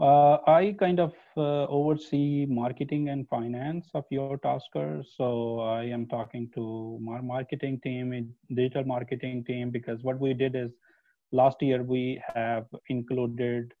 uh, 0.00 0.38
I 0.46 0.76
kind 0.78 1.00
of 1.00 1.12
uh, 1.36 1.66
oversee 1.66 2.46
marketing 2.48 3.08
and 3.08 3.28
finance 3.28 3.88
of 3.94 4.04
YourTasker. 4.12 5.02
So 5.16 5.58
I 5.58 5.84
am 5.84 6.06
talking 6.06 6.48
to 6.54 7.00
my 7.02 7.20
marketing 7.20 7.80
team, 7.82 8.32
digital 8.54 8.84
marketing 8.84 9.44
team, 9.44 9.70
because 9.70 10.04
what 10.04 10.20
we 10.20 10.34
did 10.34 10.54
is 10.54 10.70
last 11.32 11.60
year 11.60 11.82
we 11.82 12.22
have 12.32 12.66
included 12.88 13.74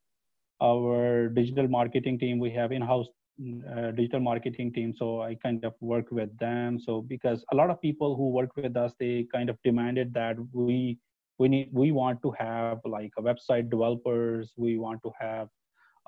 our 0.60 1.28
digital 1.28 1.68
marketing 1.68 2.18
team. 2.18 2.40
We 2.40 2.50
have 2.50 2.72
in-house 2.72 3.06
uh, 3.40 3.90
digital 3.92 4.20
marketing 4.20 4.72
team. 4.72 4.94
So 4.96 5.22
I 5.22 5.34
kind 5.36 5.64
of 5.64 5.74
work 5.80 6.10
with 6.10 6.36
them. 6.38 6.78
So 6.80 7.02
because 7.02 7.44
a 7.52 7.56
lot 7.56 7.70
of 7.70 7.80
people 7.80 8.16
who 8.16 8.30
work 8.30 8.50
with 8.56 8.76
us, 8.76 8.92
they 8.98 9.26
kind 9.32 9.48
of 9.50 9.56
demanded 9.64 10.12
that 10.14 10.36
we 10.52 10.98
we 11.38 11.48
need 11.48 11.70
we 11.72 11.92
want 11.92 12.20
to 12.22 12.32
have 12.38 12.78
like 12.84 13.12
a 13.18 13.22
website 13.22 13.70
developers. 13.70 14.52
We 14.56 14.78
want 14.78 15.00
to 15.04 15.12
have 15.20 15.48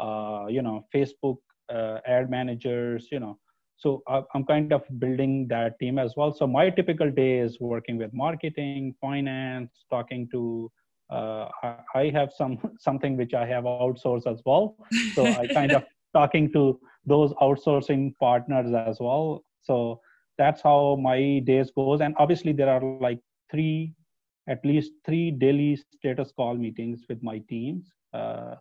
uh, 0.00 0.46
you 0.48 0.62
know 0.62 0.86
facebook 0.94 1.36
uh, 1.72 1.98
ad 2.06 2.30
managers 2.30 3.08
you 3.12 3.20
know 3.20 3.38
so 3.76 4.02
i'm 4.34 4.44
kind 4.44 4.72
of 4.72 4.82
building 4.98 5.46
that 5.48 5.78
team 5.78 5.98
as 5.98 6.14
well 6.16 6.32
so 6.32 6.46
my 6.46 6.68
typical 6.70 7.10
day 7.10 7.38
is 7.38 7.58
working 7.60 7.96
with 7.98 8.12
marketing 8.12 8.94
finance 9.00 9.70
talking 9.90 10.28
to 10.30 10.70
uh, 11.10 11.48
I 11.94 12.10
have 12.14 12.30
some 12.32 12.58
something 12.78 13.16
which 13.16 13.34
I 13.34 13.44
have 13.46 13.64
outsourced 13.64 14.30
as 14.30 14.40
well. 14.46 14.76
So 15.16 15.26
I 15.26 15.48
kind 15.48 15.72
of 15.72 15.82
talking 16.12 16.52
to 16.52 16.78
those 17.06 17.32
outsourcing 17.34 18.14
partners 18.18 18.72
as 18.74 18.98
well. 19.00 19.44
So 19.62 20.00
that's 20.38 20.62
how 20.62 20.96
my 21.00 21.40
days 21.44 21.70
goes. 21.70 22.00
And 22.00 22.14
obviously 22.18 22.52
there 22.52 22.68
are 22.68 22.82
like 23.00 23.20
three, 23.50 23.92
at 24.48 24.64
least 24.64 24.92
three 25.04 25.30
daily 25.30 25.76
status 25.76 26.32
call 26.32 26.54
meetings 26.54 27.04
with 27.08 27.22
my 27.22 27.38
teams. 27.48 27.90
Uh, 28.12 28.56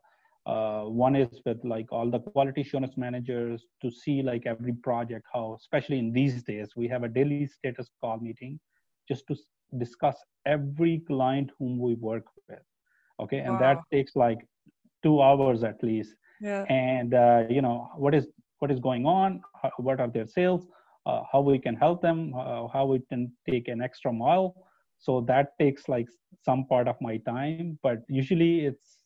uh, 0.45 0.84
one 0.84 1.16
is 1.16 1.41
with 1.45 1.64
like 1.64 1.91
all 1.91 2.10
the 2.10 2.20
quality 2.20 2.62
assurance 2.62 2.97
managers 2.97 3.66
to 3.82 3.91
see 3.91 4.22
like 4.22 4.43
every 4.45 4.74
project 4.74 5.26
how 5.34 5.56
especially 5.60 6.00
in 6.00 6.12
these 6.12 6.41
days 6.43 6.70
we 6.76 6.88
have 6.88 7.04
a 7.04 7.08
daily 7.08 7.45
status 7.45 7.89
call 8.02 8.18
meeting 8.20 8.60
just 9.08 9.28
to 9.28 9.36
discuss 9.78 10.16
every 10.45 11.04
client 11.08 11.52
whom 11.60 11.78
we 11.78 11.93
work 11.95 12.24
with 12.47 12.60
okay 13.20 13.39
and 13.39 13.54
wow. 13.54 13.60
that 13.60 13.78
takes 13.91 14.16
like 14.16 14.39
two 15.04 15.22
hours 15.22 15.64
at 15.64 15.84
least 15.84 16.16
and 16.70 17.14
uh, 17.14 17.44
you 17.50 17.62
know 17.62 17.90
what 17.96 18.14
is 18.14 18.28
what 18.60 18.72
is 18.72 18.80
going 18.80 19.06
on? 19.06 19.42
How, 19.62 19.72
what 19.78 20.00
are 20.00 20.08
their 20.08 20.28
sales? 20.28 20.66
Uh, 21.06 21.22
how 21.32 21.42
we 21.42 21.60
can 21.60 21.76
help 21.76 22.02
them? 22.02 22.34
Uh, 22.36 22.68
how 22.68 22.86
we 22.86 23.00
can 23.10 23.32
take 23.50 23.68
an 23.68 23.82
extra 23.82 24.12
mile? 24.14 24.56
So 25.00 25.22
that 25.28 25.58
takes 25.60 25.88
like 25.88 26.08
some 26.44 26.66
part 26.66 26.88
of 26.88 26.96
my 27.02 27.18
time 27.18 27.80
but 27.84 28.04
usually 28.08 28.66
it's 28.66 29.00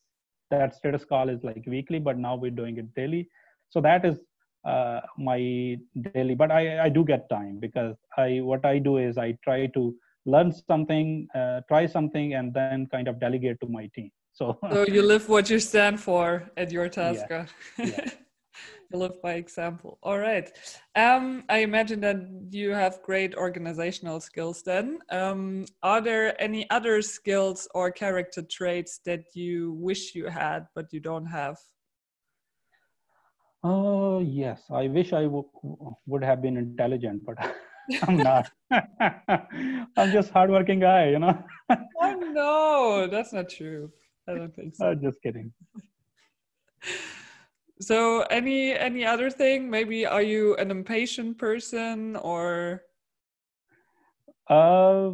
that 0.50 0.74
status 0.74 1.04
call 1.04 1.28
is 1.28 1.42
like 1.44 1.64
weekly 1.66 1.98
but 1.98 2.18
now 2.18 2.34
we're 2.36 2.50
doing 2.50 2.78
it 2.78 2.94
daily. 2.94 3.28
So 3.70 3.80
that 3.80 4.04
is 4.04 4.20
uh, 4.64 5.00
my 5.18 5.76
daily 6.02 6.34
but 6.34 6.50
i 6.50 6.84
i 6.84 6.88
do 6.88 7.04
get 7.04 7.28
time 7.28 7.58
because 7.60 7.96
i 8.16 8.40
what 8.42 8.64
i 8.64 8.78
do 8.78 8.96
is 8.98 9.18
i 9.18 9.36
try 9.44 9.66
to 9.76 9.94
learn 10.26 10.50
something 10.52 11.28
uh, 11.34 11.60
try 11.68 11.84
something 11.86 12.34
and 12.34 12.52
then 12.54 12.86
kind 12.86 13.08
of 13.08 13.18
delegate 13.20 13.60
to 13.60 13.66
my 13.68 13.88
team 13.94 14.10
so 14.34 14.58
so 14.72 14.84
you 14.86 15.02
live 15.02 15.28
what 15.28 15.48
you 15.48 15.58
stand 15.58 16.00
for 16.00 16.50
at 16.56 16.70
your 16.70 16.88
task 16.88 17.24
yeah. 17.30 17.46
yeah. 17.78 18.10
you 18.92 18.98
live 18.98 19.22
by 19.22 19.34
example. 19.34 19.98
All 20.02 20.18
right. 20.18 20.50
Um, 20.96 21.44
i 21.48 21.58
imagine 21.58 22.00
that 22.00 22.16
you 22.50 22.70
have 22.70 23.02
great 23.02 23.34
organizational 23.34 24.20
skills 24.20 24.62
then. 24.62 24.98
Um, 25.10 25.66
are 25.82 26.00
there 26.00 26.40
any 26.42 26.68
other 26.70 27.00
skills 27.02 27.68
or 27.74 27.90
character 27.90 28.42
traits 28.42 29.00
that 29.06 29.24
you 29.34 29.72
wish 29.78 30.14
you 30.14 30.26
had 30.26 30.66
but 30.74 30.92
you 30.92 31.00
don't 31.00 31.26
have? 31.26 31.56
Oh 33.62 34.16
uh, 34.16 34.18
yes. 34.20 34.62
I 34.70 34.88
wish 34.88 35.12
I 35.12 35.26
would 36.06 36.24
have 36.24 36.42
been 36.42 36.56
intelligent 36.56 37.24
but 37.24 37.38
i'm 38.08 38.16
not. 38.16 38.50
I'm 39.96 40.10
just 40.10 40.30
hardworking 40.30 40.80
guy 40.80 41.10
you 41.10 41.18
know? 41.18 41.36
Oh 42.00 42.14
no 42.32 43.06
that's 43.06 43.32
not 43.32 43.48
true 43.48 43.92
i 44.28 44.34
don't 44.34 44.54
think 44.54 44.74
so. 44.74 44.86
Uh, 44.86 44.94
just 44.94 45.20
kidding. 45.22 45.52
So 47.80 48.22
any 48.30 48.72
any 48.72 49.04
other 49.04 49.30
thing? 49.30 49.68
Maybe 49.68 50.06
are 50.06 50.22
you 50.22 50.54
an 50.56 50.70
impatient 50.70 51.38
person 51.38 52.14
or? 52.16 52.82
Uh, 54.48 55.10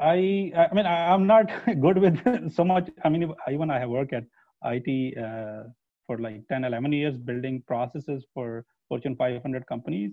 i 0.00 0.50
i 0.56 0.74
mean 0.74 0.86
I, 0.86 1.14
am 1.14 1.26
not 1.26 1.50
good 1.80 1.98
with 1.98 2.18
so 2.56 2.64
much. 2.64 2.88
I 3.04 3.08
mean 3.08 3.32
even 3.50 3.70
i 3.70 3.78
have 3.78 3.90
worked 3.90 4.14
at 4.14 4.24
it 4.64 5.16
uh, 5.16 5.64
for 6.06 6.18
like 6.18 6.48
10 6.48 6.64
11 6.64 6.92
years 6.92 7.18
building 7.18 7.62
processes 7.66 8.24
for 8.32 8.64
fortune 8.88 9.16
500 9.16 9.66
companies. 9.66 10.12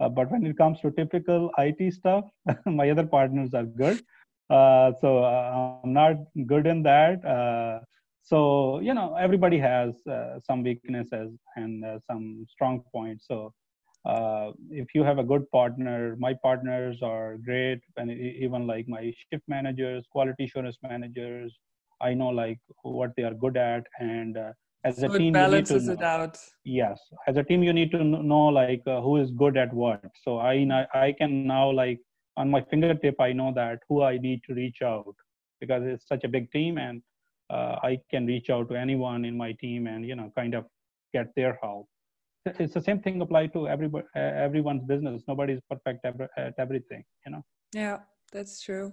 Uh, 0.00 0.08
but 0.08 0.30
when 0.30 0.44
it 0.46 0.56
comes 0.56 0.80
to 0.80 0.90
typical 0.90 1.50
it 1.58 1.92
stuff 1.92 2.24
my 2.66 2.90
other 2.90 3.06
partners 3.06 3.54
are 3.54 3.64
good 3.64 4.02
uh, 4.52 4.92
so 5.00 5.08
uh, 5.24 5.78
i'm 5.82 5.92
not 5.92 6.16
good 6.46 6.66
in 6.66 6.82
that. 6.82 7.24
Uh, 7.24 7.80
so 8.22 8.78
you 8.80 8.94
know 8.94 9.16
everybody 9.16 9.58
has 9.58 9.90
uh, 10.06 10.38
some 10.48 10.62
weaknesses 10.62 11.30
and 11.56 11.84
uh, 11.84 11.98
some 12.08 12.46
strong 12.48 12.84
points. 12.94 13.26
So 13.26 13.52
uh, 14.04 14.50
if 14.70 14.94
you 14.94 15.04
have 15.04 15.18
a 15.18 15.24
good 15.32 15.50
partner 15.50 16.16
my 16.18 16.34
partners 16.42 16.98
are 17.02 17.38
great. 17.44 17.80
And 17.96 18.10
even 18.10 18.66
like 18.66 18.88
my 18.88 19.12
shift 19.30 19.44
managers 19.48 20.04
quality 20.10 20.44
assurance 20.44 20.78
managers 20.82 21.56
i 22.00 22.12
know 22.14 22.28
like 22.28 22.60
what 22.82 23.10
they 23.16 23.24
are 23.24 23.34
good 23.34 23.56
at. 23.56 23.84
And 23.98 24.36
uh, 24.36 24.52
as 24.84 24.98
so 24.98 25.06
a 25.06 25.18
team 25.18 25.32
balances 25.32 25.86
you 25.86 25.92
it 25.92 26.02
out. 26.02 26.38
Yes. 26.64 27.00
As 27.26 27.36
a 27.36 27.42
team 27.42 27.62
you 27.62 27.72
need 27.72 27.90
to 27.92 28.04
know 28.04 28.46
like 28.46 28.82
uh, 28.86 29.00
who 29.00 29.16
is 29.16 29.30
good 29.32 29.56
at 29.56 29.72
what. 29.72 30.04
So 30.24 30.38
i 30.38 30.54
i 30.94 31.12
can 31.18 31.46
now 31.46 31.70
like 31.70 32.00
on 32.36 32.50
my 32.50 32.62
fingertip 32.70 33.20
i 33.20 33.32
know 33.32 33.52
that 33.54 33.78
who 33.88 34.02
i 34.02 34.16
need 34.18 34.40
to 34.46 34.54
reach 34.54 34.82
out 34.82 35.14
because 35.60 35.82
it's 35.84 36.06
such 36.06 36.24
a 36.24 36.28
big 36.28 36.50
team 36.50 36.78
and 36.78 37.02
uh, 37.52 37.76
I 37.82 37.98
can 38.10 38.26
reach 38.26 38.50
out 38.50 38.68
to 38.70 38.76
anyone 38.76 39.24
in 39.24 39.36
my 39.36 39.52
team 39.52 39.86
and 39.86 40.06
you 40.06 40.16
know 40.16 40.32
kind 40.36 40.54
of 40.54 40.64
get 41.12 41.34
their 41.36 41.58
help. 41.62 41.86
It's 42.46 42.74
the 42.74 42.80
same 42.80 43.00
thing 43.00 43.20
apply 43.20 43.46
to 43.48 43.68
everybody, 43.68 44.04
everyone's 44.16 44.84
business. 44.84 45.22
Nobody's 45.28 45.60
perfect 45.70 46.04
at 46.04 46.54
everything, 46.58 47.04
you 47.24 47.32
know. 47.32 47.42
Yeah, 47.72 47.98
that's 48.32 48.60
true. 48.60 48.92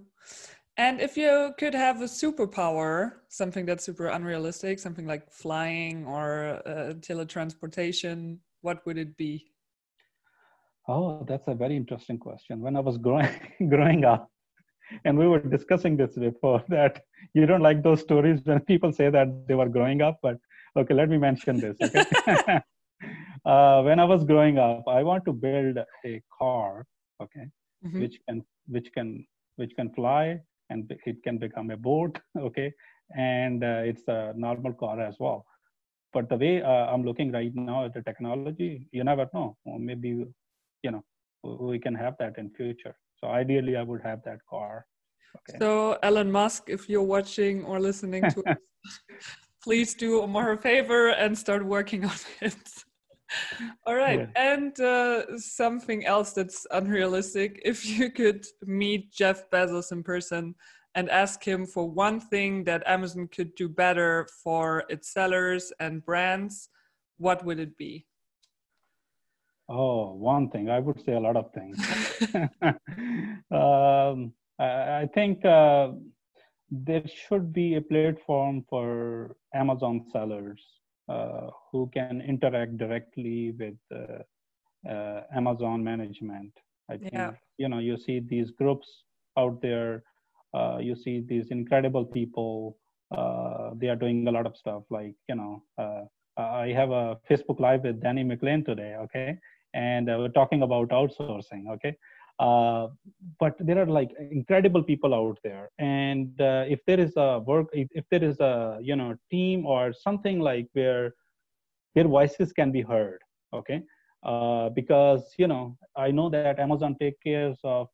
And 0.77 1.01
if 1.01 1.17
you 1.17 1.53
could 1.57 1.73
have 1.73 2.01
a 2.01 2.05
superpower, 2.05 3.13
something 3.27 3.65
that's 3.65 3.83
super 3.83 4.07
unrealistic, 4.07 4.77
something 4.77 5.07
like 5.07 5.31
flying 5.31 6.05
or 6.05 6.61
uh, 6.65 6.93
teletransportation, 6.99 8.37
what 8.61 8.85
would 8.85 8.99
it 8.99 9.17
be? 9.17 9.47
Oh, 10.91 11.23
that's 11.27 11.47
a 11.47 11.53
very 11.53 11.75
interesting 11.75 12.17
question. 12.17 12.61
When 12.61 12.75
I 12.75 12.79
was 12.79 12.97
growing 12.97 13.29
growing 13.73 14.05
up, 14.05 14.27
and 15.05 15.17
we 15.17 15.27
were 15.27 15.39
discussing 15.39 15.97
this 15.97 16.15
before 16.15 16.63
that 16.69 17.01
you 17.33 17.45
don't 17.45 17.67
like 17.69 17.83
those 17.83 18.01
stories 18.01 18.39
when 18.43 18.59
people 18.61 18.91
say 18.91 19.09
that 19.17 19.27
they 19.47 19.55
were 19.59 19.69
growing 19.69 20.01
up 20.01 20.17
but 20.23 20.37
okay 20.75 20.95
let 20.95 21.09
me 21.09 21.17
mention 21.17 21.59
this 21.59 21.77
okay 21.87 22.05
uh, 23.45 23.83
when 23.83 23.99
i 23.99 24.07
was 24.13 24.23
growing 24.31 24.57
up 24.57 24.83
i 24.87 25.03
want 25.09 25.23
to 25.25 25.33
build 25.45 25.77
a 26.05 26.13
car 26.39 26.87
okay, 27.21 27.45
mm-hmm. 27.85 28.01
which 28.01 28.19
can 28.27 28.43
which 28.67 28.91
can 28.93 29.25
which 29.57 29.75
can 29.75 29.91
fly 29.93 30.39
and 30.69 30.91
it 31.05 31.23
can 31.23 31.37
become 31.37 31.71
a 31.71 31.77
boat, 31.77 32.19
okay, 32.37 32.71
and 33.17 33.63
uh, 33.63 33.81
it's 33.83 34.07
a 34.07 34.33
normal 34.35 34.73
car 34.73 35.01
as 35.01 35.15
well. 35.19 35.45
But 36.13 36.29
the 36.29 36.37
way 36.37 36.61
uh, 36.61 36.85
I'm 36.93 37.03
looking 37.03 37.31
right 37.31 37.53
now 37.55 37.85
at 37.85 37.93
the 37.93 38.01
technology, 38.03 38.87
you 38.91 39.03
never 39.03 39.27
know. 39.33 39.57
Maybe, 39.65 40.25
you 40.83 40.91
know, 40.91 41.03
we 41.43 41.79
can 41.79 41.95
have 41.95 42.15
that 42.19 42.37
in 42.37 42.49
future. 42.51 42.95
So 43.17 43.27
ideally, 43.27 43.75
I 43.75 43.83
would 43.83 44.01
have 44.01 44.21
that 44.23 44.39
car. 44.49 44.85
Okay. 45.37 45.59
So 45.59 45.97
Elon 46.03 46.31
Musk, 46.31 46.63
if 46.67 46.89
you're 46.89 47.03
watching 47.03 47.63
or 47.65 47.79
listening 47.79 48.23
to 48.31 48.43
us, 48.47 48.57
please 49.63 49.93
do 49.93 50.21
Omar 50.21 50.53
a 50.53 50.57
favor 50.57 51.09
and 51.09 51.37
start 51.37 51.65
working 51.65 52.05
on 52.05 52.15
it. 52.41 52.55
All 53.85 53.95
right. 53.95 54.27
Yeah. 54.35 54.53
And 54.53 54.79
uh, 54.79 55.37
something 55.37 56.05
else 56.05 56.33
that's 56.33 56.65
unrealistic 56.71 57.61
if 57.63 57.85
you 57.85 58.09
could 58.11 58.45
meet 58.65 59.11
Jeff 59.11 59.49
Bezos 59.49 59.91
in 59.91 60.03
person 60.03 60.55
and 60.95 61.09
ask 61.09 61.43
him 61.43 61.65
for 61.65 61.87
one 61.87 62.19
thing 62.19 62.63
that 62.63 62.83
Amazon 62.87 63.27
could 63.27 63.53
do 63.55 63.69
better 63.69 64.27
for 64.43 64.83
its 64.89 65.13
sellers 65.13 65.71
and 65.79 66.03
brands, 66.03 66.69
what 67.17 67.45
would 67.45 67.59
it 67.59 67.77
be? 67.77 68.07
Oh, 69.69 70.13
one 70.13 70.49
thing. 70.49 70.69
I 70.69 70.79
would 70.79 71.03
say 71.05 71.13
a 71.13 71.19
lot 71.19 71.35
of 71.35 71.51
things. 71.53 71.77
um, 73.51 74.33
I, 74.59 75.01
I, 75.01 75.09
think 75.13 75.45
uh, 75.45 75.91
there 76.71 77.03
should 77.07 77.53
be 77.53 77.75
a 77.75 77.81
platform 77.81 78.65
for 78.67 79.35
Amazon 79.53 80.05
sellers 80.11 80.61
uh, 81.07 81.49
who 81.71 81.89
can 81.93 82.21
interact 82.21 82.77
directly 82.77 83.53
with 83.59 83.75
uh, 83.93 84.89
uh, 84.89 85.21
Amazon 85.35 85.83
management. 85.83 86.51
I 86.89 86.97
think 86.97 87.13
yeah. 87.13 87.31
you 87.57 87.69
know 87.69 87.77
you 87.77 87.97
see 87.97 88.19
these 88.19 88.49
groups 88.49 88.87
out 89.37 89.61
there 89.61 90.03
uh, 90.53 90.77
you 90.79 90.95
see 90.95 91.21
these 91.27 91.47
incredible 91.51 92.05
people. 92.05 92.77
Uh, 93.15 93.71
they 93.75 93.87
are 93.87 93.95
doing 93.95 94.27
a 94.27 94.31
lot 94.31 94.45
of 94.45 94.55
stuff 94.55 94.83
like, 94.89 95.15
you 95.27 95.35
know, 95.35 95.63
uh, 95.77 96.03
I 96.37 96.71
have 96.71 96.91
a 96.91 97.17
Facebook 97.29 97.59
Live 97.59 97.83
with 97.83 98.01
Danny 98.01 98.23
McLean 98.23 98.63
today, 98.63 98.95
okay? 98.99 99.37
And 99.73 100.07
we're 100.07 100.29
talking 100.29 100.63
about 100.63 100.89
outsourcing, 100.89 101.69
okay? 101.69 101.95
Uh, 102.39 102.87
but 103.39 103.55
there 103.59 103.77
are 103.77 103.85
like 103.85 104.11
incredible 104.31 104.81
people 104.81 105.13
out 105.13 105.37
there 105.43 105.69
and 105.77 106.39
uh, 106.39 106.63
if 106.69 106.79
there 106.87 106.97
is 106.97 107.11
a 107.17 107.39
work 107.39 107.67
if, 107.73 107.89
if, 107.91 108.05
there 108.09 108.23
is 108.23 108.39
a 108.39 108.79
you 108.81 108.95
know 108.95 109.13
team 109.29 109.65
or 109.65 109.91
something 109.91 110.39
like 110.39 110.65
where 110.71 111.13
their 111.95 112.07
voices 112.07 112.53
can 112.53 112.71
be 112.71 112.81
heard 112.81 113.19
okay 113.53 113.81
uh, 114.23 114.69
because 114.69 115.33
you 115.37 115.47
know 115.47 115.75
i 115.97 116.09
know 116.09 116.29
that 116.29 116.59
amazon 116.59 116.95
take 116.97 117.21
care 117.21 117.53
of 117.65 117.89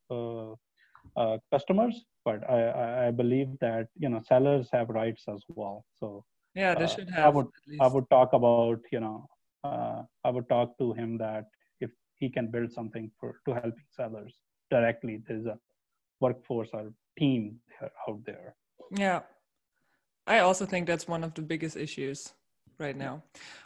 customers 1.51 2.05
but 2.25 2.43
I, 2.49 3.07
I 3.07 3.11
believe 3.11 3.49
that 3.61 3.87
you 3.97 4.09
know 4.09 4.21
sellers 4.27 4.67
have 4.73 4.89
rights 4.89 5.23
as 5.29 5.41
well. 5.47 5.85
So 5.99 6.25
yeah, 6.55 6.73
they 6.75 6.85
uh, 6.85 6.87
should 6.87 7.09
have. 7.09 7.25
I 7.25 7.29
would 7.29 7.47
I 7.79 7.87
would 7.87 8.09
talk 8.09 8.33
about 8.33 8.79
you 8.91 8.99
know 8.99 9.29
uh, 9.63 10.01
I 10.23 10.29
would 10.31 10.49
talk 10.49 10.77
to 10.79 10.91
him 10.93 11.17
that 11.19 11.45
he 12.17 12.29
can 12.29 12.49
build 12.51 12.71
something 12.71 13.11
for 13.19 13.39
to 13.45 13.53
helping 13.53 13.89
sellers 13.91 14.33
directly, 14.71 15.21
there's 15.27 15.45
a 15.45 15.57
workforce 16.19 16.69
or 16.73 16.91
team 17.19 17.59
out 18.07 18.19
there. 18.25 18.55
Yeah, 18.91 19.21
I 20.27 20.39
also 20.39 20.65
think 20.65 20.87
that's 20.87 21.07
one 21.07 21.23
of 21.23 21.33
the 21.33 21.41
biggest 21.41 21.77
issues 21.77 22.33
right 22.79 22.95
now. 22.95 23.23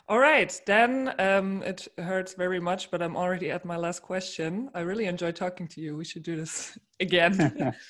All 0.08 0.20
right, 0.20 0.60
then 0.66 1.14
um, 1.20 1.64
it 1.64 1.88
hurts 1.98 2.34
very 2.34 2.60
much, 2.60 2.92
but 2.92 3.02
I'm 3.02 3.16
already 3.16 3.52
at 3.52 3.66
my 3.66 3.78
last 3.78 4.02
question. 4.02 4.70
I 4.74 4.82
really 4.82 5.06
enjoy 5.06 5.32
talking 5.32 5.68
to 5.70 5.82
you. 5.82 5.96
We 5.96 6.06
should 6.06 6.24
do 6.24 6.36
this 6.36 6.78
again. 7.00 7.76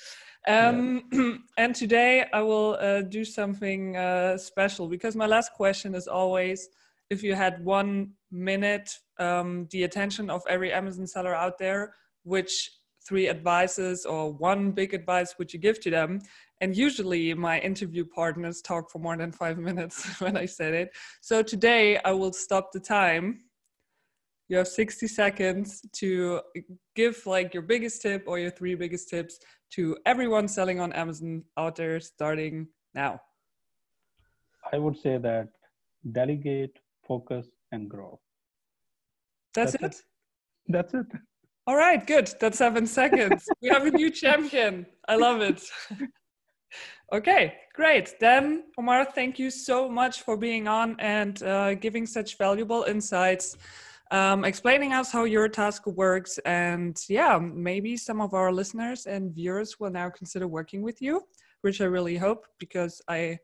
Um, 0.48 1.04
yeah. 1.12 1.34
and 1.58 1.76
today 1.76 2.26
I 2.32 2.42
will 2.42 2.78
uh, 2.80 3.02
do 3.02 3.26
something 3.26 3.98
uh, 3.98 4.38
special 4.38 4.88
because 4.88 5.14
my 5.14 5.26
last 5.26 5.52
question 5.52 5.94
is 5.94 6.08
always 6.08 6.70
if 7.10 7.24
you 7.24 7.36
had 7.36 7.64
one 7.64 8.12
minute, 8.32 8.94
um, 9.18 9.68
the 9.72 9.84
attention 9.84 10.30
of 10.30 10.42
every 10.48 10.72
Amazon 10.72 11.08
seller 11.08 11.36
out 11.36 11.58
there, 11.58 11.94
which 12.24 12.72
three 13.08 13.28
advices 13.30 14.06
or 14.06 14.32
one 14.32 14.72
big 14.72 14.94
advice 14.94 15.36
would 15.38 15.52
you 15.52 15.60
give 15.60 15.80
to 15.82 15.90
them? 15.90 16.20
And 16.62 16.76
usually 16.76 17.34
my 17.34 17.60
interview 17.60 18.06
partners 18.06 18.62
talk 18.62 18.92
for 18.92 19.00
more 19.00 19.18
than 19.18 19.32
five 19.32 19.58
minutes 19.70 20.20
when 20.22 20.38
I 20.38 20.46
said 20.46 20.74
it. 20.74 20.90
So 21.22 21.42
today 21.42 21.98
I 22.06 22.12
will 22.12 22.34
stop 22.34 22.72
the 22.72 22.80
time 22.80 23.40
you 24.50 24.58
have 24.58 24.68
60 24.68 25.08
seconds 25.08 25.86
to 25.94 26.42
give 26.96 27.24
like 27.28 27.54
your 27.54 27.64
biggest 27.64 28.02
tip 28.02 28.24
or 28.26 28.40
your 28.40 28.50
three 28.50 28.74
biggest 28.74 29.08
tips 29.08 29.40
to 29.74 29.96
everyone 30.08 30.48
selling 30.48 30.80
on 30.80 30.92
Amazon 30.94 31.44
out 31.56 31.76
there 31.76 32.00
starting 32.00 32.68
now. 32.96 33.22
I 34.74 34.80
would 34.80 34.98
say 34.98 35.18
that 35.20 35.50
delegate, 36.12 36.80
focus, 37.10 37.46
and 37.74 37.90
grow. 37.90 38.20
That's, 39.56 39.74
That's 39.74 39.84
it? 39.84 39.88
it? 39.98 40.74
That's 40.74 40.94
it. 40.94 41.08
All 41.68 41.76
right, 41.76 42.02
good. 42.14 42.28
That's 42.40 42.58
seven 42.58 42.86
seconds. 42.88 43.48
we 43.62 43.70
have 43.70 43.86
a 43.86 43.92
new 43.92 44.10
champion. 44.24 44.86
I 45.08 45.16
love 45.16 45.42
it. 45.42 45.62
okay, 47.18 47.54
great. 47.76 48.08
Then, 48.20 48.44
Omar, 48.78 49.06
thank 49.20 49.38
you 49.38 49.50
so 49.50 49.90
much 49.90 50.22
for 50.22 50.36
being 50.38 50.68
on 50.68 50.96
and 51.00 51.42
uh, 51.44 51.74
giving 51.76 52.06
such 52.06 52.38
valuable 52.38 52.84
insights 52.84 53.58
um, 54.12 54.44
explaining 54.44 54.94
us 54.94 55.12
how 55.12 55.24
your 55.26 55.48
task 55.48 55.86
works. 55.86 56.40
And 56.46 57.00
yeah, 57.08 57.38
maybe 57.38 57.96
some 57.98 58.22
of 58.22 58.34
our 58.34 58.52
listeners 58.52 59.06
and 59.06 59.34
viewers 59.34 59.80
will 59.80 59.92
now 59.92 60.10
consider 60.10 60.48
working 60.48 60.82
with 60.82 61.02
you, 61.02 61.22
which 61.62 61.82
I 61.82 61.86
really 61.86 62.18
hope 62.18 62.46
because 62.58 63.02
I, 63.08 63.38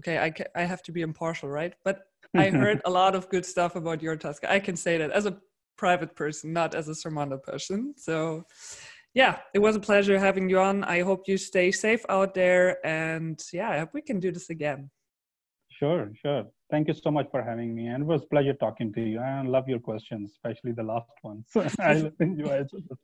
okay, 0.00 0.18
I, 0.18 0.32
I 0.60 0.64
have 0.64 0.82
to 0.84 0.92
be 0.92 1.02
impartial, 1.02 1.48
right? 1.48 1.74
But 1.84 2.00
I 2.36 2.50
heard 2.62 2.80
a 2.84 2.90
lot 2.90 3.14
of 3.14 3.28
good 3.28 3.46
stuff 3.46 3.76
about 3.76 4.02
your 4.02 4.16
task. 4.16 4.44
I 4.48 4.60
can 4.60 4.76
say 4.76 4.98
that 4.98 5.10
as 5.10 5.26
a 5.26 5.38
private 5.76 6.14
person, 6.14 6.52
not 6.52 6.74
as 6.74 6.88
a 6.88 6.92
Sermondo 6.92 7.42
person. 7.42 7.94
So 7.96 8.44
yeah, 9.14 9.38
it 9.54 9.58
was 9.58 9.76
a 9.76 9.80
pleasure 9.80 10.18
having 10.18 10.48
you 10.48 10.58
on. 10.58 10.84
I 10.84 11.00
hope 11.02 11.22
you 11.26 11.38
stay 11.38 11.72
safe 11.72 12.04
out 12.08 12.34
there. 12.34 12.84
And 12.86 13.42
yeah, 13.52 13.70
I 13.70 13.78
hope 13.78 13.90
we 13.94 14.02
can 14.02 14.20
do 14.20 14.30
this 14.30 14.50
again. 14.50 14.90
Sure, 15.70 16.10
sure. 16.20 16.44
Thank 16.70 16.88
you 16.88 16.94
so 16.94 17.10
much 17.10 17.28
for 17.30 17.42
having 17.42 17.74
me. 17.74 17.86
And 17.86 18.02
it 18.02 18.06
was 18.06 18.24
pleasure 18.26 18.52
talking 18.54 18.92
to 18.94 19.00
you. 19.00 19.20
I 19.20 19.42
love 19.42 19.68
your 19.68 19.78
questions, 19.78 20.32
especially 20.32 20.72
the 20.72 20.82
last 20.82 21.10
ones. 21.22 21.46
I 21.78 22.10
enjoyed 22.20 22.68
it. 22.72 22.98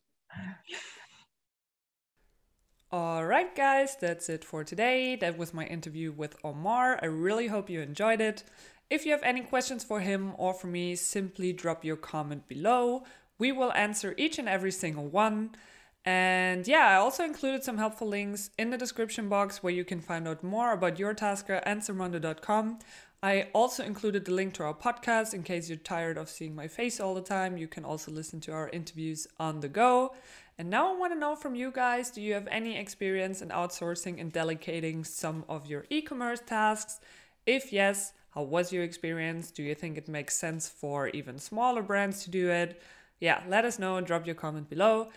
All 2.90 3.24
right, 3.24 3.54
guys, 3.56 3.96
that's 4.00 4.28
it 4.28 4.44
for 4.44 4.62
today. 4.62 5.16
That 5.16 5.36
was 5.36 5.52
my 5.52 5.64
interview 5.64 6.12
with 6.12 6.36
Omar. 6.44 6.98
I 7.02 7.06
really 7.06 7.48
hope 7.48 7.68
you 7.68 7.80
enjoyed 7.80 8.20
it. 8.20 8.44
If 8.90 9.04
you 9.04 9.12
have 9.12 9.22
any 9.22 9.40
questions 9.40 9.82
for 9.82 10.00
him 10.00 10.32
or 10.36 10.54
for 10.54 10.66
me, 10.66 10.94
simply 10.94 11.52
drop 11.52 11.84
your 11.84 11.96
comment 11.96 12.48
below. 12.48 13.04
We 13.38 13.50
will 13.52 13.72
answer 13.72 14.14
each 14.16 14.38
and 14.38 14.48
every 14.48 14.70
single 14.70 15.06
one. 15.06 15.56
And 16.04 16.68
yeah, 16.68 16.86
I 16.88 16.96
also 16.96 17.24
included 17.24 17.64
some 17.64 17.78
helpful 17.78 18.08
links 18.08 18.50
in 18.58 18.70
the 18.70 18.76
description 18.76 19.28
box 19.28 19.62
where 19.62 19.72
you 19.72 19.84
can 19.84 20.00
find 20.00 20.28
out 20.28 20.44
more 20.44 20.72
about 20.72 20.96
YourTasker 20.96 21.62
and 21.64 21.80
Sermondo.com. 21.80 22.78
I 23.22 23.48
also 23.54 23.82
included 23.82 24.26
the 24.26 24.32
link 24.32 24.52
to 24.54 24.64
our 24.64 24.74
podcast 24.74 25.32
in 25.32 25.44
case 25.44 25.70
you're 25.70 25.78
tired 25.78 26.18
of 26.18 26.28
seeing 26.28 26.54
my 26.54 26.68
face 26.68 27.00
all 27.00 27.14
the 27.14 27.22
time. 27.22 27.56
You 27.56 27.66
can 27.66 27.82
also 27.82 28.12
listen 28.12 28.38
to 28.42 28.52
our 28.52 28.68
interviews 28.68 29.26
on 29.40 29.60
the 29.60 29.68
go. 29.68 30.14
And 30.58 30.68
now 30.68 30.92
I 30.92 30.98
want 30.98 31.14
to 31.14 31.18
know 31.18 31.34
from 31.34 31.54
you 31.54 31.70
guys 31.70 32.10
do 32.10 32.20
you 32.20 32.34
have 32.34 32.46
any 32.50 32.76
experience 32.76 33.40
in 33.40 33.48
outsourcing 33.48 34.20
and 34.20 34.30
delegating 34.30 35.04
some 35.04 35.46
of 35.48 35.66
your 35.66 35.86
e 35.88 36.02
commerce 36.02 36.42
tasks? 36.44 37.00
If 37.46 37.72
yes, 37.72 38.12
how 38.34 38.42
was 38.42 38.72
your 38.72 38.82
experience? 38.82 39.50
Do 39.50 39.62
you 39.62 39.74
think 39.74 39.96
it 39.96 40.08
makes 40.08 40.36
sense 40.36 40.68
for 40.68 41.08
even 41.08 41.38
smaller 41.38 41.82
brands 41.82 42.24
to 42.24 42.30
do 42.30 42.50
it? 42.50 42.82
Yeah, 43.20 43.42
let 43.48 43.64
us 43.64 43.78
know 43.78 43.96
and 43.96 44.06
drop 44.06 44.26
your 44.26 44.34
comment 44.34 44.68
below. 44.68 45.08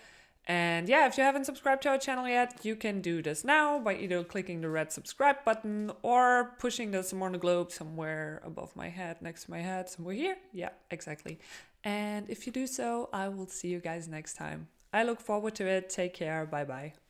And 0.46 0.88
yeah, 0.88 1.06
if 1.06 1.18
you 1.18 1.24
haven't 1.24 1.44
subscribed 1.44 1.82
to 1.82 1.90
our 1.90 1.98
channel 1.98 2.26
yet, 2.26 2.60
you 2.62 2.74
can 2.74 3.02
do 3.02 3.20
this 3.20 3.44
now 3.44 3.78
by 3.80 3.96
either 3.96 4.24
clicking 4.24 4.62
the 4.62 4.70
red 4.70 4.90
subscribe 4.92 5.44
button 5.44 5.90
or 6.02 6.54
pushing 6.58 6.90
the 6.90 6.98
Sermondo 6.98 7.38
globe 7.38 7.70
somewhere 7.70 8.40
above 8.44 8.74
my 8.74 8.88
head, 8.88 9.20
next 9.20 9.44
to 9.44 9.50
my 9.50 9.60
head, 9.60 9.90
somewhere 9.90 10.14
here. 10.14 10.38
Yeah, 10.54 10.70
exactly. 10.90 11.38
And 11.84 12.30
if 12.30 12.46
you 12.46 12.52
do 12.52 12.66
so, 12.66 13.10
I 13.12 13.28
will 13.28 13.48
see 13.48 13.68
you 13.68 13.80
guys 13.80 14.08
next 14.08 14.34
time. 14.34 14.68
I 14.92 15.02
look 15.02 15.20
forward 15.20 15.54
to 15.56 15.66
it. 15.66 15.90
Take 15.90 16.14
care. 16.14 16.46
Bye 16.46 16.64
bye. 16.64 17.07